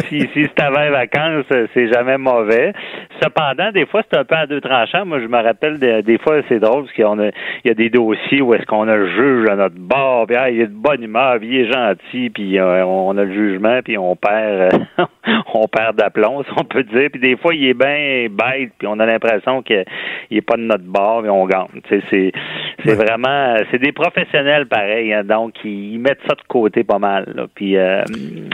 si, 0.10 0.20
si 0.20 0.28
c'est 0.34 0.60
avant 0.62 0.89
vacances, 0.89 1.46
c'est 1.74 1.92
jamais 1.92 2.18
mauvais. 2.18 2.74
Cependant, 3.22 3.72
des 3.72 3.86
fois, 3.86 4.02
c'est 4.10 4.18
un 4.18 4.24
peu 4.24 4.36
à 4.36 4.46
deux 4.46 4.62
tranchants. 4.62 5.06
Moi, 5.06 5.20
je 5.20 5.28
me 5.28 5.42
rappelle 5.42 5.80
des, 5.80 6.18
fois, 6.18 6.42
c'est 6.48 6.60
drôle 6.60 6.84
parce 6.84 6.94
qu'il 6.94 7.32
y 7.65 7.70
a 7.70 7.74
des 7.74 7.89
dossiers 7.89 8.42
où 8.42 8.54
est-ce 8.54 8.65
qu'on 8.65 8.88
a 8.88 8.96
le 8.96 9.10
juge 9.10 9.50
à 9.50 9.56
notre 9.56 9.76
bord, 9.78 10.28
puis 10.28 10.36
ah, 10.36 10.50
il 10.50 10.62
est 10.62 10.68
de 10.68 10.74
bonne 10.74 11.04
humeur, 11.04 11.38
il 11.42 11.56
est 11.56 11.72
gentil, 11.72 12.30
puis 12.30 12.58
euh, 12.60 12.86
on 12.86 13.18
a 13.18 13.24
le 13.24 13.34
jugement, 13.34 13.80
puis 13.84 13.98
on 13.98 14.15
perd, 14.15 14.88
on 15.54 15.68
perd 15.68 15.96
d'aplomb, 15.96 16.44
si 16.44 16.50
on 16.58 16.63
peut 16.63 16.84
dire. 16.84 17.10
Puis 17.12 17.20
des 17.20 17.38
fois, 17.38 17.54
il 17.54 17.65
est 17.65 17.74
bien 17.74 18.28
bête, 18.30 18.72
puis 18.78 18.88
on 18.88 19.00
a 19.00 19.06
l'impression 19.06 19.62
qu'il 19.62 19.86
est 20.32 20.42
pas 20.42 20.58
de 20.58 20.63
notre 20.63 20.84
bord, 20.86 21.18
et 21.25 21.29
on 21.29 21.45
gagne. 21.45 21.82
C'est 21.89 22.93
vraiment, 22.93 23.55
c'est 23.71 23.79
des 23.79 23.91
professionnels 23.91 24.65
pareil, 24.67 25.13
hein, 25.13 25.23
donc 25.23 25.53
ils, 25.63 25.99
mettent 25.99 26.21
ça 26.27 26.36
de 26.36 26.41
côté 26.47 26.84
pas 26.84 26.99
mal. 26.99 27.47
Puis, 27.55 27.77
euh, 27.77 28.03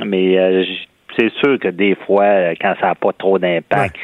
mais 0.05 0.37
euh, 0.37 0.63
c'est 1.17 1.31
sûr 1.39 1.57
que 1.59 1.69
des 1.69 1.95
fois, 2.05 2.53
quand 2.59 2.75
ça 2.81 2.87
n'a 2.87 2.95
pas 2.95 3.11
trop 3.17 3.39
d'impact, 3.39 3.95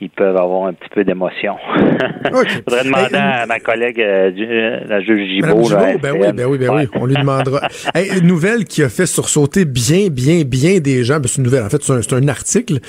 ils 0.00 0.10
peuvent 0.10 0.36
avoir 0.36 0.66
un 0.66 0.74
petit 0.74 0.88
peu 0.90 1.02
d'émotion. 1.02 1.56
Je 1.76 2.58
voudrais 2.58 2.84
demander 2.84 3.16
à 3.16 3.46
ma 3.46 3.58
collègue, 3.58 4.00
euh, 4.00 4.80
la 4.86 5.00
juge 5.00 5.28
Gibault. 5.28 5.68
ben 5.70 6.12
oui, 6.12 6.32
ben 6.34 6.46
oui, 6.46 6.58
ben 6.58 6.70
oui, 6.70 6.88
on 6.94 7.06
lui 7.06 7.14
demandera. 7.14 7.60
une 7.94 8.26
nouvelle 8.26 8.64
qui 8.64 8.82
a 8.82 8.88
fait 8.88 9.06
sursauter 9.06 9.64
bien, 9.64 10.08
bien, 10.10 10.42
bien 10.44 10.78
des 10.80 11.04
gens. 11.04 11.20
Ben, 11.20 11.26
c'est 11.26 11.38
une 11.38 11.44
nouvelle, 11.44 11.62
en 11.62 11.70
fait, 11.70 11.82
c'est 11.82 12.12
un, 12.12 12.28
article. 12.28 12.80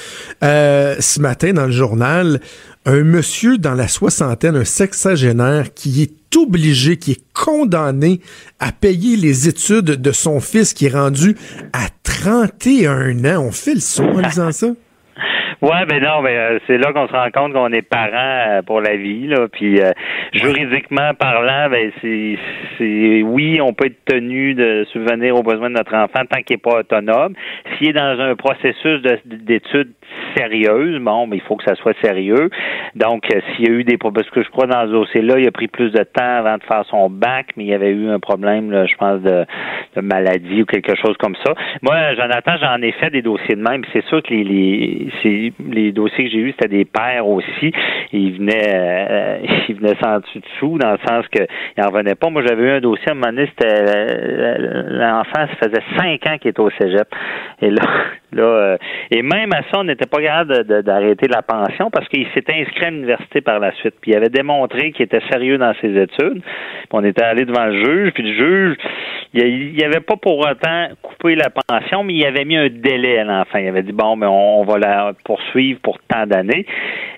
ce 0.42 1.22
matin, 1.22 1.54
dans 1.54 1.66
le 1.66 1.72
journal, 1.72 2.40
un 2.86 3.04
monsieur 3.04 3.58
dans 3.58 3.74
la 3.74 3.88
soixantaine, 3.88 4.56
un 4.56 4.66
sexagénaire, 4.66 5.74
qui 5.74 6.02
est 6.02 6.36
obligé, 6.36 6.98
qui 6.98 7.12
est 7.12 7.24
condamné 7.34 8.22
à 8.60 8.72
payer 8.72 9.18
les 9.18 9.48
études 9.48 9.86
de 9.86 10.12
son 10.12 10.40
fils 10.40 10.74
qui 10.74 10.86
est 10.86 10.94
rendu 10.94 11.36
à 11.74 11.88
31 12.04 13.26
ans. 13.26 13.46
On 13.48 13.52
fait 13.52 13.76
le 13.76 13.80
saut 13.80 14.04
en 14.04 14.22
disant 14.22 14.52
ça? 14.52 14.68
Ouais, 15.62 15.86
ben 15.88 16.02
non, 16.02 16.22
mais 16.22 16.38
euh, 16.38 16.60
c'est 16.68 16.78
là 16.78 16.94
qu'on 16.94 17.08
se 17.08 17.14
rend 17.14 17.30
compte 17.32 17.54
qu'on 17.54 17.72
est 17.74 17.82
parent 17.82 18.12
euh, 18.14 18.62
pour 18.62 18.80
la 18.80 18.96
vie, 18.96 19.28
là. 19.28 19.48
Puis 19.52 19.82
euh, 19.82 19.92
juridiquement 20.32 21.14
parlant, 21.14 21.70
ben 21.70 21.92
c'est, 22.02 22.38
c'est 22.78 23.22
oui, 23.24 23.60
on 23.62 23.74
peut 23.74 23.88
être 23.88 24.06
tenu 24.06 24.54
de 24.54 24.86
subvenir 24.94 25.36
aux 25.36 25.44
besoins 25.44 25.70
de 25.70 25.76
notre 25.76 25.94
enfant 25.96 26.22
tant 26.30 26.42
qu'il 26.44 26.56
n'est 26.56 26.62
pas 26.62 26.80
autonome. 26.80 27.34
S'il 27.78 27.90
est 27.90 27.94
dans 27.94 28.20
un 28.22 28.36
processus 28.36 29.02
d'études 29.26 29.92
sérieuses, 30.38 31.00
bon, 31.02 31.28
mais 31.28 31.38
il 31.38 31.44
faut 31.44 31.58
que 31.58 31.66
ça 31.66 31.76
soit 31.76 31.96
sérieux. 32.02 32.50
Donc, 32.96 33.26
s'il 33.56 33.68
y 33.68 33.70
a 33.70 33.74
eu 33.74 33.84
des 33.84 33.98
parce 33.98 34.30
que 34.30 34.42
je 34.42 34.50
crois 34.50 34.66
dans 34.66 34.88
ce 34.88 34.92
dossier-là, 34.92 35.40
il 35.40 35.48
a 35.48 35.52
pris 35.52 35.68
plus 35.68 35.92
de 35.92 36.04
temps 36.04 36.38
avant 36.38 36.58
de 36.58 36.64
faire 36.64 36.84
son 36.86 37.10
bac, 37.10 37.48
mais 37.58 37.66
il 37.66 37.70
y 37.70 37.74
avait 37.74 37.92
eu 37.92 38.10
un 38.10 38.20
problème, 38.20 38.72
là, 38.72 38.86
je 38.86 38.96
pense, 38.96 39.22
de, 39.22 39.46
de 39.96 40.02
maladie 40.02 40.62
ou 40.62 40.66
quelque 40.66 40.96
chose 40.96 41.18
comme 41.18 41.36
ça. 41.46 41.54
Moi, 41.82 42.16
Jonathan, 42.16 42.54
j'en 42.62 42.82
ai 42.82 42.92
fait 42.94 43.10
des 43.10 43.22
dossiers 43.22 43.56
de 43.56 43.62
même. 43.62 43.84
C'est 43.94 44.06
sûr 44.06 44.24
que 44.24 44.34
les, 44.34 44.44
les 44.44 45.10
c'est 45.22 45.49
les 45.60 45.92
dossiers 45.92 46.26
que 46.26 46.32
j'ai 46.32 46.38
eus, 46.38 46.52
c'était 46.52 46.78
des 46.78 46.86
pères 46.86 47.28
aussi. 47.28 47.72
Ils 48.12 48.38
venaient, 48.38 48.74
euh, 48.74 49.38
ils 49.70 49.76
venaient 49.76 49.96
sans 50.02 50.20
dessus 50.20 50.40
dessous, 50.40 50.78
dans 50.78 50.92
le 50.92 51.00
sens 51.08 51.28
qu'ils 51.28 51.48
n'en 51.78 51.90
revenaient 51.90 52.16
pas. 52.16 52.30
Moi, 52.30 52.44
j'avais 52.46 52.64
eu 52.64 52.70
un 52.70 52.82
dossier 52.82 53.10
à 53.10 53.12
un 53.12 53.16
moment 53.16 53.28
donné, 53.28 53.48
c'était 53.48 53.74
euh, 53.74 54.84
l'enfant, 54.90 55.48
ça 55.48 55.70
faisait 55.70 55.84
cinq 55.98 56.26
ans 56.28 56.38
qu'il 56.38 56.52
était 56.52 56.60
au 56.60 56.70
cégep. 56.72 57.08
Et 57.62 57.70
là, 57.70 57.84
là 58.32 58.44
euh, 58.44 58.78
et 59.12 59.22
même 59.22 59.52
à 59.54 59.62
ça, 59.72 59.80
on 59.80 59.84
n'était 59.84 60.06
pas 60.06 60.22
capable 60.22 60.84
d'arrêter 60.84 61.28
la 61.28 61.42
pension 61.42 61.90
parce 61.90 62.08
qu'il 62.10 62.28
s'était 62.34 62.54
inscrit 62.54 62.86
à 62.86 62.90
l'université 62.92 63.42
par 63.42 63.60
la 63.60 63.72
suite. 63.74 63.96
Puis 64.02 64.12
il 64.12 64.16
avait 64.16 64.30
démontré 64.30 64.92
qu'il 64.92 65.06
était 65.06 65.22
sérieux 65.32 65.58
dans 65.58 65.74
ses 65.82 65.96
études. 65.98 66.42
Puis 66.42 66.90
on 66.92 67.04
était 67.04 67.24
allé 67.24 67.46
devant 67.46 67.66
le 67.66 67.84
juge, 67.84 68.12
puis 68.14 68.24
le 68.24 68.34
juge, 68.34 68.78
il 69.34 69.74
n'y 69.74 69.84
avait 69.84 70.00
pas 70.00 70.16
pour 70.16 70.40
autant 70.40 70.88
coupé 71.02 71.36
la 71.36 71.50
pension, 71.50 72.04
mais 72.04 72.14
il 72.14 72.26
avait 72.26 72.46
mis 72.46 72.58
un 72.58 72.70
délai 72.70 73.20
à 73.20 73.24
l'enfant. 73.24 73.60
Il 73.60 73.68
avait 73.68 73.84
dit 73.84 73.92
bon, 73.92 74.16
mais 74.16 74.28
on, 74.28 74.64
va 74.64 74.78
la 74.78 75.14
poursuivre 75.24 75.80
pour 75.82 76.00
tant 76.08 76.26
d'années. 76.26 76.66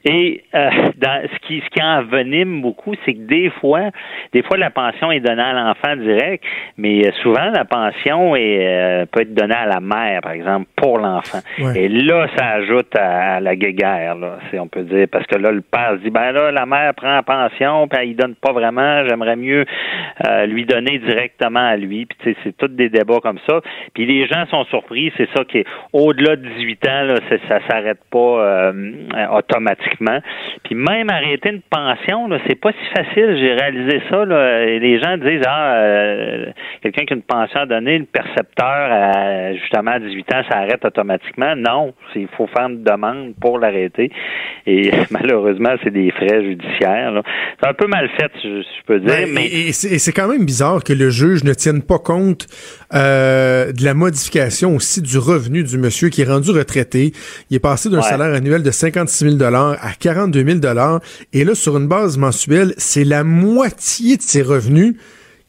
Et 0.03 0.43
euh, 0.55 0.69
dans, 0.97 1.21
ce 1.23 1.47
qui 1.47 1.61
ce 1.61 1.69
qui 1.69 1.81
envenime 1.81 2.61
beaucoup, 2.61 2.93
c'est 3.05 3.13
que 3.13 3.27
des 3.27 3.49
fois, 3.49 3.91
des 4.33 4.41
fois 4.43 4.57
la 4.57 4.71
pension 4.71 5.11
est 5.11 5.19
donnée 5.19 5.41
à 5.41 5.53
l'enfant 5.53 5.95
direct, 5.95 6.43
mais 6.77 7.07
euh, 7.07 7.11
souvent 7.21 7.49
la 7.51 7.65
pension 7.65 8.35
est, 8.35 8.67
euh, 8.67 9.05
peut 9.05 9.21
être 9.21 9.33
donnée 9.33 9.55
à 9.55 9.67
la 9.67 9.79
mère, 9.79 10.21
par 10.21 10.31
exemple, 10.31 10.67
pour 10.75 10.99
l'enfant. 11.01 11.39
Et 11.75 11.89
là, 11.89 12.27
ça 12.37 12.47
ajoute 12.51 12.95
à, 12.95 13.39
la 13.39 13.55
guéguerre, 13.55 14.15
là, 14.15 14.39
si 14.49 14.59
on 14.59 14.67
peut 14.67 14.83
dire, 14.83 15.07
parce 15.11 15.25
que 15.27 15.37
là, 15.37 15.51
le 15.51 15.61
père 15.61 15.93
se 15.97 16.03
dit 16.03 16.09
ben 16.09 16.31
là, 16.31 16.51
la 16.51 16.65
mère 16.65 16.93
prend 16.95 17.13
la 17.13 17.23
pension, 17.23 17.87
puis 17.87 17.99
elle 18.01 18.15
donne 18.15 18.35
pas 18.35 18.51
vraiment. 18.51 19.07
J'aimerais 19.07 19.35
mieux 19.35 19.65
lui 20.47 20.65
donner 20.65 20.99
directement 20.99 21.67
à 21.67 21.75
lui. 21.75 22.05
Puis 22.05 22.35
c'est 22.43 22.55
tous 22.57 22.67
des 22.67 22.89
débats 22.89 23.19
comme 23.21 23.39
ça. 23.47 23.61
Puis 23.93 24.05
les 24.05 24.27
gens 24.27 24.45
sont 24.47 24.63
surpris, 24.65 25.11
c'est 25.17 25.29
ça 25.35 25.43
qui 25.43 25.59
est 25.59 25.65
au-delà 25.93 26.35
de 26.35 26.47
18 26.47 26.87
ans, 26.87 27.01
là, 27.03 27.15
ça 27.47 27.59
s'arrête 27.67 27.99
pas 28.09 28.17
euh, 28.17 28.93
automatiquement. 29.33 30.19
Puis 30.63 30.75
même 30.75 31.09
arrêter 31.09 31.49
une 31.49 31.61
pension, 31.61 32.29
c'est 32.47 32.59
pas 32.59 32.71
si 32.71 32.85
facile. 32.95 33.37
J'ai 33.37 33.53
réalisé 33.53 34.01
ça. 34.09 34.25
Là, 34.25 34.63
et 34.63 34.79
les 34.79 34.99
gens 34.99 35.17
disent 35.17 35.43
ah 35.47 35.75
euh, 35.75 36.45
quelqu'un 36.81 37.05
qui 37.05 37.13
a 37.13 37.15
une 37.15 37.23
pension 37.23 37.61
à 37.61 37.65
donner, 37.65 37.99
le 37.99 38.05
percepteur 38.05 38.65
à, 38.65 39.53
justement 39.53 39.91
à 39.91 39.99
18 39.99 40.33
ans, 40.33 40.41
ça 40.49 40.57
arrête 40.59 40.83
automatiquement. 40.91 41.55
Non, 41.55 41.93
il 42.15 42.27
faut 42.37 42.47
faire 42.47 42.67
une 42.67 42.83
demande 42.83 43.33
pour 43.39 43.59
l'arrêter. 43.59 44.11
Et 44.65 44.91
malheureusement, 45.11 45.75
c'est 45.83 45.91
des 45.91 46.11
frais 46.11 46.43
judiciaires. 46.43 47.21
C'est 47.61 47.69
un 47.69 47.73
peu 47.73 47.87
mal 47.87 48.09
fait, 48.17 48.31
je, 48.43 48.63
peux 48.85 48.99
dire. 48.99 49.09
Ben, 49.09 49.29
mais 49.31 49.47
et, 49.47 49.71
c'est 49.71 50.13
quand 50.13 50.27
même 50.27 50.45
bizarre 50.45 50.83
que 50.83 50.93
le 50.93 51.09
juge 51.09 51.43
ne 51.43 51.53
tienne 51.53 51.81
pas 51.81 51.91
pas 51.91 51.99
compte 51.99 52.47
euh, 52.93 53.73
de 53.73 53.83
la 53.83 53.93
modification 53.93 54.77
aussi 54.77 55.01
du 55.01 55.17
revenu 55.17 55.61
du 55.63 55.77
monsieur 55.77 56.07
qui 56.07 56.21
est 56.21 56.25
rendu 56.25 56.51
retraité. 56.51 57.11
Il 57.49 57.57
est 57.57 57.59
passé 57.59 57.89
d'un 57.89 58.01
salaire 58.01 58.33
annuel 58.33 58.63
de 58.63 58.71
56 58.71 59.37
000 59.37 59.43
à 59.43 59.75
42 59.99 60.59
000 60.59 60.59
et 61.33 61.43
là, 61.43 61.53
sur 61.53 61.75
une 61.75 61.87
base 61.89 62.17
mensuelle, 62.17 62.73
c'est 62.77 63.03
la 63.03 63.25
moitié 63.25 64.15
de 64.15 64.21
ses 64.21 64.41
revenus 64.41 64.95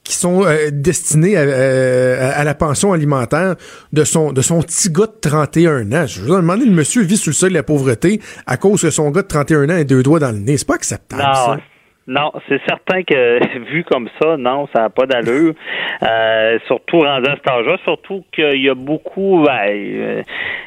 qui 0.05 0.15
sont 0.15 0.45
euh, 0.45 0.71
destinés 0.73 1.37
à, 1.37 2.37
à, 2.37 2.45
la 2.45 2.55
pension 2.55 2.93
alimentaire 2.93 3.57
de 3.93 4.05
son 4.05 4.33
de 4.33 4.43
son 4.43 4.61
petit 4.63 4.91
gars 4.91 5.07
de 5.07 5.29
31 5.29 5.93
ans. 5.93 6.07
Je 6.07 6.23
vous 6.23 6.35
demander, 6.35 6.65
le 6.65 6.73
monsieur 6.73 7.03
vit 7.03 7.17
sous 7.17 7.31
le 7.31 7.35
seuil 7.35 7.51
de 7.51 7.55
la 7.55 7.63
pauvreté 7.63 8.21
à 8.47 8.57
cause 8.57 8.83
que 8.83 8.91
son 8.91 9.11
gars 9.11 9.23
de 9.23 9.29
31 9.29 9.71
ans 9.71 9.81
a 9.81 9.85
deux 9.85 10.03
doigts 10.03 10.19
dans 10.19 10.33
le 10.33 10.39
nez. 10.39 10.57
C'est 10.57 10.67
pas 10.67 10.75
acceptable, 10.75 11.23
ça. 11.23 11.59
Non, 12.07 12.33
c'est 12.49 12.61
certain 12.67 13.03
que 13.03 13.59
vu 13.71 13.85
comme 13.85 14.09
ça, 14.21 14.37
non, 14.37 14.69
ça 14.75 14.83
n'a 14.83 14.91
pas 14.91 15.07
d'allure. 15.07 15.55
Euh, 16.03 16.59
surtout 16.67 17.01
rendu 17.01 17.29
à 17.29 17.37
cet 17.37 17.49
âge-là, 17.49 17.77
surtout 17.85 18.25
qu'il 18.33 18.61
y 18.61 18.69
a 18.69 18.75
beaucoup, 18.75 19.45
ben, 19.47 19.69
euh, 19.69 20.23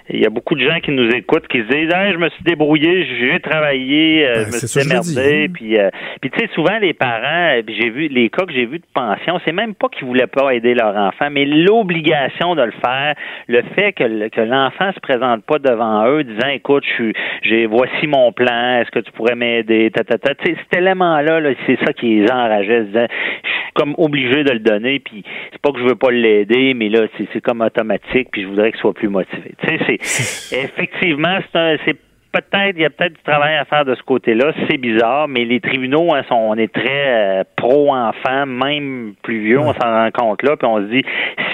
il 0.10 0.22
y 0.22 0.26
a 0.26 0.30
beaucoup 0.30 0.56
de 0.56 0.62
gens 0.62 0.80
qui 0.80 0.92
nous 0.92 1.10
écoutent, 1.10 1.48
qui 1.48 1.60
se 1.60 1.68
disent, 1.68 1.94
hey, 1.94 2.14
je 2.14 2.18
me 2.18 2.30
suis 2.30 2.44
débrouillé, 2.44 3.06
j'ai 3.20 3.40
travaillé, 3.40 4.26
euh, 4.26 4.34
ben, 4.34 4.46
je 4.46 4.46
me 4.48 4.68
suis 4.68 4.82
démerdé, 4.82 5.50
puis, 5.50 5.78
puis 6.22 6.30
tu 6.32 6.40
sais, 6.40 6.50
souvent 6.54 6.78
les 6.80 6.94
parents, 6.94 7.62
j'ai 7.68 7.90
vu 7.90 8.08
les 8.08 8.30
cas 8.30 8.46
que 8.46 8.54
j'ai 8.54 8.66
vus 8.66 8.80
de 8.80 8.86
pension, 8.94 9.40
c'est 9.46 9.52
même 9.52 9.76
pas 9.76 9.90
qu'ils 9.90 10.08
voulaient 10.08 10.28
pas 10.28 10.54
aider 10.54 10.74
leur 10.74 10.96
enfant, 10.96 11.28
mais 11.32 11.46
l'obligation 11.46 12.56
de 12.56 12.62
le 12.62 12.74
faire, 12.84 13.16
le 13.48 13.62
fait 13.76 13.94
que, 13.94 14.30
que 14.30 14.42
l'enfant 14.42 14.92
se 14.94 15.00
présente 15.00 15.44
pas 15.44 15.60
devant 15.60 16.08
eux, 16.08 16.24
disant, 16.24 16.50
écoute, 16.50 16.84
je 16.98 17.12
j'ai 17.42 17.66
voici 17.66 18.08
mon 18.08 18.32
plan, 18.32 18.80
est-ce 18.80 18.92
que 18.92 19.00
tu 19.00 19.12
pourrais 19.12 19.36
m'aider, 19.36 19.92
ta, 19.92 20.04
ta, 20.04 20.18
ta, 20.18 20.34
cet 20.44 20.78
élément 20.78 21.22
là, 21.26 21.54
c'est 21.66 21.78
ça 21.84 21.94
qui 21.94 22.20
les 22.20 22.32
enrageait. 22.32 22.86
Je 22.94 23.00
suis 23.00 23.72
comme 23.74 23.96
obligé 23.98 24.44
de 24.44 24.52
le 24.52 24.60
donner, 24.60 25.00
puis 25.00 25.24
c'est 25.52 25.62
pas 25.62 25.72
que 25.72 25.80
je 25.80 25.84
veux 25.84 25.96
pas 25.96 26.12
l'aider, 26.12 26.74
mais 26.74 26.90
là, 26.90 27.08
c'est 27.18 27.42
comme 27.42 27.62
automatique, 27.62 28.30
puis 28.32 28.44
je 28.44 28.48
voudrais 28.48 28.72
qu'il 28.72 28.80
soit 28.80 28.94
plus 28.94 29.10
motivé. 29.10 29.54
Tu 29.60 29.78
sais, 29.78 29.98
c'est 30.00 30.58
effectivement, 30.64 31.40
c'est 31.54 31.98
peut-être, 32.36 32.76
il 32.76 32.82
y 32.82 32.86
a 32.86 32.90
peut-être 32.90 33.14
du 33.14 33.24
travail 33.24 33.56
à 33.56 33.66
faire 33.66 33.86
de 33.86 33.96
ce 33.96 34.04
côté-là. 34.04 34.52
C'est 34.70 34.78
bizarre, 34.78 35.28
mais 35.28 35.46
les 35.46 35.60
tribunaux, 35.60 36.14
hein, 36.14 36.24
sont, 36.28 36.36
on 36.36 36.56
est 36.56 36.72
très 36.72 37.40
euh, 37.40 37.44
pro-enfant, 37.56 38.46
même 38.46 39.14
plus 39.24 39.40
vieux, 39.40 39.60
on 39.60 39.74
s'en 39.74 39.90
rend 39.90 40.10
compte 40.12 40.44
là, 40.44 40.58
puis 40.58 40.68
on 40.68 40.78
se 40.78 40.92
dit, 40.92 41.04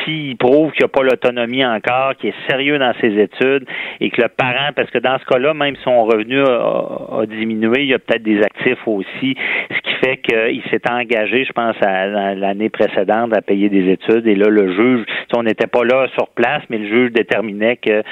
s'il 0.04 0.38
prouve 0.38 0.72
qu'il 0.72 0.82
n'y 0.82 0.86
a 0.86 0.88
pas 0.88 1.04
l'autonomie 1.04 1.64
encore, 1.66 2.16
qu'il 2.18 2.30
est 2.30 2.50
sérieux 2.50 2.80
dans 2.80 2.94
ses 3.00 3.18
études, 3.20 3.66
et 4.00 4.10
que 4.10 4.22
le 4.22 4.30
parent, 4.30 4.72
parce 4.76 4.90
que 4.90 4.98
dans 4.98 5.18
ce 5.20 5.26
cas-là, 5.26 5.54
même 5.54 5.76
son 5.84 6.06
revenu 6.06 6.42
a, 6.42 7.26
diminué, 7.28 7.82
il 7.82 7.88
y 7.88 7.94
a 7.94 8.00
peut-être 8.00 8.24
des 8.24 8.42
actifs 8.42 8.88
aussi, 8.88 9.36
ce 9.70 9.82
qui 9.82 9.94
fait 10.04 10.18
qu'il 10.18 10.64
s'est 10.70 10.90
engagé, 10.90 11.46
je 11.46 11.54
pense, 11.54 11.76
à, 11.82 12.34
l'année 12.36 12.70
précédente 12.70 13.36
à 13.36 13.42
payer 13.42 13.70
des 13.70 13.92
études, 13.92 14.26
et 14.26 14.36
là, 14.36 14.50
le 14.50 14.74
juge, 14.74 15.06
on 15.34 15.44
n'était 15.44 15.68
pas 15.68 15.84
là 15.84 16.08
sur 16.16 16.28
place, 16.30 16.64
mais 16.70 16.78
le 16.78 16.88
juge 16.88 17.12
déterminait 17.12 17.78
que 17.78 18.04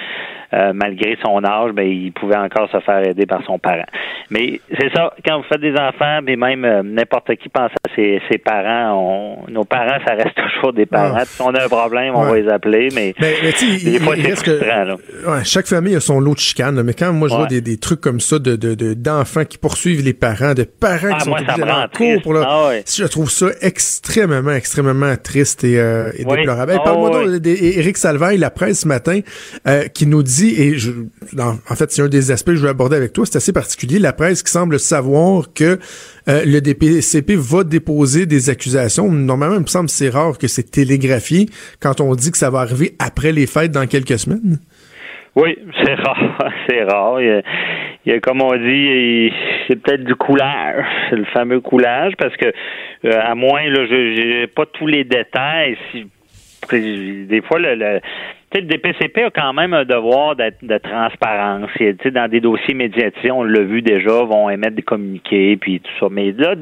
euh, 0.54 0.72
malgré 0.74 1.16
son 1.24 1.44
âge, 1.44 1.74
ben, 1.74 1.88
il 1.88 2.12
pouvait 2.12 2.38
encore 2.38 2.70
se 2.72 2.80
faire 2.80 3.08
aider 3.08 3.26
par 3.28 3.44
son 3.46 3.60
parent. 3.60 3.86
Mais 4.32 4.60
c'est 4.80 4.92
ça, 4.94 5.14
quand 5.26 5.38
vous 5.38 5.44
faites 5.44 5.62
des 5.62 5.74
enfants, 5.74 6.22
mais 6.24 6.36
même 6.36 6.66
euh, 6.66 6.82
n'importe 6.84 7.36
qui 7.36 7.50
pense 7.50 7.72
à 7.72 7.96
ses, 7.96 8.20
ses 8.32 8.40
parents, 8.40 8.96
on, 9.48 9.52
nos 9.52 9.64
parents, 9.64 10.00
ça 10.08 10.16
reste 10.16 10.36
toujours 10.54 10.74
des 10.74 10.88
parents. 10.88 11.18
Ah. 11.20 11.26
Si 11.26 11.42
on 11.42 11.54
a 11.54 11.66
un 11.66 11.68
problème, 11.68 12.16
on 12.16 12.24
va 12.24 12.40
les 12.40 12.50
appeler, 12.50 12.90
mais, 12.96 13.14
mais, 13.20 13.52
des 13.84 14.00
fois, 14.00 14.16
c'est 14.16 14.36
frustrant. 14.36 14.84
Là. 14.84 14.96
Ouais, 15.28 15.44
chaque 15.44 15.68
famille 15.68 15.96
a 15.96 16.00
son 16.00 16.20
lot 16.20 16.34
de 16.34 16.40
chicane, 16.40 16.82
mais 16.82 16.94
quand 16.94 17.14
moi 17.14 17.28
je 17.28 17.36
vois 17.36 17.48
des, 17.48 17.62
des, 17.62 17.78
trucs 17.78 18.02
comme 18.02 18.20
ça 18.20 18.40
de, 18.40 18.56
de, 18.56 18.94
d'enfants 18.94 19.46
qui 19.46 19.58
poursuivent 19.58 20.04
les 20.04 20.14
parents, 20.14 20.54
de 20.54 20.64
parents 20.64 21.10
qui 21.10 21.16
ah, 21.16 21.20
sont 21.20 21.30
moi, 21.30 21.40
obligés 21.42 21.64
en 21.64 21.88
cours 21.96 22.22
pour 22.24 22.34
leur... 22.34 22.48
Ah, 22.50 22.72
Je 22.88 23.06
trouve 23.06 23.30
ça 23.30 23.48
extrêmement, 23.62 24.52
extrêmement 24.52 25.16
triste 25.16 25.64
et, 25.64 25.80
euh, 25.80 26.12
et 26.18 26.26
déplorable. 26.26 26.74
Parle-moi 26.84 27.10
donc 27.12 27.36
d'Éric 27.36 27.98
Salvaille, 27.98 28.38
la 28.38 28.50
presse 28.50 28.82
ce 28.82 28.88
matin, 28.88 29.20
euh, 29.68 29.88
qui 29.88 30.08
nous 30.08 30.24
dit 30.24 30.39
et 30.48 30.76
en 31.38 31.76
fait, 31.76 31.92
c'est 31.92 32.02
un 32.02 32.08
des 32.08 32.32
aspects 32.32 32.52
que 32.52 32.56
je 32.56 32.64
veux 32.64 32.70
aborder 32.70 32.96
avec 32.96 33.14
toi, 33.14 33.26
c'est 33.26 33.38
assez 33.38 33.54
particulier. 33.54 34.00
La 34.00 34.14
presse 34.14 34.44
qui 34.44 34.52
semble 34.52 34.80
savoir 34.80 35.54
que 35.54 35.80
euh, 36.28 36.44
le 36.46 36.60
DPCP 36.62 37.36
va 37.36 37.64
déposer 37.64 38.26
des 38.26 38.50
accusations. 38.50 39.12
Normalement, 39.12 39.56
il 39.56 39.62
me 39.62 39.68
semble 39.68 39.88
que 39.88 39.92
c'est 39.92 40.10
rare 40.10 40.38
que 40.38 40.48
c'est 40.48 40.72
télégraphié 40.72 41.48
quand 41.82 42.02
on 42.02 42.16
dit 42.16 42.32
que 42.32 42.38
ça 42.38 42.50
va 42.50 42.60
arriver 42.60 42.96
après 43.00 43.32
les 43.32 43.48
fêtes 43.48 43.72
dans 43.72 43.88
quelques 43.88 44.20
semaines. 44.20 44.60
Oui, 45.36 45.58
c'est 45.84 45.94
rare, 45.96 46.52
c'est 46.70 46.84
rare. 46.84 47.22
Il 47.22 47.44
y, 48.06 48.12
a, 48.12 48.20
comme 48.20 48.42
on 48.42 48.56
dit, 48.56 49.32
c'est 49.68 49.76
peut-être 49.76 50.04
du 50.04 50.16
coulage, 50.16 50.86
c'est 51.10 51.16
le 51.16 51.26
fameux 51.26 51.62
coulage, 51.62 52.14
parce 52.18 52.36
que 52.38 52.48
euh, 53.06 53.22
à 53.22 53.36
moins, 53.36 53.64
là, 53.70 53.86
je 53.86 54.42
n'ai 54.42 54.48
pas 54.48 54.66
tous 54.66 54.88
les 54.88 55.04
détails. 55.04 55.78
Des 56.72 57.42
fois, 57.48 57.60
le 57.60 58.00
DPCP 58.52 59.24
a 59.24 59.30
quand 59.30 59.54
même 59.54 59.74
un 59.74 59.86
devoir 59.86 60.36
de 60.36 60.78
transparence. 60.80 61.70
dans 62.06 62.30
des 62.30 62.40
dossiers 62.40 62.74
médiatisés, 62.74 63.32
on 63.32 63.44
l'a 63.44 63.62
vu 63.62 63.82
déjà, 63.82 64.24
vont 64.24 64.50
émettre 64.50 64.76
des 64.76 64.82
communiqués, 64.82 65.56
puis 65.58 65.80
tout 65.80 65.92
ça. 66.00 66.08
Mais 66.10 66.32
là, 66.32 66.56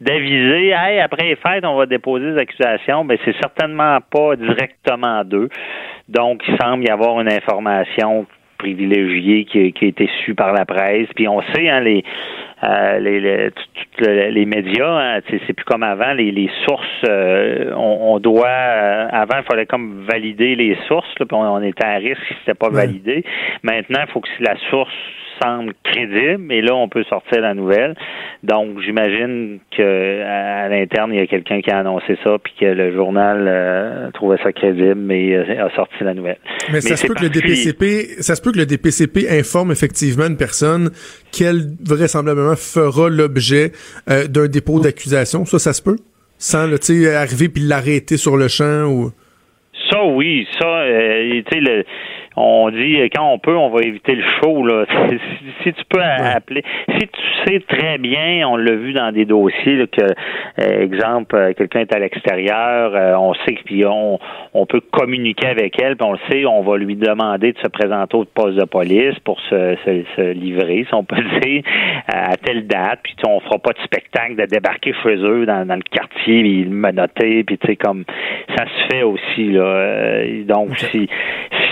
d'aviser, 0.00 0.68
hey, 0.70 1.00
après 1.00 1.24
les 1.24 1.36
fêtes, 1.36 1.64
on 1.64 1.76
va 1.76 1.86
déposer 1.86 2.32
des 2.32 2.38
accusations, 2.38 3.04
ben 3.04 3.18
c'est 3.24 3.36
certainement 3.40 3.98
pas 4.10 4.36
directement 4.36 5.22
d'eux. 5.24 5.50
Donc, 6.08 6.42
il 6.48 6.56
semble 6.56 6.84
y 6.84 6.88
avoir 6.88 7.20
une 7.20 7.30
information 7.30 8.26
privilégiée 8.56 9.44
qui, 9.44 9.72
qui 9.72 9.84
a 9.84 9.88
été 9.88 10.10
su 10.24 10.34
par 10.34 10.52
la 10.52 10.64
presse. 10.64 11.08
Puis 11.14 11.28
on 11.28 11.40
sait, 11.54 11.68
hein, 11.68 11.80
les 11.80 12.04
euh, 12.64 12.98
les, 12.98 13.20
les, 13.20 14.30
les, 14.30 14.44
médias, 14.44 14.88
hein, 14.88 15.20
c'est 15.28 15.52
plus 15.52 15.64
comme 15.64 15.84
avant. 15.84 16.12
Les, 16.12 16.32
les 16.32 16.50
sources, 16.66 16.86
euh, 17.08 17.72
on, 17.76 18.18
doit. 18.18 18.48
Euh, 18.48 19.06
avant, 19.12 19.38
il 19.38 19.44
fallait 19.44 19.66
comme 19.66 20.04
valider 20.08 20.56
les 20.56 20.76
sources, 20.88 21.08
puis 21.14 21.26
on, 21.30 21.62
était 21.62 21.84
à 21.84 21.96
risque 21.96 22.20
si 22.26 22.34
c'était 22.40 22.58
pas 22.58 22.70
validé. 22.70 23.24
Maintenant, 23.62 24.00
il 24.06 24.12
faut 24.12 24.20
que 24.20 24.28
si 24.36 24.42
la 24.42 24.56
source 24.70 24.92
semble 25.40 25.72
crédible, 25.84 26.38
mais 26.38 26.60
là, 26.60 26.74
on 26.74 26.88
peut 26.88 27.04
sortir 27.04 27.40
la 27.40 27.54
nouvelle. 27.54 27.94
Donc, 28.42 28.80
j'imagine 28.80 29.58
que 29.76 30.22
à, 30.22 30.68
l'interne, 30.68 31.12
il 31.12 31.20
y 31.20 31.22
a 31.22 31.26
quelqu'un 31.26 31.60
qui 31.60 31.70
a 31.70 31.78
annoncé 31.78 32.18
ça, 32.22 32.38
puis 32.42 32.52
que 32.60 32.66
le 32.66 32.92
journal 32.94 33.44
euh, 33.46 34.10
trouvait 34.12 34.38
ça 34.42 34.52
crédible, 34.52 34.96
mais 34.96 35.34
euh, 35.34 35.66
a 35.66 35.74
sorti 35.74 36.02
la 36.02 36.14
nouvelle. 36.14 36.38
Mais, 36.72 36.80
ça 36.80 36.96
se 36.96 37.06
peut 37.06 37.14
que 37.14 37.22
le 37.22 37.30
DPCP, 37.30 38.20
ça 38.20 38.34
se 38.34 38.42
peut 38.42 38.52
que 38.52 38.58
le 38.58 38.66
DPCP 38.66 39.28
informe 39.30 39.72
effectivement 39.72 40.26
une 40.26 40.36
personne 40.36 40.90
qu'elle 41.32 41.70
vraisemblablement 41.84 42.56
fera 42.56 43.08
l'objet 43.08 43.72
euh, 44.10 44.26
d'un 44.26 44.46
dépôt 44.46 44.80
d'accusation. 44.80 45.44
Ça, 45.44 45.58
ça 45.58 45.72
se 45.72 45.82
peut? 45.82 45.98
Sans, 46.38 46.68
sais, 46.80 47.14
arriver 47.14 47.48
puis 47.48 47.62
l'arrêter 47.62 48.16
sur 48.16 48.36
le 48.36 48.48
champ 48.48 48.84
ou... 48.86 49.10
Ça, 49.90 50.04
oui. 50.04 50.46
Ça, 50.58 50.84
sais, 51.50 51.60
le 51.60 51.84
on 52.40 52.70
dit 52.70 52.98
quand 53.14 53.32
on 53.32 53.38
peut, 53.38 53.56
on 53.56 53.70
va 53.70 53.80
éviter 53.82 54.14
le 54.14 54.24
show. 54.40 54.64
Là. 54.66 54.84
Si, 55.64 55.72
tu 55.72 55.84
peux 55.88 56.00
appeler, 56.00 56.62
si 56.98 57.08
tu 57.08 57.20
sais 57.44 57.60
très 57.60 57.98
bien, 57.98 58.46
on 58.48 58.56
l'a 58.56 58.74
vu 58.76 58.92
dans 58.92 59.12
des 59.12 59.24
dossiers 59.24 59.86
que, 59.88 60.02
euh, 60.02 60.82
exemple, 60.82 61.34
euh, 61.34 61.52
quelqu'un 61.52 61.80
est 61.80 61.92
à 61.92 61.98
l'extérieur, 61.98 62.94
euh, 62.94 63.14
on 63.16 63.34
sait 63.34 63.54
que 63.54 63.62
puis 63.64 63.84
on, 63.84 64.18
on 64.54 64.66
peut 64.66 64.80
communiquer 64.80 65.48
avec 65.48 65.80
elle, 65.82 65.96
puis 65.96 66.06
on 66.06 66.12
le 66.12 66.18
sait, 66.30 66.46
on 66.46 66.62
va 66.62 66.78
lui 66.78 66.94
demander 66.94 67.52
de 67.52 67.58
se 67.58 67.66
présenter 67.68 68.16
au 68.16 68.24
poste 68.24 68.56
de 68.56 68.64
police 68.64 69.18
pour 69.24 69.40
se, 69.40 69.76
se, 69.84 70.32
livrer, 70.32 70.86
si 70.88 70.94
on 70.94 71.04
peut 71.04 71.16
dire, 71.42 71.62
à 72.06 72.36
telle 72.36 72.66
date, 72.66 73.00
puis 73.02 73.16
on 73.26 73.40
fera 73.40 73.58
pas 73.58 73.72
de 73.72 73.80
spectacle 73.80 74.36
de 74.36 74.46
débarquer 74.46 74.94
chez 75.02 75.16
eux 75.16 75.44
dans, 75.44 75.66
dans 75.66 75.76
le 75.76 75.82
quartier, 75.82 76.42
puis 76.42 76.64
menotter, 76.66 77.42
puis 77.44 77.58
tu 77.58 77.66
sais 77.66 77.76
comme 77.76 78.04
ça 78.56 78.64
se 78.64 78.94
fait 78.94 79.02
aussi 79.02 79.50
là. 79.50 80.22
donc 80.46 80.78
si 80.78 81.08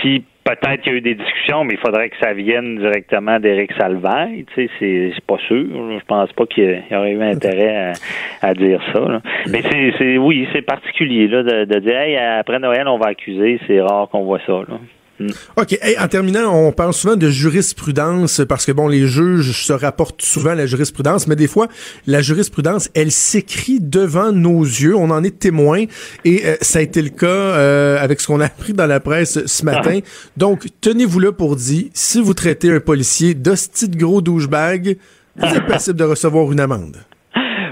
si 0.01 0.23
peut-être 0.55 0.81
qu'il 0.81 0.91
y 0.93 0.95
a 0.95 0.97
eu 0.97 1.01
des 1.01 1.15
discussions, 1.15 1.63
mais 1.63 1.73
il 1.73 1.79
faudrait 1.79 2.09
que 2.09 2.17
ça 2.19 2.33
vienne 2.33 2.77
directement 2.77 3.39
d'Éric 3.39 3.71
Salvaille. 3.77 4.45
Tu 4.53 4.67
sais, 4.67 5.13
c'est 5.13 5.25
pas 5.25 5.37
sûr. 5.47 5.65
Je 5.99 6.05
pense 6.05 6.31
pas 6.33 6.45
qu'il 6.45 6.83
y 6.89 6.95
aurait 6.95 7.11
eu 7.11 7.21
intérêt 7.21 7.93
à, 8.41 8.53
dire 8.53 8.81
ça. 8.93 9.21
Mais 9.49 9.61
c'est 9.97 10.17
oui, 10.17 10.47
c'est 10.53 10.61
particulier 10.61 11.27
là, 11.27 11.43
de, 11.43 11.65
de 11.65 11.79
dire 11.79 11.97
hey, 11.97 12.17
après 12.17 12.59
Noël, 12.59 12.87
on 12.87 12.97
va 12.97 13.07
accuser. 13.07 13.59
C'est 13.67 13.81
rare 13.81 14.09
qu'on 14.09 14.23
voit 14.23 14.39
ça. 14.45 14.53
Là. 14.67 14.79
Mm. 15.19 15.29
OK. 15.55 15.79
en 15.99 16.07
terminant, 16.07 16.53
on 16.53 16.71
parle 16.71 16.93
souvent 16.93 17.15
de 17.15 17.29
jurisprudence 17.29 18.41
parce 18.47 18.65
que, 18.65 18.71
bon, 18.71 18.87
les 18.87 19.07
juges 19.07 19.51
se 19.65 19.73
rapportent 19.73 20.21
souvent 20.21 20.51
à 20.51 20.55
la 20.55 20.65
jurisprudence, 20.65 21.27
mais 21.27 21.35
des 21.35 21.47
fois, 21.47 21.67
la 22.05 22.21
jurisprudence, 22.21 22.89
elle 22.93 23.11
s'écrit 23.11 23.79
devant 23.79 24.31
nos 24.31 24.61
yeux. 24.61 24.95
On 24.95 25.09
en 25.09 25.23
est 25.23 25.39
témoin 25.39 25.85
et 26.25 26.45
euh, 26.45 26.55
ça 26.61 26.79
a 26.79 26.81
été 26.81 27.01
le 27.01 27.09
cas 27.09 27.27
euh, 27.27 27.97
avec 27.99 28.21
ce 28.21 28.27
qu'on 28.27 28.39
a 28.39 28.45
appris 28.45 28.73
dans 28.73 28.85
la 28.85 28.99
presse 28.99 29.45
ce 29.45 29.65
matin. 29.65 29.99
Ah. 30.03 30.29
Donc, 30.37 30.67
tenez-vous 30.81 31.19
là 31.19 31.31
pour 31.31 31.55
dire, 31.55 31.85
si 31.93 32.21
vous 32.21 32.33
traitez 32.33 32.71
un 32.71 32.79
policier 32.79 33.33
d'hostie 33.33 33.89
de 33.89 33.97
gros 33.97 34.21
douchebag, 34.21 34.97
vous 35.35 35.55
êtes 35.55 35.65
passible 35.67 35.97
de 35.97 36.03
recevoir 36.03 36.51
une 36.51 36.59
amende. 36.59 36.97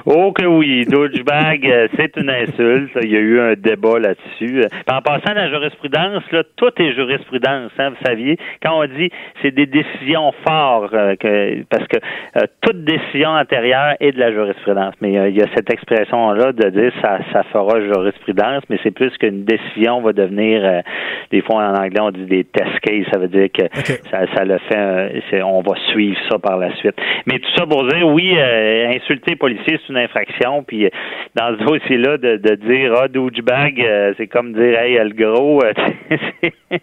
Oh 0.08 0.32
que 0.32 0.46
oui, 0.46 0.86
douchebag, 0.86 1.66
euh, 1.66 1.88
c'est 1.98 2.16
une 2.16 2.30
insulte. 2.30 2.92
Il 3.02 3.10
y 3.10 3.16
a 3.16 3.20
eu 3.20 3.40
un 3.40 3.54
débat 3.56 3.98
là-dessus. 3.98 4.64
En 4.88 5.02
passant 5.02 5.34
la 5.34 5.50
jurisprudence, 5.50 6.22
là, 6.32 6.44
tout 6.58 6.70
est 6.78 6.94
jurisprudence, 6.94 7.72
hein, 7.80 7.90
vous 7.90 8.06
saviez. 8.06 8.38
Quand 8.62 8.84
on 8.84 8.86
dit 8.86 9.10
c'est 9.42 9.50
des 9.50 9.66
décisions 9.66 10.32
fortes, 10.48 10.94
euh, 10.94 11.16
que, 11.16 11.64
parce 11.72 11.88
que 11.88 11.98
euh, 12.38 12.46
toute 12.62 12.84
décision 12.84 13.30
antérieure 13.30 13.96
est 14.00 14.12
de 14.12 14.20
la 14.20 14.32
jurisprudence. 14.32 14.94
Mais 15.02 15.14
il 15.14 15.38
y 15.38 15.42
a 15.42 15.48
cette 15.56 15.74
expression-là 15.74 16.52
de 16.52 16.70
dire 16.70 16.92
ça, 17.02 17.18
ça 17.34 17.42
fera 17.52 17.82
jurisprudence, 17.82 18.62
mais 18.70 18.78
c'est 18.84 18.92
plus 18.92 19.10
qu'une 19.18 19.44
décision 19.44 20.02
va 20.02 20.14
devenir, 20.14 20.84
des 21.32 21.42
fois 21.42 21.64
en 21.66 21.74
anglais 21.74 22.02
on 22.02 22.12
dit 22.12 22.26
des 22.26 22.44
test 22.44 22.80
cases, 22.82 23.08
ça 23.12 23.18
veut 23.18 23.28
dire 23.28 23.48
que 23.52 23.64
ça, 24.12 24.28
ça 24.36 24.46
le 24.46 24.60
fait, 24.70 25.42
on 25.42 25.62
va 25.62 25.76
suivre 25.92 26.20
ça 26.30 26.38
par 26.38 26.58
la 26.58 26.76
suite. 26.76 26.96
Mais 27.26 27.40
tout 27.40 27.50
ça 27.58 27.66
pour 27.66 27.88
dire, 27.88 28.08
oui, 28.08 28.38
insulter 28.40 29.32
les 29.32 29.36
policiers, 29.36 29.80
c'est 29.82 29.90
une 29.90 29.95
infraction. 29.96 30.64
Puis 30.64 30.86
euh, 30.86 30.90
dans 31.36 31.58
ce 31.58 31.64
dossier-là, 31.64 32.18
de, 32.18 32.38
de 32.38 32.56
dire 32.56 32.94
ah 33.02 33.08
douchebag, 33.08 33.82
euh, 33.82 34.14
c'est 34.18 34.28
comme 34.28 34.54
dire 34.54 34.80
hey 34.80 34.98
le 34.98 35.10
gros, 35.10 35.64
euh, 35.64 35.74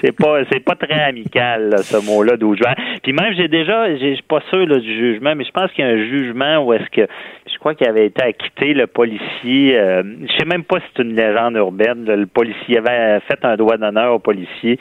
c'est 0.00 0.16
pas 0.16 0.40
c'est 0.50 0.64
pas 0.64 0.74
très 0.74 1.00
amical 1.00 1.74
ce 1.78 2.04
mot-là 2.04 2.36
douchebag. 2.36 2.76
Puis 3.02 3.12
même 3.12 3.34
j'ai 3.34 3.48
déjà, 3.48 3.94
je 3.94 4.14
suis 4.14 4.22
pas 4.22 4.40
sûr 4.50 4.66
là, 4.66 4.78
du 4.78 4.94
jugement, 4.94 5.34
mais 5.34 5.44
je 5.44 5.52
pense 5.52 5.70
qu'il 5.72 5.84
y 5.84 5.88
a 5.88 5.92
un 5.92 6.04
jugement 6.08 6.64
où 6.64 6.72
est-ce 6.72 6.90
que 6.90 7.06
je 7.52 7.58
crois 7.58 7.74
qu'il 7.74 7.88
avait 7.88 8.06
été 8.06 8.22
acquitté 8.22 8.74
le 8.74 8.86
policier. 8.86 9.72
je 9.72 10.32
sais 10.38 10.44
même 10.44 10.64
pas 10.64 10.78
si 10.80 10.86
c'est 10.94 11.02
une 11.02 11.14
légende 11.14 11.56
urbaine. 11.56 12.04
le 12.04 12.26
policier 12.26 12.78
avait 12.78 13.20
fait 13.20 13.44
un 13.44 13.56
droit 13.56 13.76
d'honneur 13.76 14.14
au 14.14 14.18
policier 14.18 14.78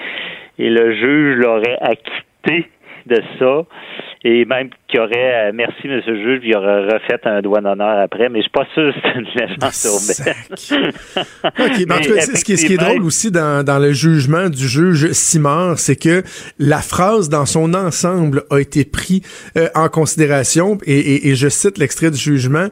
et 0.59 0.69
le 0.69 0.93
juge 0.93 1.37
l'aurait 1.37 1.77
acquitté 1.81 2.69
de 3.05 3.21
ça 3.39 3.65
et 4.23 4.45
même 4.45 4.69
qu'il 4.87 4.99
aurait, 4.99 5.49
euh, 5.49 5.51
merci 5.53 5.87
monsieur 5.87 6.13
le 6.13 6.23
juge, 6.23 6.41
il 6.43 6.55
aurait 6.55 6.85
refait 6.85 7.19
un 7.25 7.41
doigt 7.41 7.61
d'honneur 7.61 7.99
après, 7.99 8.29
mais 8.29 8.39
je 8.39 8.43
suis 8.43 8.51
pas 8.51 8.67
sûr 8.73 8.93
que 8.93 8.99
c'est 9.01 9.19
une 9.19 9.25
légende 9.35 9.73
urbaine. 9.85 10.91
en 11.91 12.01
tout 12.01 12.13
cas, 12.13 12.21
ce, 12.21 12.43
qui 12.43 12.53
est, 12.53 12.57
ce 12.57 12.65
qui 12.65 12.73
est 12.73 12.77
drôle 12.77 13.03
aussi 13.03 13.31
dans, 13.31 13.63
dans 13.63 13.79
le 13.79 13.93
jugement 13.93 14.49
du 14.49 14.67
juge 14.67 15.11
Simard, 15.11 15.79
c'est 15.79 15.95
que 15.95 16.23
la 16.59 16.79
phrase 16.79 17.29
dans 17.29 17.45
son 17.45 17.73
ensemble 17.73 18.43
a 18.51 18.59
été 18.59 18.85
pris 18.85 19.21
euh, 19.57 19.69
en 19.75 19.89
considération, 19.89 20.77
et, 20.85 20.97
et, 20.97 21.29
et 21.29 21.35
je 21.35 21.49
cite 21.49 21.77
l'extrait 21.77 22.11
du 22.11 22.17
jugement, 22.17 22.67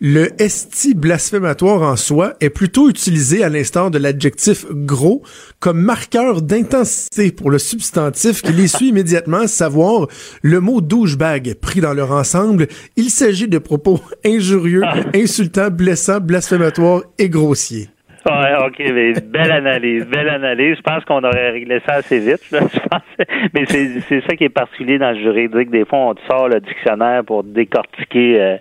le 0.00 0.30
esti 0.40 0.94
blasphématoire 0.94 1.82
en 1.82 1.96
soi 1.96 2.34
est 2.40 2.50
plutôt 2.50 2.88
utilisé 2.88 3.42
à 3.42 3.48
l'instar 3.48 3.90
de 3.90 3.98
l'adjectif 3.98 4.66
gros 4.70 5.22
comme 5.58 5.80
marqueur 5.80 6.42
d'intensité 6.42 7.32
pour 7.32 7.50
le 7.50 7.58
substantif 7.58 8.42
qui 8.42 8.52
les 8.52 8.68
suit 8.68 8.88
immédiatement, 8.88 9.46
savoir 9.46 10.06
le 10.42 10.60
mot 10.60 10.80
douchebag 10.80 11.56
pris 11.66 11.80
dans 11.80 11.92
leur 11.92 12.12
ensemble. 12.12 12.68
Il 12.96 13.10
s'agit 13.10 13.48
de 13.48 13.58
propos 13.58 14.00
injurieux, 14.24 14.82
ah. 14.84 14.94
insultants, 15.14 15.70
blessants, 15.70 16.20
blasphématoires 16.20 17.02
et 17.18 17.28
grossiers. 17.28 17.88
Ouais, 18.24 18.54
OK, 18.64 18.78
mais 18.78 19.12
belle 19.20 19.52
analyse, 19.52 20.04
belle 20.06 20.28
analyse. 20.28 20.76
Je 20.76 20.82
pense 20.82 21.04
qu'on 21.04 21.22
aurait 21.22 21.50
réglé 21.50 21.80
ça 21.86 21.94
assez 21.94 22.18
vite. 22.18 22.40
je 22.50 22.58
pense. 22.58 23.02
Mais 23.54 23.66
c'est 23.66 24.20
ça 24.22 24.34
qui 24.34 24.44
est 24.44 24.48
particulier 24.48 24.98
dans 24.98 25.12
le 25.12 25.18
juridique. 25.18 25.70
Des 25.70 25.84
fois, 25.84 25.98
on 25.98 26.14
sort 26.28 26.48
le 26.48 26.60
dictionnaire 26.60 27.24
pour 27.24 27.44
décortiquer 27.44 28.40
euh, 28.40 28.56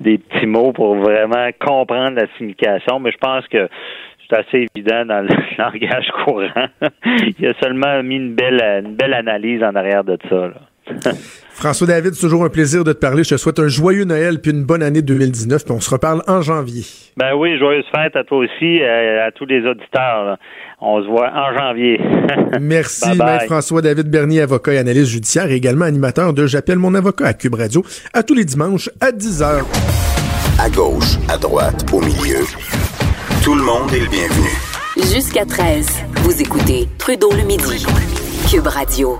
des 0.00 0.18
petits 0.18 0.44
mots 0.44 0.72
pour 0.72 0.96
vraiment 0.96 1.48
comprendre 1.58 2.16
la 2.16 2.26
signification. 2.36 3.00
Mais 3.00 3.10
je 3.10 3.16
pense 3.16 3.46
que 3.48 3.68
c'est 4.28 4.36
assez 4.36 4.66
évident 4.74 5.06
dans 5.06 5.22
le 5.22 5.28
langage 5.58 6.08
courant. 6.24 6.68
Il 7.38 7.46
a 7.46 7.54
seulement 7.62 8.02
mis 8.02 8.16
une 8.16 8.34
belle, 8.34 8.60
une 8.84 8.96
belle 8.96 9.14
analyse 9.14 9.62
en 9.62 9.74
arrière 9.74 10.04
de 10.04 10.18
ça. 10.28 10.50
François 11.56 11.86
David, 11.86 12.12
c'est 12.12 12.20
toujours 12.20 12.44
un 12.44 12.50
plaisir 12.50 12.84
de 12.84 12.92
te 12.92 12.98
parler. 12.98 13.24
Je 13.24 13.30
te 13.30 13.36
souhaite 13.38 13.58
un 13.58 13.68
joyeux 13.68 14.04
Noël 14.04 14.40
puis 14.40 14.50
une 14.50 14.64
bonne 14.64 14.82
année 14.82 15.00
2019. 15.00 15.64
Puis 15.64 15.72
on 15.72 15.80
se 15.80 15.88
reparle 15.88 16.22
en 16.28 16.42
janvier. 16.42 16.82
Ben 17.16 17.34
oui, 17.34 17.58
joyeuse 17.58 17.86
fête 17.94 18.14
à 18.14 18.24
toi 18.24 18.38
aussi, 18.38 18.82
euh, 18.82 19.26
à, 19.26 19.30
tous 19.32 19.46
les 19.46 19.66
auditeurs. 19.66 20.36
On 20.82 21.02
se 21.02 21.08
voit 21.08 21.30
en 21.32 21.56
janvier. 21.56 21.98
Merci, 22.60 23.16
Maître 23.16 23.46
François 23.46 23.80
David 23.80 24.10
Bernier, 24.10 24.42
avocat 24.42 24.74
et 24.74 24.78
analyste 24.78 25.12
judiciaire, 25.12 25.50
et 25.50 25.54
également 25.54 25.86
animateur 25.86 26.34
de 26.34 26.46
J'appelle 26.46 26.78
mon 26.78 26.94
avocat 26.94 27.28
à 27.28 27.32
Cube 27.32 27.54
Radio, 27.54 27.82
à 28.12 28.22
tous 28.22 28.34
les 28.34 28.44
dimanches 28.44 28.90
à 29.00 29.10
10h. 29.10 29.64
À 30.60 30.68
gauche, 30.68 31.16
à 31.30 31.38
droite, 31.38 31.86
au 31.92 32.00
milieu. 32.00 32.44
Tout 33.42 33.54
le 33.54 33.62
monde 33.62 33.90
est 33.94 34.00
le 34.00 34.10
bienvenu. 34.10 34.48
Jusqu'à 35.14 35.46
13, 35.46 35.86
vous 36.16 36.42
écoutez 36.42 36.86
Trudeau 36.98 37.30
le 37.30 37.46
midi. 37.46 37.86
Cube 38.50 38.66
Radio. 38.66 39.18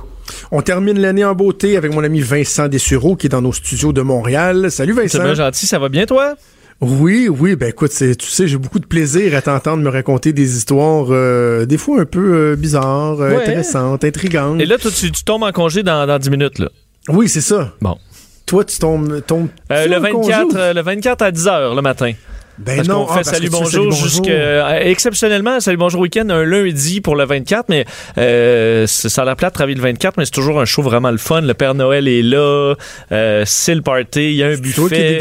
On 0.52 0.62
termine 0.62 0.98
l'année 1.00 1.24
en 1.24 1.34
beauté 1.34 1.76
avec 1.76 1.92
mon 1.92 2.04
ami 2.04 2.20
Vincent 2.20 2.68
Dessureau 2.68 3.16
qui 3.16 3.26
est 3.26 3.30
dans 3.30 3.42
nos 3.42 3.52
studios 3.52 3.92
de 3.92 4.02
Montréal. 4.02 4.70
Salut 4.70 4.92
Vincent. 4.92 5.18
C'est 5.18 5.24
bien 5.24 5.34
gentil, 5.34 5.66
ça 5.66 5.78
va 5.78 5.88
bien 5.88 6.06
toi? 6.06 6.36
Oui, 6.80 7.28
oui, 7.28 7.56
ben 7.56 7.70
écoute, 7.70 7.90
tu 7.90 8.14
sais, 8.20 8.46
j'ai 8.46 8.58
beaucoup 8.58 8.78
de 8.78 8.86
plaisir 8.86 9.34
à 9.34 9.40
t'entendre 9.40 9.82
me 9.82 9.88
raconter 9.88 10.34
des 10.34 10.58
histoires 10.58 11.06
euh, 11.10 11.64
des 11.64 11.78
fois 11.78 12.02
un 12.02 12.04
peu 12.04 12.34
euh, 12.34 12.56
bizarres, 12.56 13.20
euh, 13.20 13.38
intéressantes, 13.38 14.04
intrigantes. 14.04 14.60
Et 14.60 14.66
là, 14.66 14.76
toi, 14.76 14.90
tu, 14.90 15.10
tombes 15.24 15.44
en 15.44 15.52
congé 15.52 15.82
dans, 15.82 16.06
dans 16.06 16.18
10 16.18 16.30
minutes, 16.30 16.58
là. 16.58 16.68
Oui, 17.08 17.30
c'est 17.30 17.40
ça. 17.40 17.72
Bon. 17.80 17.96
Toi, 18.44 18.64
tu 18.64 18.78
tombes, 18.78 19.22
tombes 19.26 19.48
le 19.70 19.98
24 19.98 20.74
le 20.74 20.82
24 20.82 21.22
à 21.22 21.30
10 21.32 21.46
h 21.46 21.74
le 21.74 21.82
matin. 21.82 22.12
Ben 22.58 22.76
parce 22.76 22.88
non, 22.88 23.04
qu'on 23.04 23.12
fait 23.12 23.20
ah, 23.20 23.24
salut, 23.24 23.50
bonjour 23.50 23.92
jusqu'à 23.92 24.30
euh, 24.30 24.80
exceptionnellement 24.80 25.60
salut 25.60 25.76
bonjour 25.76 26.00
week-end 26.00 26.30
un 26.30 26.42
lundi 26.42 27.02
pour 27.02 27.14
le 27.14 27.26
24 27.26 27.66
mais 27.68 27.84
euh, 28.16 28.86
ça 28.86 29.22
a 29.22 29.24
l'air 29.26 29.36
plat 29.36 29.50
de 29.50 29.54
travailler 29.54 29.76
le 29.76 29.82
24 29.82 30.16
mais 30.16 30.24
c'est 30.24 30.30
toujours 30.30 30.58
un 30.58 30.64
show 30.64 30.80
vraiment 30.80 31.10
le 31.10 31.18
fun 31.18 31.42
le 31.42 31.52
Père 31.52 31.74
Noël 31.74 32.08
est 32.08 32.22
là 32.22 32.74
euh, 33.12 33.42
c'est 33.44 33.74
le 33.74 33.82
party 33.82 34.20
il 34.20 34.36
y 34.36 34.42
a 34.42 34.48
un 34.48 34.56
buffet 34.56 35.18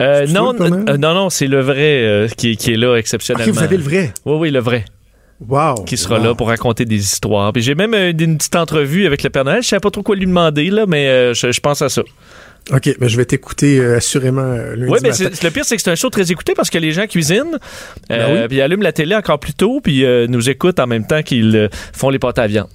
euh, 0.00 0.26
non, 0.28 0.52
non, 0.52 0.96
non, 0.96 1.28
c'est 1.28 1.48
le 1.48 1.60
vrai 1.60 2.28
qui, 2.36 2.56
qui, 2.56 2.72
est 2.72 2.76
là 2.76 2.94
exceptionnellement. 2.94 3.50
Ok, 3.50 3.58
vous 3.58 3.64
avez 3.64 3.76
le 3.76 3.82
vrai? 3.82 4.12
Oui, 4.24 4.36
oui, 4.38 4.50
le 4.52 4.60
vrai. 4.60 4.84
Wow. 5.44 5.82
Qui 5.86 5.96
sera 5.96 6.20
là 6.20 6.36
pour 6.36 6.46
raconter 6.46 6.84
des 6.84 6.98
histoires. 6.98 7.52
Puis 7.52 7.62
j'ai 7.62 7.74
même 7.74 7.94
une 7.94 8.38
petite 8.38 8.54
entrevue 8.54 9.06
avec 9.06 9.24
le 9.24 9.30
Père 9.30 9.44
Noël. 9.44 9.60
Je 9.60 9.66
sais 9.66 9.80
pas 9.80 9.90
trop 9.90 10.04
quoi 10.04 10.14
lui 10.14 10.26
demander, 10.26 10.70
là, 10.70 10.86
mais 10.86 11.34
je 11.34 11.58
pense 11.58 11.82
à 11.82 11.88
ça. 11.88 12.02
OK, 12.70 12.98
ben, 12.98 13.08
je 13.08 13.16
vais 13.16 13.24
t'écouter 13.24 13.78
euh, 13.78 13.96
assurément 13.96 14.42
euh, 14.42 14.76
lundi 14.76 14.92
Oui, 14.92 14.98
mais 15.02 15.10
le 15.10 15.50
pire, 15.50 15.64
c'est 15.64 15.76
que 15.76 15.82
c'est 15.82 15.90
un 15.90 15.94
show 15.94 16.10
très 16.10 16.30
écouté 16.30 16.54
parce 16.54 16.70
que 16.70 16.78
les 16.78 16.92
gens 16.92 17.06
cuisinent, 17.06 17.58
euh, 18.10 18.42
ben 18.42 18.48
puis 18.48 18.60
allument 18.60 18.82
la 18.82 18.92
télé 18.92 19.14
encore 19.14 19.40
plus 19.40 19.54
tôt, 19.54 19.80
puis 19.82 20.04
nous 20.28 20.50
écoutent 20.50 20.80
en 20.80 20.86
même 20.86 21.06
temps 21.06 21.22
qu'ils 21.22 21.68
font 21.92 22.10
les 22.10 22.18
pâtes 22.18 22.38
à 22.38 22.46
viande. 22.46 22.68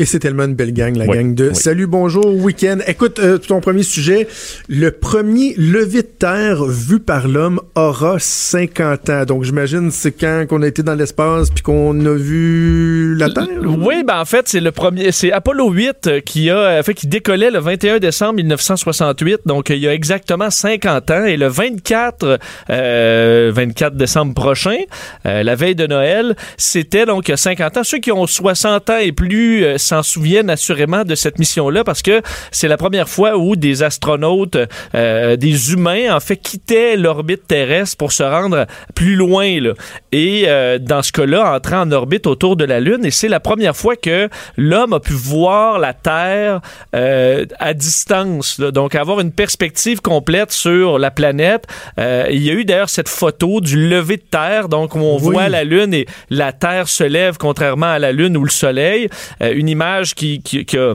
Et 0.00 0.04
c'est 0.04 0.20
tellement 0.20 0.44
une 0.44 0.54
belle 0.54 0.72
gang, 0.72 0.96
la 0.96 1.08
gang 1.08 1.34
de 1.34 1.52
Salut, 1.54 1.88
bonjour, 1.88 2.24
week-end. 2.24 2.78
Écoute, 2.86 3.18
euh, 3.18 3.36
ton 3.36 3.60
premier 3.60 3.82
sujet, 3.82 4.28
le 4.68 4.92
premier 4.92 5.54
lever 5.56 6.02
de 6.02 6.06
terre 6.06 6.64
vu 6.66 7.00
par 7.00 7.26
l'homme 7.26 7.60
aura 7.74 8.18
50 8.20 9.10
ans. 9.10 9.24
Donc, 9.24 9.42
j'imagine 9.42 9.90
c'est 9.90 10.12
quand 10.12 10.46
qu'on 10.48 10.62
a 10.62 10.68
été 10.68 10.84
dans 10.84 10.94
l'espace 10.94 11.50
puis 11.50 11.64
qu'on 11.64 11.98
a 12.06 12.14
vu 12.14 13.16
la 13.16 13.28
Terre? 13.28 13.48
Oui, 13.60 14.04
ben 14.06 14.20
en 14.20 14.24
fait, 14.24 14.46
c'est 14.46 14.60
le 14.60 14.70
premier, 14.70 15.10
c'est 15.10 15.32
Apollo 15.32 15.68
8 15.68 16.24
qui 16.24 16.48
a, 16.48 16.80
fait, 16.84 16.94
qui 16.94 17.08
décollait 17.08 17.50
le 17.50 17.58
21 17.58 17.98
décembre 17.98 18.34
1968. 18.34 19.40
Donc, 19.46 19.70
il 19.70 19.78
y 19.78 19.88
a 19.88 19.92
exactement 19.92 20.48
50 20.48 21.10
ans. 21.10 21.24
Et 21.24 21.36
le 21.36 21.48
24, 21.48 22.38
24 22.68 22.70
euh, 22.70 23.96
décembre 23.96 24.32
prochain, 24.32 24.78
euh, 25.26 25.42
la 25.42 25.56
veille 25.56 25.74
de 25.74 25.88
Noël, 25.88 26.36
c'était 26.56 27.04
donc 27.04 27.32
50 27.34 27.78
ans. 27.78 27.82
Ceux 27.82 27.98
qui 27.98 28.12
ont 28.12 28.28
60 28.28 28.90
ans 28.90 28.98
et 28.98 29.10
plus, 29.10 29.64
s'en 29.88 30.02
souviennent 30.02 30.50
assurément 30.50 31.04
de 31.04 31.14
cette 31.14 31.38
mission-là 31.38 31.84
parce 31.84 32.02
que 32.02 32.22
c'est 32.52 32.68
la 32.68 32.76
première 32.76 33.08
fois 33.08 33.36
où 33.36 33.56
des 33.56 33.82
astronautes, 33.82 34.58
euh, 34.94 35.36
des 35.36 35.72
humains, 35.72 36.14
en 36.14 36.20
fait, 36.20 36.36
quittaient 36.36 36.96
l'orbite 36.96 37.46
terrestre 37.46 37.96
pour 37.96 38.12
se 38.12 38.22
rendre 38.22 38.66
plus 38.94 39.16
loin. 39.16 39.60
Là. 39.60 39.72
Et 40.12 40.44
euh, 40.46 40.78
dans 40.78 41.02
ce 41.02 41.12
cas-là, 41.12 41.54
entrer 41.54 41.76
en 41.76 41.90
orbite 41.90 42.26
autour 42.26 42.56
de 42.56 42.64
la 42.64 42.80
Lune. 42.80 43.04
Et 43.04 43.10
c'est 43.10 43.28
la 43.28 43.40
première 43.40 43.76
fois 43.76 43.96
que 43.96 44.28
l'homme 44.56 44.92
a 44.92 45.00
pu 45.00 45.14
voir 45.14 45.78
la 45.78 45.94
Terre 45.94 46.60
euh, 46.94 47.46
à 47.58 47.74
distance. 47.74 48.58
Là. 48.58 48.70
Donc, 48.70 48.94
avoir 48.94 49.20
une 49.20 49.32
perspective 49.32 50.00
complète 50.00 50.52
sur 50.52 50.98
la 50.98 51.10
planète. 51.10 51.66
il 51.98 52.42
y 52.42 52.50
a 52.50 52.52
eu 52.52 52.64
d'ailleurs 52.64 52.90
cette 52.90 53.08
photo 53.08 53.60
du 53.60 53.88
lever 53.88 54.16
de 54.16 54.22
Terre, 54.22 54.68
donc 54.68 54.94
où 54.94 55.00
on 55.00 55.16
voit 55.16 55.48
la 55.48 55.64
Lune 55.64 55.94
et 55.94 56.06
la 56.30 56.52
Terre 56.52 56.88
se 56.88 57.04
lève 57.04 57.38
contrairement 57.38 57.86
à 57.86 57.98
la 57.98 58.12
Lune 58.12 58.36
ou 58.36 58.44
le 58.44 58.50
Soleil. 58.50 59.08
une 59.40 59.68
image 59.78 60.14
qui, 60.14 60.42
qui, 60.42 60.64
qui 60.64 60.76
a 60.76 60.94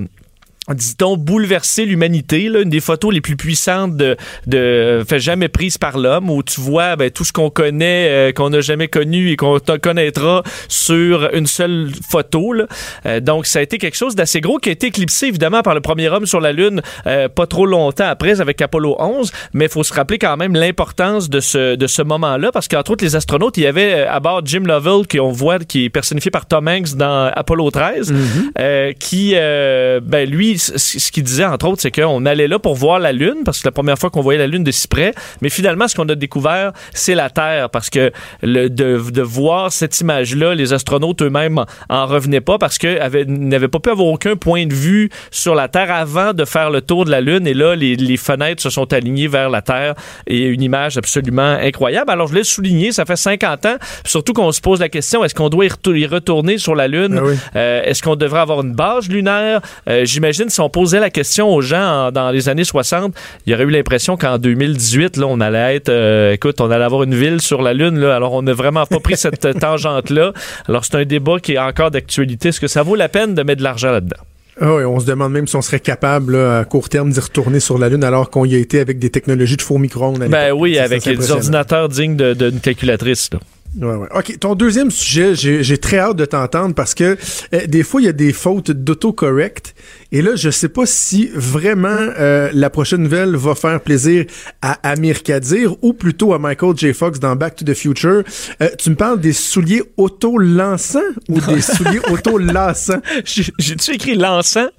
dit-on, 0.70 1.18
bouleverser 1.18 1.86
l'humanité. 1.86 2.43
Une 2.43 2.70
des 2.70 2.80
photos 2.80 3.14
les 3.14 3.22
plus 3.22 3.36
puissantes 3.36 3.97
de, 3.97 4.16
de 4.47 5.03
fait 5.07 5.20
jamais 5.20 5.49
prise 5.49 5.78
par 5.78 5.97
l'homme, 5.97 6.30
où 6.30 6.41
tu 6.41 6.61
vois 6.61 6.95
ben, 6.95 7.11
tout 7.11 7.26
ce 7.26 7.34
qu'on 7.34 7.49
connaît, 7.49 8.07
euh, 8.09 8.32
qu'on 8.32 8.49
n'a 8.49 8.61
jamais 8.61 8.88
connu 8.88 9.32
et 9.32 9.36
qu'on 9.36 9.59
connaîtra 9.82 10.43
sur 10.70 11.30
une 11.34 11.47
seule 11.47 11.89
photo. 12.07 12.53
Là. 12.53 12.66
Euh, 13.05 13.20
donc, 13.20 13.45
ça 13.45 13.59
a 13.59 13.61
été 13.61 13.78
quelque 13.78 13.97
chose 13.97 14.16
d'assez 14.16 14.39
gros 14.39 14.57
qui 14.57 14.70
a 14.70 14.72
été 14.72 14.88
éclipsé, 14.88 15.28
évidemment, 15.28 15.61
par 15.61 15.76
le 15.76 15.82
premier 15.82 16.07
homme 16.09 16.26
sur 16.26 16.39
la 16.39 16.53
Lune 16.53 16.82
euh, 17.07 17.28
pas 17.28 17.47
trop 17.47 17.66
longtemps 17.66 18.07
après, 18.07 18.39
avec 18.39 18.61
Apollo 18.61 18.95
11. 18.99 19.32
Mais 19.53 19.66
il 19.66 19.72
faut 19.72 19.84
se 19.84 19.93
rappeler 19.93 20.18
quand 20.18 20.38
même 20.38 20.53
l'importance 20.53 21.30
de 21.30 21.39
ce, 21.41 21.76
de 21.76 21.88
ce 21.88 22.01
moment-là, 22.01 22.51
parce 22.51 22.68
qu'entre 22.68 22.91
autres, 22.91 23.03
les 23.03 23.16
astronautes, 23.16 23.57
il 23.57 23.64
y 23.64 23.68
avait 23.68 24.03
à 24.03 24.20
bord 24.20 24.41
Jim 24.45 24.64
Lovell, 24.66 25.07
qui 25.07 25.20
on 25.20 25.32
voit, 25.32 25.59
qui 25.59 25.86
est 25.86 25.89
personnifié 25.89 26.32
par 26.32 26.45
Tom 26.45 26.68
Hanks 26.68 26.95
dans 26.95 27.32
Apollo 27.36 27.72
13, 27.72 28.14
mm-hmm. 28.14 28.93
qui, 28.97 29.34
ben, 29.34 30.30
lui, 30.30 30.53
Ce 30.58 31.12
qu'il 31.12 31.24
disait, 31.24 31.45
entre 31.45 31.68
autres, 31.68 31.82
c'est 31.82 31.91
qu'on 31.91 32.26
allait 32.26 32.47
là 32.47 32.60
pour 32.60 32.76
voir 32.76 32.99
la 32.99 33.12
Lune, 33.12 33.41
parce 33.45 33.58
que 33.58 33.62
c'est 33.64 33.68
la 33.68 33.72
première 33.72 33.97
fois 33.97 34.10
qu'on 34.10 34.22
voyait 34.22 34.39
la 34.39 34.47
Lune 34.47 34.64
de 34.64 34.72
si 34.72 34.88
près. 34.88 35.14
Mais 35.41 35.49
finalement, 35.49 35.88
ce 35.88 35.95
qu'on 35.95 36.08
a 36.10 36.16
découvert, 36.16 36.72
c'est 36.93 37.16
la 37.16 37.30
Terre, 37.30 37.70
parce 37.70 37.89
que 37.89 38.12
le, 38.41 38.70
de, 38.70 38.99
de 39.12 39.22
voir 39.22 39.72
cette 39.72 39.99
image-là, 40.01 40.56
les 40.56 40.74
astronautes 40.74 41.22
eux-mêmes 41.22 41.60
en, 41.60 41.66
en 41.89 42.06
revenaient 42.06 42.41
pas, 42.41 42.58
parce 42.58 42.78
qu'ils 42.78 42.97
n'avaient 43.28 43.68
pas 43.68 43.80
pu 43.80 43.89
avoir 43.89 44.08
aucun 44.08 44.36
point 44.36 44.66
de 44.66 44.74
vue 44.74 45.10
sur 45.32 45.56
la 45.56 45.68
Terre 45.68 45.91
avant 45.93 46.34
de 46.34 46.45
faire 46.45 46.70
le 46.70 46.82
tour 46.82 47.06
de 47.06 47.12
la 47.12 47.22
Lune. 47.22 47.47
Et 47.47 47.54
là, 47.54 47.76
les, 47.76 47.95
les 47.95 48.18
fenêtres 48.18 48.62
se 48.62 48.70
sont 48.70 48.91
alignées 48.93 49.28
vers 49.28 49.49
la 49.49 49.62
Terre 49.62 49.93
et 50.28 50.41
une 50.45 50.62
image 50.62 50.97
absolument 50.97 51.58
incroyable. 51.62 52.12
Alors, 52.12 52.28
je 52.28 52.36
l'ai 52.36 52.43
souligné, 52.43 52.91
ça 52.91 53.06
fait 53.06 53.16
50 53.16 53.66
ans. 53.66 53.76
Surtout 54.06 54.34
qu'on 54.34 54.51
se 54.51 54.62
pose 54.62 54.80
la 54.80 54.89
question, 54.89 55.24
est-ce 55.24 55.36
qu'on 55.36 55.49
doit 55.49 55.66
y 55.66 55.70
retour- 55.70 55.95
y 55.95 56.06
retourner 56.06 56.58
sur 56.58 56.76
la 56.76 56.88
Lune? 56.88 57.20
Oui. 57.24 57.36
Euh, 57.56 57.82
est-ce 57.84 58.01
qu'on 58.04 58.16
devrait 58.16 58.39
avoir 58.41 58.62
une 58.62 58.74
base 58.74 59.10
lunaire? 59.10 59.62
Euh, 59.89 60.06
J'imagine 60.06 60.43
si 60.50 60.60
on 60.62 60.70
posait 60.70 61.00
la 61.00 61.10
question 61.10 61.54
aux 61.54 61.62
gens 61.62 62.08
en- 62.08 62.12
dans 62.12 62.32
les 62.32 62.50
années 62.50 62.64
60, 62.64 63.14
il 63.46 63.52
y 63.52 63.54
aurait 63.56 63.64
eu 63.64 63.70
l'impression 63.70 64.18
qu'en 64.18 64.38
2018, 64.38 65.18
là, 65.18 65.28
on 65.28 65.39
allait 65.41 65.76
être, 65.76 65.89
euh, 65.89 66.32
écoute, 66.34 66.62
on 66.62 66.70
allait 66.72 66.84
avoir 66.86 67.04
une 67.04 67.16
ville 67.16 67.41
sur 67.41 67.62
la 67.62 67.74
Lune. 67.74 68.00
Là, 68.00 68.16
alors, 68.16 68.34
on 68.34 68.41
n'a 68.41 68.54
vraiment 68.54 68.86
pas 68.86 69.00
pris 69.00 69.18
cette 69.18 69.44
euh, 69.46 69.54
tangente-là. 69.60 70.34
Alors, 70.68 70.86
c'est 70.86 70.96
un 70.96 71.06
débat 71.06 71.39
qui 71.41 71.54
est 71.54 71.58
encore 71.60 71.91
d'actualité. 71.91 72.50
Est-ce 72.50 72.60
que 72.62 72.68
ça 72.68 72.84
vaut 72.84 72.96
la 72.96 73.10
peine 73.10 73.36
de 73.36 73.44
mettre 73.44 73.60
de 73.60 73.64
l'argent 73.64 73.91
là-dedans? 73.91 74.18
Ah 74.62 74.76
oui, 74.76 74.84
on 74.86 75.00
se 75.00 75.06
demande 75.08 75.32
même 75.34 75.48
si 75.48 75.56
on 75.56 75.64
serait 75.64 75.80
capable 75.80 76.38
là, 76.38 76.60
à 76.60 76.66
court 76.66 76.88
terme 76.88 77.10
d'y 77.10 77.20
retourner 77.20 77.60
sur 77.60 77.80
la 77.80 77.89
Lune 77.89 78.04
alors 78.04 78.30
qu'on 78.30 78.46
y 78.46 78.54
a 78.54 78.60
été 78.60 78.80
avec 78.80 79.00
des 79.00 79.10
technologies 79.10 79.58
de 79.58 79.64
faux 79.64 79.80
micro-ondes. 79.80 80.20
Ben 80.30 80.52
oui, 80.52 80.76
Ça, 80.76 80.84
avec 80.84 81.04
des 81.04 81.32
ordinateurs 81.32 81.89
dignes 81.89 82.16
de- 82.16 82.36
d'une 82.36 82.60
calculatrice. 82.60 83.30
Là. 83.34 83.39
Ouais, 83.82 83.96
ouais. 83.96 84.08
OK, 84.16 84.38
ton 84.39 84.54
deuxième 84.54 84.91
sujet, 84.91 85.34
j'ai 85.34 85.64
j'ai 85.64 85.80
très 85.80 85.98
hâte 85.98 86.18
de 86.18 86.26
t'entendre 86.26 86.76
parce 86.76 86.94
que 86.94 87.18
euh, 87.56 87.66
des 87.66 87.82
fois, 87.82 88.00
il 88.02 88.06
y 88.06 88.08
a 88.08 88.12
des 88.14 88.32
fautes 88.32 88.70
d'autocorrect. 88.70 89.74
Et 90.16 90.22
là, 90.22 90.36
je 90.36 90.51
sais 90.51 90.70
pas 90.70 90.86
si 90.86 91.30
vraiment 91.34 91.89
euh, 91.89 92.49
la 92.53 92.70
prochaine 92.70 93.01
nouvelle 93.01 93.36
va 93.36 93.55
faire 93.55 93.82
plaisir 93.82 94.26
à 94.61 94.74
Amir 94.88 95.24
Kadir 95.24 95.76
ou 95.82 95.93
plutôt 95.93 96.34
à 96.36 96.39
Michael 96.39 96.78
J. 96.78 96.93
Fox 96.93 97.20
dans 97.20 97.36
Back 97.36 97.55
to 97.55 97.66
the 97.66 97.74
Future. 97.74 98.22
Euh, 98.61 98.70
tu 98.78 98.91
me 98.91 98.95
parles 98.95 99.20
des 99.20 99.34
souliers 99.34 99.82
auto-lançants 99.97 100.99
ou 101.30 101.41
des 101.41 101.61
souliers 101.61 101.99
auto-lassants? 102.11 103.01
J'ai- 103.26 103.51
J'ai-tu 103.57 103.91
écrit 103.95 104.14
l'encens? 104.16 104.70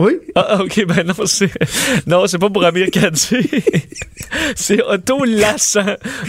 Oui? 0.00 0.18
Ah, 0.34 0.62
ok, 0.62 0.86
ben 0.86 1.04
non, 1.06 1.26
c'est. 1.26 1.50
Non, 2.06 2.26
c'est 2.26 2.38
pas 2.38 2.48
pour 2.48 2.64
Amir 2.64 2.88
Kadir. 2.90 3.40
c'est 4.56 4.82
auto-lassant. 4.82 5.84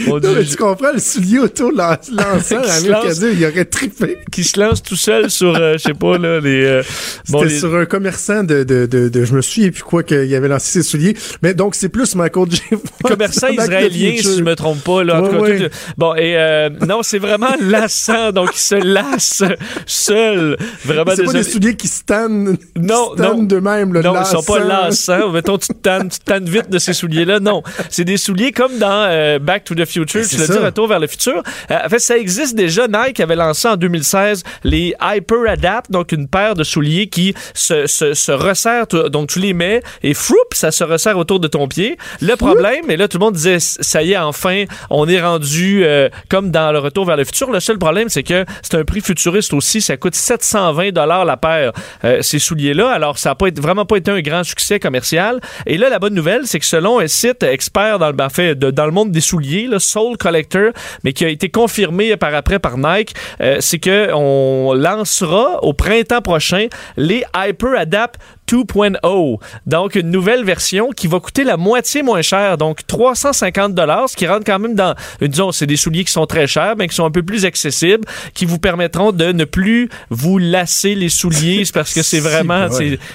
Mon 0.06 0.14
Non, 0.14 0.18
Dieu, 0.20 0.34
mais 0.36 0.44
tu 0.44 0.56
comprends, 0.56 0.92
le 0.92 0.98
soulier 0.98 1.38
Qui 1.48 1.56
se 1.56 2.86
Amir. 2.86 3.00
Kadir, 3.02 3.28
il 3.32 3.44
aurait 3.46 3.64
trippé. 3.64 4.18
qui 4.30 4.44
se 4.44 4.60
lance 4.60 4.82
tout 4.82 4.96
seul 4.96 5.30
sur, 5.30 5.56
euh, 5.56 5.74
je 5.74 5.78
sais 5.78 5.94
pas, 5.94 6.18
là, 6.18 6.40
les. 6.40 6.64
euh, 6.64 6.82
C'était 6.82 7.32
bon, 7.32 7.42
les- 7.44 7.58
sur 7.58 7.74
un 7.74 7.86
commerçant 7.86 8.44
de, 8.44 8.62
de, 8.64 8.86
de, 8.86 9.08
de- 9.08 9.24
je 9.24 9.34
me 9.34 9.40
souviens 9.40 9.70
plus 9.70 9.82
quoi 9.82 10.02
qu'il 10.02 10.34
avait 10.34 10.48
lancé 10.48 10.82
ses 10.82 10.88
souliers. 10.88 11.16
Mais 11.42 11.54
donc, 11.54 11.74
c'est 11.74 11.88
plus 11.88 12.14
Michael 12.14 12.46
J. 12.50 12.60
Commerçant 13.04 13.48
israélien, 13.48 14.14
si 14.18 14.36
je 14.38 14.42
me 14.42 14.54
trompe 14.54 14.82
pas. 14.84 15.02
Là, 15.02 15.22
Ouais, 15.22 15.38
ouais. 15.38 15.68
tout- 15.68 15.74
bon, 15.96 16.14
et 16.14 16.36
euh, 16.36 16.68
non, 16.86 17.02
c'est 17.02 17.18
vraiment 17.18 17.54
lassant. 17.60 18.32
Donc, 18.32 18.50
il 18.54 18.58
se 18.60 18.74
lasse 18.74 19.42
seul. 19.86 20.56
Vraiment 20.84 21.12
C'est 21.16 21.24
pas 21.24 21.32
des 21.32 21.42
souliers 21.42 21.76
qui 21.76 21.88
stannent, 21.88 22.56
Non, 22.76 23.14
non. 23.16 23.42
d'eux-mêmes, 23.42 23.61
là, 23.94 24.02
Non, 24.02 24.12
ils 24.20 24.26
sont 24.26 24.42
pas 24.42 24.58
lassants. 24.68 25.30
Mettons, 25.32 25.58
tu 25.58 25.68
te 25.68 25.72
tannes, 25.74 26.08
tu 26.08 26.18
tannes 26.20 26.44
vite 26.48 26.70
de 26.70 26.78
ces 26.78 26.92
souliers-là. 26.92 27.40
Non. 27.40 27.62
C'est 27.90 28.04
des 28.04 28.16
souliers 28.16 28.52
comme 28.52 28.78
dans 28.78 29.06
euh, 29.08 29.38
Back 29.38 29.64
to 29.64 29.74
the 29.74 29.84
Future. 29.84 30.22
Tu 30.28 30.36
l'as 30.36 30.46
dit. 30.46 30.58
Retour 30.64 30.88
vers 30.88 31.00
le 31.00 31.06
futur. 31.06 31.42
Euh, 31.70 31.78
en 31.84 31.88
fait, 31.88 31.98
ça 31.98 32.16
existe 32.16 32.54
déjà. 32.54 32.86
Nike 32.88 33.20
avait 33.20 33.36
lancé 33.36 33.68
en 33.68 33.76
2016 33.76 34.42
les 34.64 34.94
Hyper 35.00 35.38
Adapt, 35.48 35.90
donc 35.90 36.12
une 36.12 36.28
paire 36.28 36.54
de 36.54 36.64
souliers 36.64 37.06
qui 37.08 37.34
se, 37.54 37.86
se, 37.86 38.14
se 38.14 38.32
resserrent. 38.32 38.86
Tu- 38.86 39.10
Donc, 39.10 39.28
tu 39.28 39.38
les 39.38 39.52
mets 39.52 39.82
et 40.02 40.14
froup, 40.14 40.36
ça 40.52 40.70
se 40.70 40.84
resserre 40.84 41.18
autour 41.18 41.40
de 41.40 41.48
ton 41.48 41.68
pied. 41.68 41.98
Le 42.20 42.34
problème, 42.36 42.90
et 42.90 42.96
là, 42.96 43.08
tout 43.08 43.18
le 43.18 43.24
monde 43.24 43.34
disait, 43.34 43.58
ça 43.60 44.02
y 44.02 44.12
est, 44.12 44.16
enfin, 44.18 44.64
on 44.90 45.08
est 45.08 45.20
rendu 45.20 45.82
euh, 45.84 46.08
comme 46.28 46.50
dans 46.50 46.72
le 46.72 46.78
Retour 46.78 47.04
vers 47.04 47.16
le 47.16 47.24
futur. 47.24 47.50
Le 47.50 47.60
seul 47.60 47.78
problème, 47.78 48.08
c'est 48.08 48.22
que 48.22 48.44
c'est 48.62 48.76
un 48.76 48.84
prix 48.84 49.00
futuriste 49.00 49.52
aussi. 49.52 49.80
Ça 49.80 49.96
coûte 49.96 50.14
720 50.14 50.90
dollars 50.92 51.24
la 51.24 51.36
paire, 51.36 51.72
euh, 52.04 52.18
ces 52.22 52.38
souliers-là. 52.38 52.90
Alors, 52.90 53.18
ça 53.18 53.30
n'a 53.30 53.34
pas 53.34 53.48
été- 53.48 53.51
vraiment 53.60 53.84
pas 53.84 53.96
été 53.96 54.10
un 54.10 54.20
grand 54.20 54.44
succès 54.44 54.78
commercial. 54.80 55.40
Et 55.66 55.78
là, 55.78 55.88
la 55.88 55.98
bonne 55.98 56.14
nouvelle, 56.14 56.46
c'est 56.46 56.58
que 56.58 56.66
selon 56.66 56.98
un 57.00 57.06
site 57.08 57.42
expert 57.42 57.98
dans 57.98 58.06
le, 58.08 58.12
ben, 58.12 58.28
de- 58.36 58.70
dans 58.70 58.86
le 58.86 58.92
monde 58.92 59.10
des 59.12 59.20
souliers, 59.20 59.66
là, 59.66 59.78
Soul 59.78 60.16
Collector, 60.16 60.72
mais 61.04 61.12
qui 61.12 61.24
a 61.24 61.28
été 61.28 61.48
confirmé 61.50 62.16
par 62.16 62.34
après 62.34 62.58
par 62.58 62.78
Nike, 62.78 63.14
euh, 63.40 63.56
c'est 63.60 63.78
que 63.78 64.10
on 64.14 64.72
lancera 64.74 65.62
au 65.62 65.72
printemps 65.72 66.22
prochain 66.22 66.66
les 66.96 67.24
Hyper 67.36 67.76
Adapt 67.78 68.16
2.0. 68.52 69.38
Donc, 69.66 69.94
une 69.94 70.10
nouvelle 70.10 70.44
version 70.44 70.90
qui 70.90 71.06
va 71.06 71.20
coûter 71.20 71.44
la 71.44 71.56
moitié 71.56 72.02
moins 72.02 72.22
cher, 72.22 72.58
donc 72.58 72.86
350 72.86 73.74
dollars, 73.74 74.08
ce 74.08 74.16
qui 74.16 74.26
rentre 74.26 74.44
quand 74.44 74.58
même 74.58 74.74
dans, 74.74 74.94
disons, 75.20 75.52
c'est 75.52 75.66
des 75.66 75.76
souliers 75.76 76.04
qui 76.04 76.12
sont 76.12 76.26
très 76.26 76.46
chers, 76.46 76.74
mais 76.76 76.88
qui 76.88 76.94
sont 76.94 77.04
un 77.04 77.10
peu 77.10 77.22
plus 77.22 77.44
accessibles, 77.44 78.04
qui 78.34 78.44
vous 78.44 78.58
permettront 78.58 79.12
de 79.12 79.32
ne 79.32 79.44
plus 79.44 79.88
vous 80.10 80.38
lasser 80.38 80.94
les 80.94 81.08
souliers, 81.08 81.64
c'est 81.64 81.74
parce 81.74 81.94
que 81.94 82.02
c'est 82.02 82.20
vraiment, 82.30 82.68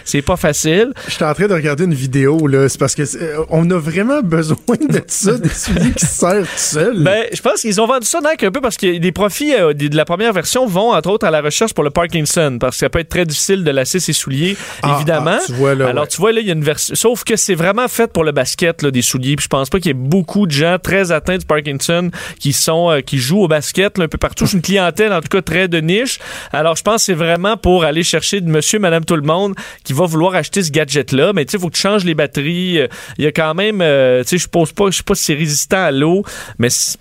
c'est- 0.05 0.21
pas 0.21 0.35
facile. 0.35 0.91
J'étais 1.07 1.25
en 1.25 1.33
train 1.35 1.47
de 1.47 1.53
regarder 1.53 1.83
une 1.85 1.93
vidéo, 1.93 2.47
là. 2.47 2.67
C'est 2.67 2.79
parce 2.79 2.95
que 2.95 3.03
euh, 3.03 3.45
on 3.49 3.69
a 3.69 3.77
vraiment 3.77 4.21
besoin 4.21 4.57
de 4.89 5.01
ça, 5.07 5.38
des 5.38 5.47
souliers 5.49 5.91
qui 5.91 6.05
se 6.05 6.15
serrent 6.15 6.41
tout 6.41 6.47
seuls. 6.57 7.03
Ben, 7.03 7.25
je 7.31 7.39
pense 7.41 7.61
qu'ils 7.61 7.79
ont 7.79 7.85
vendu 7.88 8.05
ça 8.05 8.19
Nike 8.19 8.43
un 8.43 8.51
peu 8.51 8.59
parce 8.59 8.77
que 8.77 8.88
les 8.88 9.11
profits 9.11 9.53
euh, 9.53 9.73
de 9.73 9.95
la 9.95 10.05
première 10.05 10.33
version 10.33 10.65
vont 10.65 10.91
entre 10.93 11.09
autres 11.11 11.25
à 11.27 11.31
la 11.31 11.41
recherche 11.41 11.73
pour 11.73 11.83
le 11.83 11.91
Parkinson 11.91 12.57
parce 12.59 12.75
que 12.75 12.79
ça 12.79 12.89
peut 12.89 12.99
être 12.99 13.09
très 13.09 13.25
difficile 13.25 13.63
de 13.63 13.71
lasser 13.71 13.99
ses 13.99 14.11
souliers 14.13 14.57
Ah, 14.81 14.95
évidemment. 14.97 15.26
Ah, 15.32 15.39
tu 15.45 15.53
vois, 15.53 15.75
là, 15.75 15.88
Alors 15.89 16.03
ouais. 16.03 16.07
tu 16.09 16.17
vois 16.17 16.32
là 16.32 16.41
il 16.41 16.47
y 16.47 16.49
a 16.49 16.53
une 16.53 16.63
version 16.63 16.95
sauf 16.95 17.23
que 17.23 17.36
c'est 17.36 17.55
vraiment 17.55 17.88
fait 17.88 18.11
pour 18.11 18.23
le 18.23 18.32
basket 18.32 18.82
là, 18.82 18.91
des 18.91 19.01
souliers 19.01 19.36
puis 19.36 19.43
je 19.43 19.47
pense 19.49 19.69
pas 19.69 19.80
qu'il 19.80 19.88
y 19.88 19.91
ait 19.91 19.93
beaucoup 19.93 20.45
de 20.47 20.51
gens 20.51 20.78
très 20.82 21.11
atteints 21.11 21.38
du 21.38 21.45
Parkinson 21.45 22.09
qui 22.39 22.53
sont 22.53 22.89
euh, 22.91 23.01
qui 23.01 23.17
jouent 23.17 23.41
au 23.43 23.47
basket 23.47 23.97
là, 23.97 24.05
un 24.05 24.07
peu 24.07 24.17
partout, 24.17 24.45
c'est 24.47 24.55
une 24.57 24.61
clientèle 24.61 25.13
en 25.13 25.21
tout 25.21 25.30
cas 25.30 25.41
très 25.41 25.67
de 25.67 25.80
niche. 25.80 26.19
Alors 26.51 26.75
je 26.75 26.84
pense 26.84 27.01
que 27.01 27.05
c'est 27.05 27.13
vraiment 27.13 27.57
pour 27.57 27.84
aller 27.84 28.03
chercher 28.03 28.41
de 28.41 28.49
monsieur 28.49 28.80
madame 28.80 29.05
tout 29.05 29.15
le 29.15 29.21
monde 29.21 29.55
qui 29.84 29.93
va 29.93 30.05
vouloir 30.05 30.36
acheter 30.36 30.63
ce 30.63 30.71
gadget 30.71 31.11
là, 31.11 31.34
mais 31.34 31.45
tu 31.45 31.51
sais 31.51 31.59
faut 31.59 31.69
que 31.69 31.75
tu 31.75 31.82
changes 31.82 32.03
les 32.05 32.15
batteries, 32.15 32.80
Euh, 32.80 32.88
il 33.17 33.23
y 33.23 33.28
a 33.28 33.32
quand 33.32 33.53
même 33.53 33.80
euh, 33.82 34.23
tu 34.23 34.30
sais 34.30 34.38
je 34.38 34.47
pose 34.47 34.71
pas 34.71 34.89
je 34.91 34.97
sais 34.97 35.03
pas 35.03 35.15
si 35.15 35.23
c'est 35.25 35.34
résistant 35.34 35.84
à 35.84 35.91
l'eau 35.91 36.23
mais 36.59 36.69
c'est- 36.69 36.97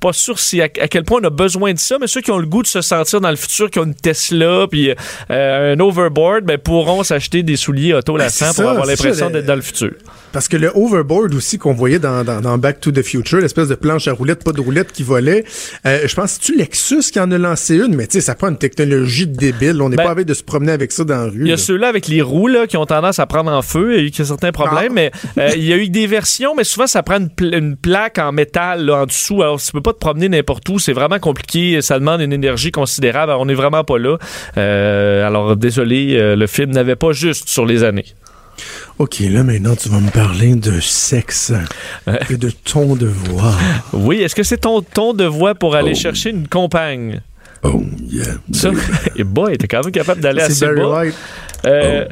pas 0.00 0.12
sûr 0.12 0.38
si 0.38 0.60
à, 0.60 0.64
à 0.64 0.88
quel 0.88 1.04
point 1.04 1.20
on 1.22 1.26
a 1.26 1.30
besoin 1.30 1.72
de 1.72 1.78
ça, 1.78 1.96
mais 2.00 2.06
ceux 2.06 2.20
qui 2.20 2.30
ont 2.30 2.38
le 2.38 2.46
goût 2.46 2.62
de 2.62 2.66
se 2.68 2.80
sentir 2.80 3.20
dans 3.20 3.30
le 3.30 3.36
futur, 3.36 3.70
qui 3.70 3.78
ont 3.78 3.84
une 3.84 3.94
Tesla 3.94 4.66
puis 4.70 4.90
euh, 5.30 5.74
un 5.74 5.80
overboard, 5.80 6.44
ben, 6.44 6.58
pourront 6.58 7.02
s'acheter 7.02 7.42
des 7.42 7.56
souliers 7.56 7.92
auto-lassants 7.94 8.46
Ben, 8.46 8.52
c'est 8.52 8.62
pour 8.62 8.70
avoir 8.70 8.86
l'impression 8.86 9.30
d'être 9.30 9.46
dans 9.46 9.56
le 9.56 9.60
futur. 9.62 9.90
Parce 10.32 10.48
que 10.48 10.56
le 10.56 10.70
overboard 10.74 11.34
aussi 11.34 11.58
qu'on 11.58 11.74
voyait 11.74 11.98
dans, 11.98 12.24
dans, 12.24 12.40
dans 12.40 12.56
Back 12.58 12.80
to 12.80 12.90
the 12.90 13.02
Future, 13.02 13.38
l'espèce 13.40 13.68
de 13.68 13.74
planche 13.74 14.08
à 14.08 14.12
roulettes, 14.12 14.44
pas 14.44 14.52
de 14.52 14.60
roulettes 14.60 14.92
qui 14.92 15.02
volait, 15.02 15.44
euh, 15.84 16.00
je 16.06 16.14
pense 16.14 16.38
que 16.38 16.44
c'est-tu 16.44 16.56
Lexus 16.58 17.10
qui 17.12 17.20
en 17.20 17.30
a 17.32 17.38
lancé 17.38 17.76
une, 17.76 17.94
mais 17.94 18.06
tu 18.06 18.12
sais, 18.14 18.20
ça 18.20 18.34
prend 18.34 18.48
une 18.48 18.56
technologie 18.58 19.26
de 19.26 19.36
débile. 19.36 19.82
On 19.82 19.90
n'est 19.90 19.96
Ben, 19.96 20.04
pas 20.04 20.10
avec 20.10 20.26
de 20.26 20.34
se 20.34 20.42
promener 20.42 20.72
avec 20.72 20.90
ça 20.92 21.04
dans 21.04 21.16
la 21.16 21.24
rue. 21.24 21.40
Il 21.42 21.46
y 21.48 21.50
a 21.50 21.54
là. 21.54 21.56
ceux-là 21.58 21.88
avec 21.88 22.08
les 22.08 22.22
roues 22.22 22.46
là, 22.48 22.66
qui 22.66 22.76
ont 22.78 22.86
tendance 22.86 23.18
à 23.18 23.26
prendre 23.26 23.50
en 23.52 23.62
feu 23.62 23.98
et 23.98 24.10
qui 24.10 24.22
ont 24.22 24.26
certains 24.26 24.52
problèmes, 24.52 24.92
mais 24.94 25.10
euh, 25.38 25.50
il 25.54 25.64
y 25.64 25.72
a 25.72 25.76
eu 25.76 25.88
des 25.90 26.06
versions, 26.06 26.54
mais 26.54 26.64
souvent 26.64 26.86
ça 26.86 27.02
prend 27.02 27.18
une, 27.18 27.28
pl- 27.30 27.54
une 27.54 27.76
plaque 27.76 28.18
en 28.18 28.32
métal 28.32 28.86
là, 28.86 29.02
en 29.02 29.06
dessous. 29.06 29.42
Alors 29.42 29.60
tu 29.72 29.78
peux 29.78 29.80
pas 29.82 29.94
te 29.94 29.98
promener 29.98 30.28
n'importe 30.28 30.68
où, 30.68 30.78
c'est 30.78 30.92
vraiment 30.92 31.18
compliqué, 31.18 31.80
ça 31.80 31.98
demande 31.98 32.20
une 32.20 32.34
énergie 32.34 32.70
considérable. 32.70 33.30
Alors, 33.32 33.40
on 33.40 33.46
n'est 33.46 33.54
vraiment 33.54 33.84
pas 33.84 33.96
là. 33.96 34.18
Euh, 34.58 35.26
alors 35.26 35.56
désolé, 35.56 36.14
euh, 36.18 36.36
le 36.36 36.46
film 36.46 36.72
n'avait 36.72 36.94
pas 36.94 37.12
juste 37.12 37.48
sur 37.48 37.64
les 37.64 37.82
années. 37.82 38.04
OK, 38.98 39.20
là 39.20 39.42
maintenant, 39.44 39.74
tu 39.74 39.88
vas 39.88 39.98
me 40.00 40.10
parler 40.10 40.56
de 40.56 40.78
sexe 40.78 41.54
et 42.28 42.36
de 42.36 42.50
ton 42.50 42.96
de 42.96 43.06
voix. 43.06 43.54
Oui, 43.94 44.20
est-ce 44.20 44.34
que 44.34 44.42
c'est 44.42 44.58
ton 44.58 44.82
ton 44.82 45.14
de 45.14 45.24
voix 45.24 45.54
pour 45.54 45.74
aller 45.74 45.92
Oh. 45.94 45.98
chercher 45.98 46.28
une 46.30 46.46
compagne? 46.48 47.22
Oh, 47.62 47.82
yeah. 48.10 48.24
Ça, 48.52 48.72
et 49.16 49.24
boy, 49.24 49.56
t'es 49.56 49.68
quand 49.68 49.82
même 49.84 49.90
capable 49.92 50.20
d'aller 50.20 50.42
assez 50.42 50.66
Barry 50.66 50.80
bas. 50.80 51.00
White. 51.00 51.14
Euh, 51.64 52.04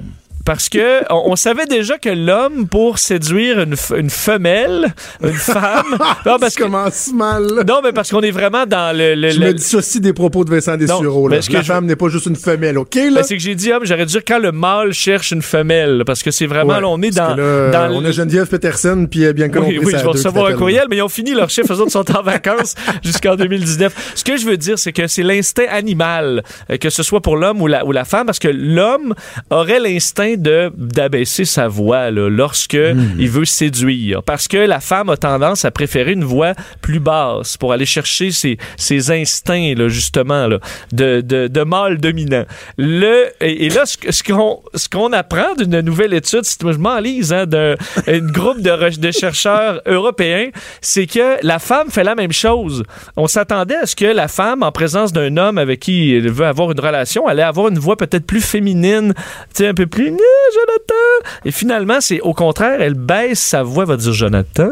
Parce 0.51 0.68
que 0.68 1.05
on, 1.12 1.30
on 1.30 1.36
savait 1.36 1.66
déjà 1.66 1.96
que 1.96 2.09
l'homme, 2.09 2.66
pour 2.66 2.98
séduire 2.98 3.61
une, 3.61 3.76
une 3.96 4.11
femelle, 4.11 4.92
une 5.22 5.30
femme, 5.30 5.92
non, 6.26 6.38
parce 6.40 6.55
Ça 6.55 6.59
que, 6.59 6.64
commence 6.64 7.12
mal. 7.14 7.44
non, 7.68 7.80
mais 7.84 7.92
parce 7.92 8.11
qu'on 8.11 8.20
est 8.22 8.32
vraiment 8.32 8.66
dans 8.66 8.96
le. 8.96 9.14
le- 9.14 9.30
Je 9.30 9.38
le- 9.38 9.46
me 9.46 9.55
dissocie 9.55 10.01
des 10.01 10.12
propos 10.12 10.44
de 10.44 10.51
Vincent 10.51 10.76
Dessureau. 10.76 11.28
Là. 11.28 11.38
que 11.38 11.53
La 11.53 11.61
je- 11.62 11.66
femme 11.66 11.86
n'est 11.86 11.94
pas 11.94 12.09
juste 12.09 12.26
une 12.26 12.34
femelle, 12.34 12.78
OK, 12.78 12.96
là? 12.96 13.11
Ben, 13.14 13.22
c'est 13.22 13.36
que 13.36 13.42
j'ai 13.44 13.55
dit 13.55 13.72
homme, 13.72 13.84
j'aurais 13.84 14.07
dû 14.07 14.11
dire 14.11 14.22
quand 14.26 14.40
le 14.40 14.51
mâle 14.51 14.92
cherche 14.92 15.30
une 15.30 15.40
femelle, 15.42 16.03
parce 16.05 16.24
que 16.24 16.32
c'est 16.32 16.46
vraiment, 16.46 16.74
Ouais, 16.74 16.80
là, 16.80 16.88
on 16.88 17.01
est 17.01 17.16
dans. 17.16 17.36
là, 17.36 17.70
dans 17.70 17.94
on 17.94 18.05
a 18.05 18.11
Geneviève 18.11 18.48
Peterson 18.48 19.07
puis 19.09 19.26
euh, 19.26 19.32
Bianca 19.32 19.61
Oui, 19.61 19.78
oui, 19.80 19.92
je 19.92 19.98
vais 19.98 20.03
recevoir 20.03 20.46
un 20.46 20.55
courriel, 20.55 20.86
mais 20.90 20.96
ils 20.96 21.03
ont 21.03 21.09
fini 21.09 21.30
leur 21.32 21.48
chiffre. 21.48 21.72
Eux 21.72 21.80
autres 21.80 21.92
sont 21.92 22.11
en 22.16 22.22
vacances 22.22 22.74
jusqu'en 23.05 23.36
2019. 23.36 24.12
Ce 24.16 24.24
que 24.24 24.36
je 24.36 24.46
veux 24.46 24.57
dire, 24.57 24.80
c'est 24.80 24.92
que 24.92 25.07
c'est 25.07 25.22
l'instinct 25.22 25.66
animal, 25.70 26.42
euh, 26.72 26.76
que 26.76 26.90
ce 26.90 27.05
soit 27.05 27.20
pour 27.20 27.36
l'homme 27.36 27.62
ou 27.62 27.68
la, 27.68 27.84
ou 27.86 27.92
la 27.92 28.05
femme, 28.05 28.26
parce 28.26 28.40
que 28.40 28.48
l'homme 28.48 29.14
aurait 29.51 29.78
l'instinct 29.78 30.34
de 30.41 30.72
d'abaisser 30.76 31.45
sa 31.45 31.68
voix 31.68 32.11
là, 32.11 32.28
lorsque 32.28 32.70
Hmm. 32.74 33.16
il 33.18 33.28
veut 33.28 33.45
séduire, 33.45 34.22
parce 34.22 34.49
que 34.49 34.57
la 34.57 34.80
femme 34.80 35.11
a 35.11 35.16
tendance 35.16 35.64
à 35.64 35.70
préférer 35.70 36.12
une 36.12 36.24
voix 36.24 36.55
plus 36.80 37.01
basse 37.01 37.57
pour 37.57 37.72
aller 37.72 37.86
chercher 37.86 38.30
ses, 38.30 38.59
ses 38.76 39.11
instincts 39.11 39.74
là, 39.76 39.88
justement 39.88 40.47
là, 40.47 40.59
de, 40.93 41.20
de, 41.20 41.47
de 41.49 41.62
mâle 41.62 41.99
dominant. 41.99 42.45
Le 42.78 43.26
et, 43.41 43.66
et 43.66 43.68
là 43.70 43.86
ce, 43.86 43.97
ce 44.11 44.22
qu'on 44.22 44.61
ce 44.74 44.88
qu'on 44.88 45.12
apprend 45.12 45.55
d'une 45.59 45.80
nouvelle 45.80 46.14
étude, 46.14 46.43
je 46.45 46.78
m'enlise 46.78 47.32
hein, 47.32 47.47
d'un 47.47 47.74
un 48.07 48.18
groupe 48.18 48.61
de, 48.61 48.99
de 48.99 49.11
chercheurs 49.11 49.80
européens, 49.86 50.49
c'est 50.80 51.07
que 51.07 51.45
la 51.45 51.59
femme 51.59 51.91
fait 51.91 52.05
la 52.05 52.14
même 52.14 52.32
chose. 52.32 52.84
On 53.16 53.26
s'attendait 53.26 53.76
à 53.76 53.86
ce 53.86 53.97
que 53.97 54.07
la 54.07 54.28
femme, 54.28 54.62
en 54.62 54.72
présence 54.72 55.12
d'un 55.12 55.36
homme 55.36 55.59
avec 55.59 55.80
qui 55.80 56.14
elle 56.14 56.30
veut 56.30 56.47
avoir 56.47 56.70
une 56.72 56.80
relation, 56.80 57.26
allait 57.26 57.43
avoir 57.43 57.68
une 57.68 57.78
voix 57.78 57.97
peut-être 57.97 58.26
plus 58.26 58.41
féminine, 58.41 59.14
un 59.61 59.74
peu 59.74 59.86
plus 59.86 60.12
Jonathan. 60.54 61.30
Et 61.44 61.50
finalement, 61.50 62.00
c'est 62.00 62.20
au 62.20 62.34
contraire, 62.34 62.80
elle 62.80 62.94
baisse 62.94 63.38
sa 63.40 63.62
voix, 63.62 63.84
va 63.84 63.96
dire 63.96 64.12
Jonathan, 64.12 64.68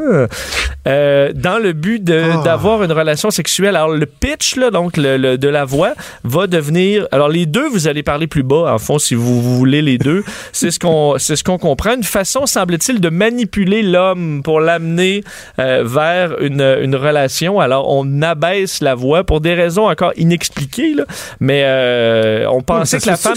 euh, 0.86 1.32
dans 1.34 1.58
le 1.58 1.72
but 1.72 2.02
Ah. 2.10 2.42
d'avoir 2.44 2.82
une 2.82 2.92
relation 2.92 3.30
sexuelle. 3.30 3.76
Alors 3.76 3.90
le 3.90 4.06
pitch 4.06 4.56
là, 4.56 4.70
donc 4.70 4.96
le, 4.96 5.16
le- 5.16 5.38
de 5.38 5.48
la 5.48 5.64
voix 5.64 5.92
va 6.24 6.46
devenir. 6.46 7.06
Alors 7.12 7.28
les 7.28 7.46
deux, 7.46 7.68
vous 7.68 7.88
allez 7.88 8.02
parler 8.02 8.26
plus 8.26 8.42
bas 8.42 8.72
en 8.72 8.78
fond 8.78 8.98
si 8.98 9.14
vous, 9.14 9.40
vous 9.42 9.56
voulez 9.58 9.82
les 9.82 9.98
deux. 9.98 10.24
C'est 10.52 10.70
ce 10.70 10.78
qu'on 10.78 11.16
c'est 11.18 11.36
ce 11.36 11.44
qu'on 11.44 11.58
comprend. 11.58 11.94
Une 11.94 12.02
façon 12.04 12.46
semble-t-il 12.46 13.00
de 13.00 13.08
manipuler 13.08 13.82
l'homme 13.82 14.42
pour 14.42 14.60
l'amener 14.60 15.22
euh, 15.58 15.82
vers 15.84 16.40
une, 16.40 16.60
une 16.82 16.96
relation. 16.96 17.60
Alors 17.60 17.86
on 17.88 18.22
abaisse 18.22 18.80
la 18.80 18.94
voix 18.94 19.24
pour 19.24 19.40
des 19.40 19.54
raisons 19.54 19.88
encore 19.88 20.12
inexpliquées 20.16 20.94
là, 20.94 21.04
mais 21.40 21.62
euh, 21.64 22.46
on 22.50 22.62
pensait 22.62 22.98
que 22.98 23.06
la 23.06 23.16
femme 23.16 23.34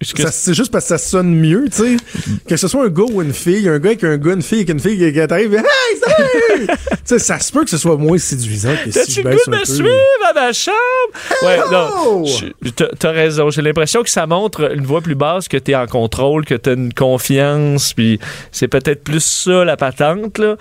C'est 0.00 0.54
juste 0.54 0.70
parce 0.70 0.84
que 0.84 0.88
ça 0.90 0.98
sonne 0.98 1.34
mieux, 1.34 1.64
tu 1.70 1.76
sais. 1.76 1.96
Que 2.48 2.56
ce 2.56 2.68
soit 2.68 2.84
un 2.84 2.88
gars 2.88 3.04
ou 3.10 3.20
une 3.20 3.32
fille, 3.32 3.68
un 3.68 3.78
gars 3.78 3.90
avec 3.90 4.04
un 4.04 4.16
gars, 4.16 4.34
une 4.34 4.42
fille 4.42 4.58
avec 4.58 4.70
une 4.70 4.80
fille 4.80 5.12
qui 5.12 5.26
t'arrive, 5.26 5.54
hey, 5.54 5.64
salut! 6.00 6.66
tu 6.90 6.96
sais, 7.04 7.18
ça 7.18 7.40
se 7.40 7.50
peut 7.50 7.64
que 7.64 7.70
ce 7.70 7.78
soit 7.78 7.96
moins 7.96 8.18
séduisant 8.18 8.74
que 8.84 8.92
si 8.92 9.12
je 9.12 9.22
baisse 9.22 9.48
un 9.48 9.50
me 9.50 9.58
peu. 9.58 9.64
suivre 9.64 9.90
à 10.30 10.32
ma 10.34 10.52
chambre? 10.52 10.76
Ouais, 11.42 11.58
non. 11.72 12.24
t'as 12.98 13.10
raison. 13.10 13.50
J'ai 13.50 13.62
l'impression 13.62 14.02
que 14.02 14.10
ça 14.10 14.26
montre 14.26 14.72
une 14.72 14.84
voix 14.84 15.00
plus 15.00 15.16
basse, 15.16 15.48
que 15.48 15.56
t'es 15.56 15.74
en 15.74 15.86
contrôle, 15.86 16.44
que 16.44 16.54
t'as 16.54 16.74
une 16.74 16.94
confiance, 16.94 17.92
puis 17.92 18.20
c'est 18.52 18.68
peut-être 18.68 19.02
plus 19.02 19.24
ça 19.24 19.64
la 19.64 19.76
patente, 19.76 20.38
là. 20.38 20.56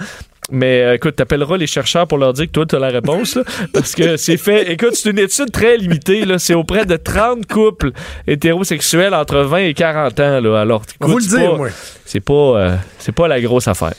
Mais 0.52 0.82
euh, 0.82 0.96
écoute, 0.96 1.16
t'appelleras 1.16 1.58
les 1.58 1.68
chercheurs 1.68 2.08
pour 2.08 2.18
leur 2.18 2.34
dire 2.34 2.46
que 2.46 2.52
toi, 2.52 2.66
t'as 2.66 2.80
la 2.80 2.88
réponse, 2.88 3.36
là, 3.36 3.44
parce 3.74 3.96
que 3.96 4.18
c'est 4.18 4.38
fait. 4.38 4.72
Écoute, 4.72 4.94
c'est 4.94 5.10
une 5.10 5.20
étude 5.20 5.52
très 5.52 5.78
limitée, 5.78 6.26
là. 6.26 6.40
C'est 6.40 6.54
auprès 6.54 6.86
de 6.86 6.96
30 6.96 7.46
couples 7.48 7.92
hétérosexuels 8.28 9.14
entre 9.14 9.40
20 9.40 9.58
et 9.58 9.74
40 9.74 10.20
ans, 10.20 10.40
là. 10.40 10.62
Alors, 10.62 10.84
va 11.00 11.08
vous 11.08 11.12
écoute, 11.14 11.32
le 11.32 11.38
dire, 11.38 11.56
moi. 11.58 11.70
C'est 12.06 12.22
pas, 12.22 12.34
euh, 12.34 12.76
c'est 13.00 13.12
pas 13.12 13.28
la 13.28 13.42
grosse 13.42 13.68
affaire. 13.68 13.96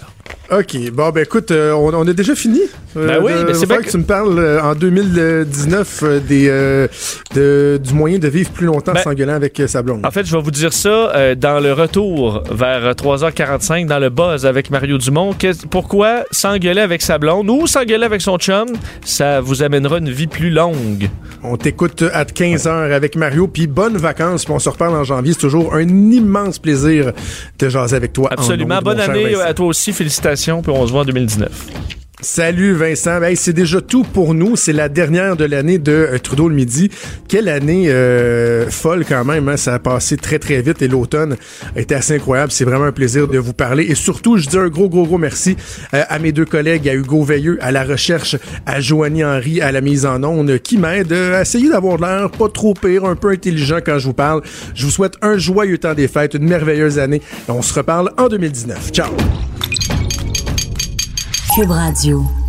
OK. 0.51 0.91
Bon, 0.93 1.11
ben 1.11 1.23
écoute, 1.25 1.51
euh, 1.51 1.73
on, 1.73 1.93
on 1.93 2.09
a 2.09 2.13
déjà 2.15 2.35
fini. 2.35 2.61
Euh, 2.97 3.07
Ben 3.07 3.19
oui, 3.23 3.33
mais 3.47 3.53
c'est 3.55 3.67
bien 3.67 3.79
que- 3.83 3.91
tu 3.91 3.99
me 3.99 4.03
parles 4.05 4.39
euh, 4.39 4.63
en 4.63 4.75
2019 4.75 6.01
euh, 6.03 6.21
des, 6.21 6.49
de- 7.35 7.79
du 7.83 7.93
moyen 7.95 8.19
de 8.19 8.29
vivre 8.29 8.51
plus 8.51 8.67
longtemps 8.67 8.93
Ben, 8.95 9.03
sans 9.03 9.13
gueuler 9.13 9.33
avec 9.33 9.61
sa 9.67 9.83
blonde. 9.83 10.07
En 10.07 10.11
fait, 10.11 10.25
je 10.27 10.35
vais 10.35 10.43
vous 10.43 10.51
dire 10.51 10.73
ça 10.73 11.35
dans 11.35 11.61
le 11.61 11.73
retour 11.75 12.43
vers 12.51 12.87
euh, 12.87 12.93
3h45 12.93 13.87
dans 13.87 13.99
le 13.99 14.09
buzz 14.09 14.47
avec 14.47 14.71
Mario 14.71 14.97
Dumont. 14.99 15.35
Pourquoi 15.71 16.25
s'engueuler 16.31 16.81
avec 16.81 17.03
sa 17.03 17.19
blonde 17.19 17.51
ou 17.51 17.67
s'engueuler 17.67 18.05
avec 18.07 18.23
son 18.23 18.39
chum, 18.39 18.69
ça 19.05 19.41
vous 19.41 19.63
amènera 19.63 19.99
une 19.99 20.11
vie 20.11 20.27
plus 20.29 20.51
longue? 20.51 21.09
On 21.45 21.57
t'écoute 21.57 22.03
à 22.13 22.25
15h 22.25 22.69
avec 22.93 23.15
Mario, 23.17 23.47
puis 23.47 23.67
bonnes 23.69 23.97
vacances, 23.97 24.45
puis 24.45 24.53
on 24.55 24.59
se 24.59 24.69
reparle 24.69 24.97
en 24.97 25.05
janvier. 25.05 25.35
C'est 25.35 25.39
toujours 25.41 25.75
un 25.75 25.87
immense 25.87 26.59
plaisir 26.59 27.13
de 27.59 27.69
jaser 27.69 27.95
avec 27.97 28.13
toi. 28.13 28.29
en 28.31 28.35
Absolument. 28.35 28.81
Bonne 28.83 28.99
année 28.99 29.35
à 29.35 29.55
toi 29.55 29.67
aussi. 29.67 29.93
Félicitations. 29.93 30.38
Puis 30.39 30.53
on 30.69 30.87
se 30.87 30.93
voit 30.93 31.03
en 31.03 31.05
2019. 31.05 31.67
Salut 32.21 32.75
Vincent. 32.75 33.21
C'est 33.37 33.53
déjà 33.53 33.81
tout 33.81 34.03
pour 34.03 34.35
nous. 34.35 34.57
C'est 34.57 34.73
la 34.73 34.89
dernière 34.89 35.37
de 35.37 35.45
l'année 35.45 35.79
de 35.79 35.93
euh, 35.93 36.19
Trudeau 36.19 36.49
le 36.49 36.55
Midi. 36.55 36.91
Quelle 37.29 37.49
année 37.49 37.91
euh, 37.91 38.69
folle 38.71 39.05
quand 39.05 39.25
même. 39.25 39.49
Hein? 39.49 39.57
Ça 39.57 39.75
a 39.75 39.79
passé 39.79 40.17
très 40.17 40.41
très 40.41 40.61
vite 40.61 40.83
et 40.83 40.89
l'automne 40.89 41.37
a 41.77 41.81
été 41.81 41.95
assez 41.95 42.17
incroyable. 42.17 42.51
C'est 42.51 42.65
vraiment 42.65 42.87
un 42.87 42.93
plaisir 42.93 43.29
de 43.29 43.39
vous 43.39 43.53
parler. 43.53 43.85
Et 43.85 43.95
surtout, 43.95 44.37
je 44.37 44.49
dis 44.49 44.57
un 44.59 44.69
gros 44.69 44.89
gros 44.89 45.07
gros 45.07 45.19
merci 45.19 45.57
euh, 45.95 46.03
à 46.09 46.19
mes 46.19 46.33
deux 46.33 46.45
collègues, 46.45 46.89
à 46.89 46.95
Hugo 46.95 47.23
Veilleux, 47.23 47.59
à 47.61 47.71
la 47.71 47.85
recherche, 47.85 48.37
à 48.67 48.81
Joanie 48.81 49.25
Henry, 49.25 49.61
à 49.61 49.71
la 49.71 49.81
mise 49.81 50.05
en 50.05 50.23
onde, 50.25 50.59
qui 50.59 50.77
m'aident 50.77 51.13
à 51.13 51.43
essayer 51.43 51.69
d'avoir 51.69 51.99
l'air 51.99 52.31
pas 52.31 52.49
trop 52.49 52.75
pire, 52.75 53.05
un 53.05 53.15
peu 53.17 53.31
intelligent 53.31 53.79
quand 53.85 53.99
je 53.99 54.07
vous 54.07 54.15
parle. 54.15 54.43
Je 54.75 54.85
vous 54.85 54.91
souhaite 54.91 55.15
un 55.23 55.39
joyeux 55.39 55.79
temps 55.79 55.95
des 55.95 56.09
fêtes, 56.09 56.35
une 56.35 56.49
merveilleuse 56.49 56.99
année. 56.99 57.23
On 57.49 57.63
se 57.63 57.75
reparle 57.75 58.13
en 58.19 58.29
2019. 58.29 58.91
Ciao. 58.91 59.11
Cube 61.59 61.73
Radio. 61.73 62.48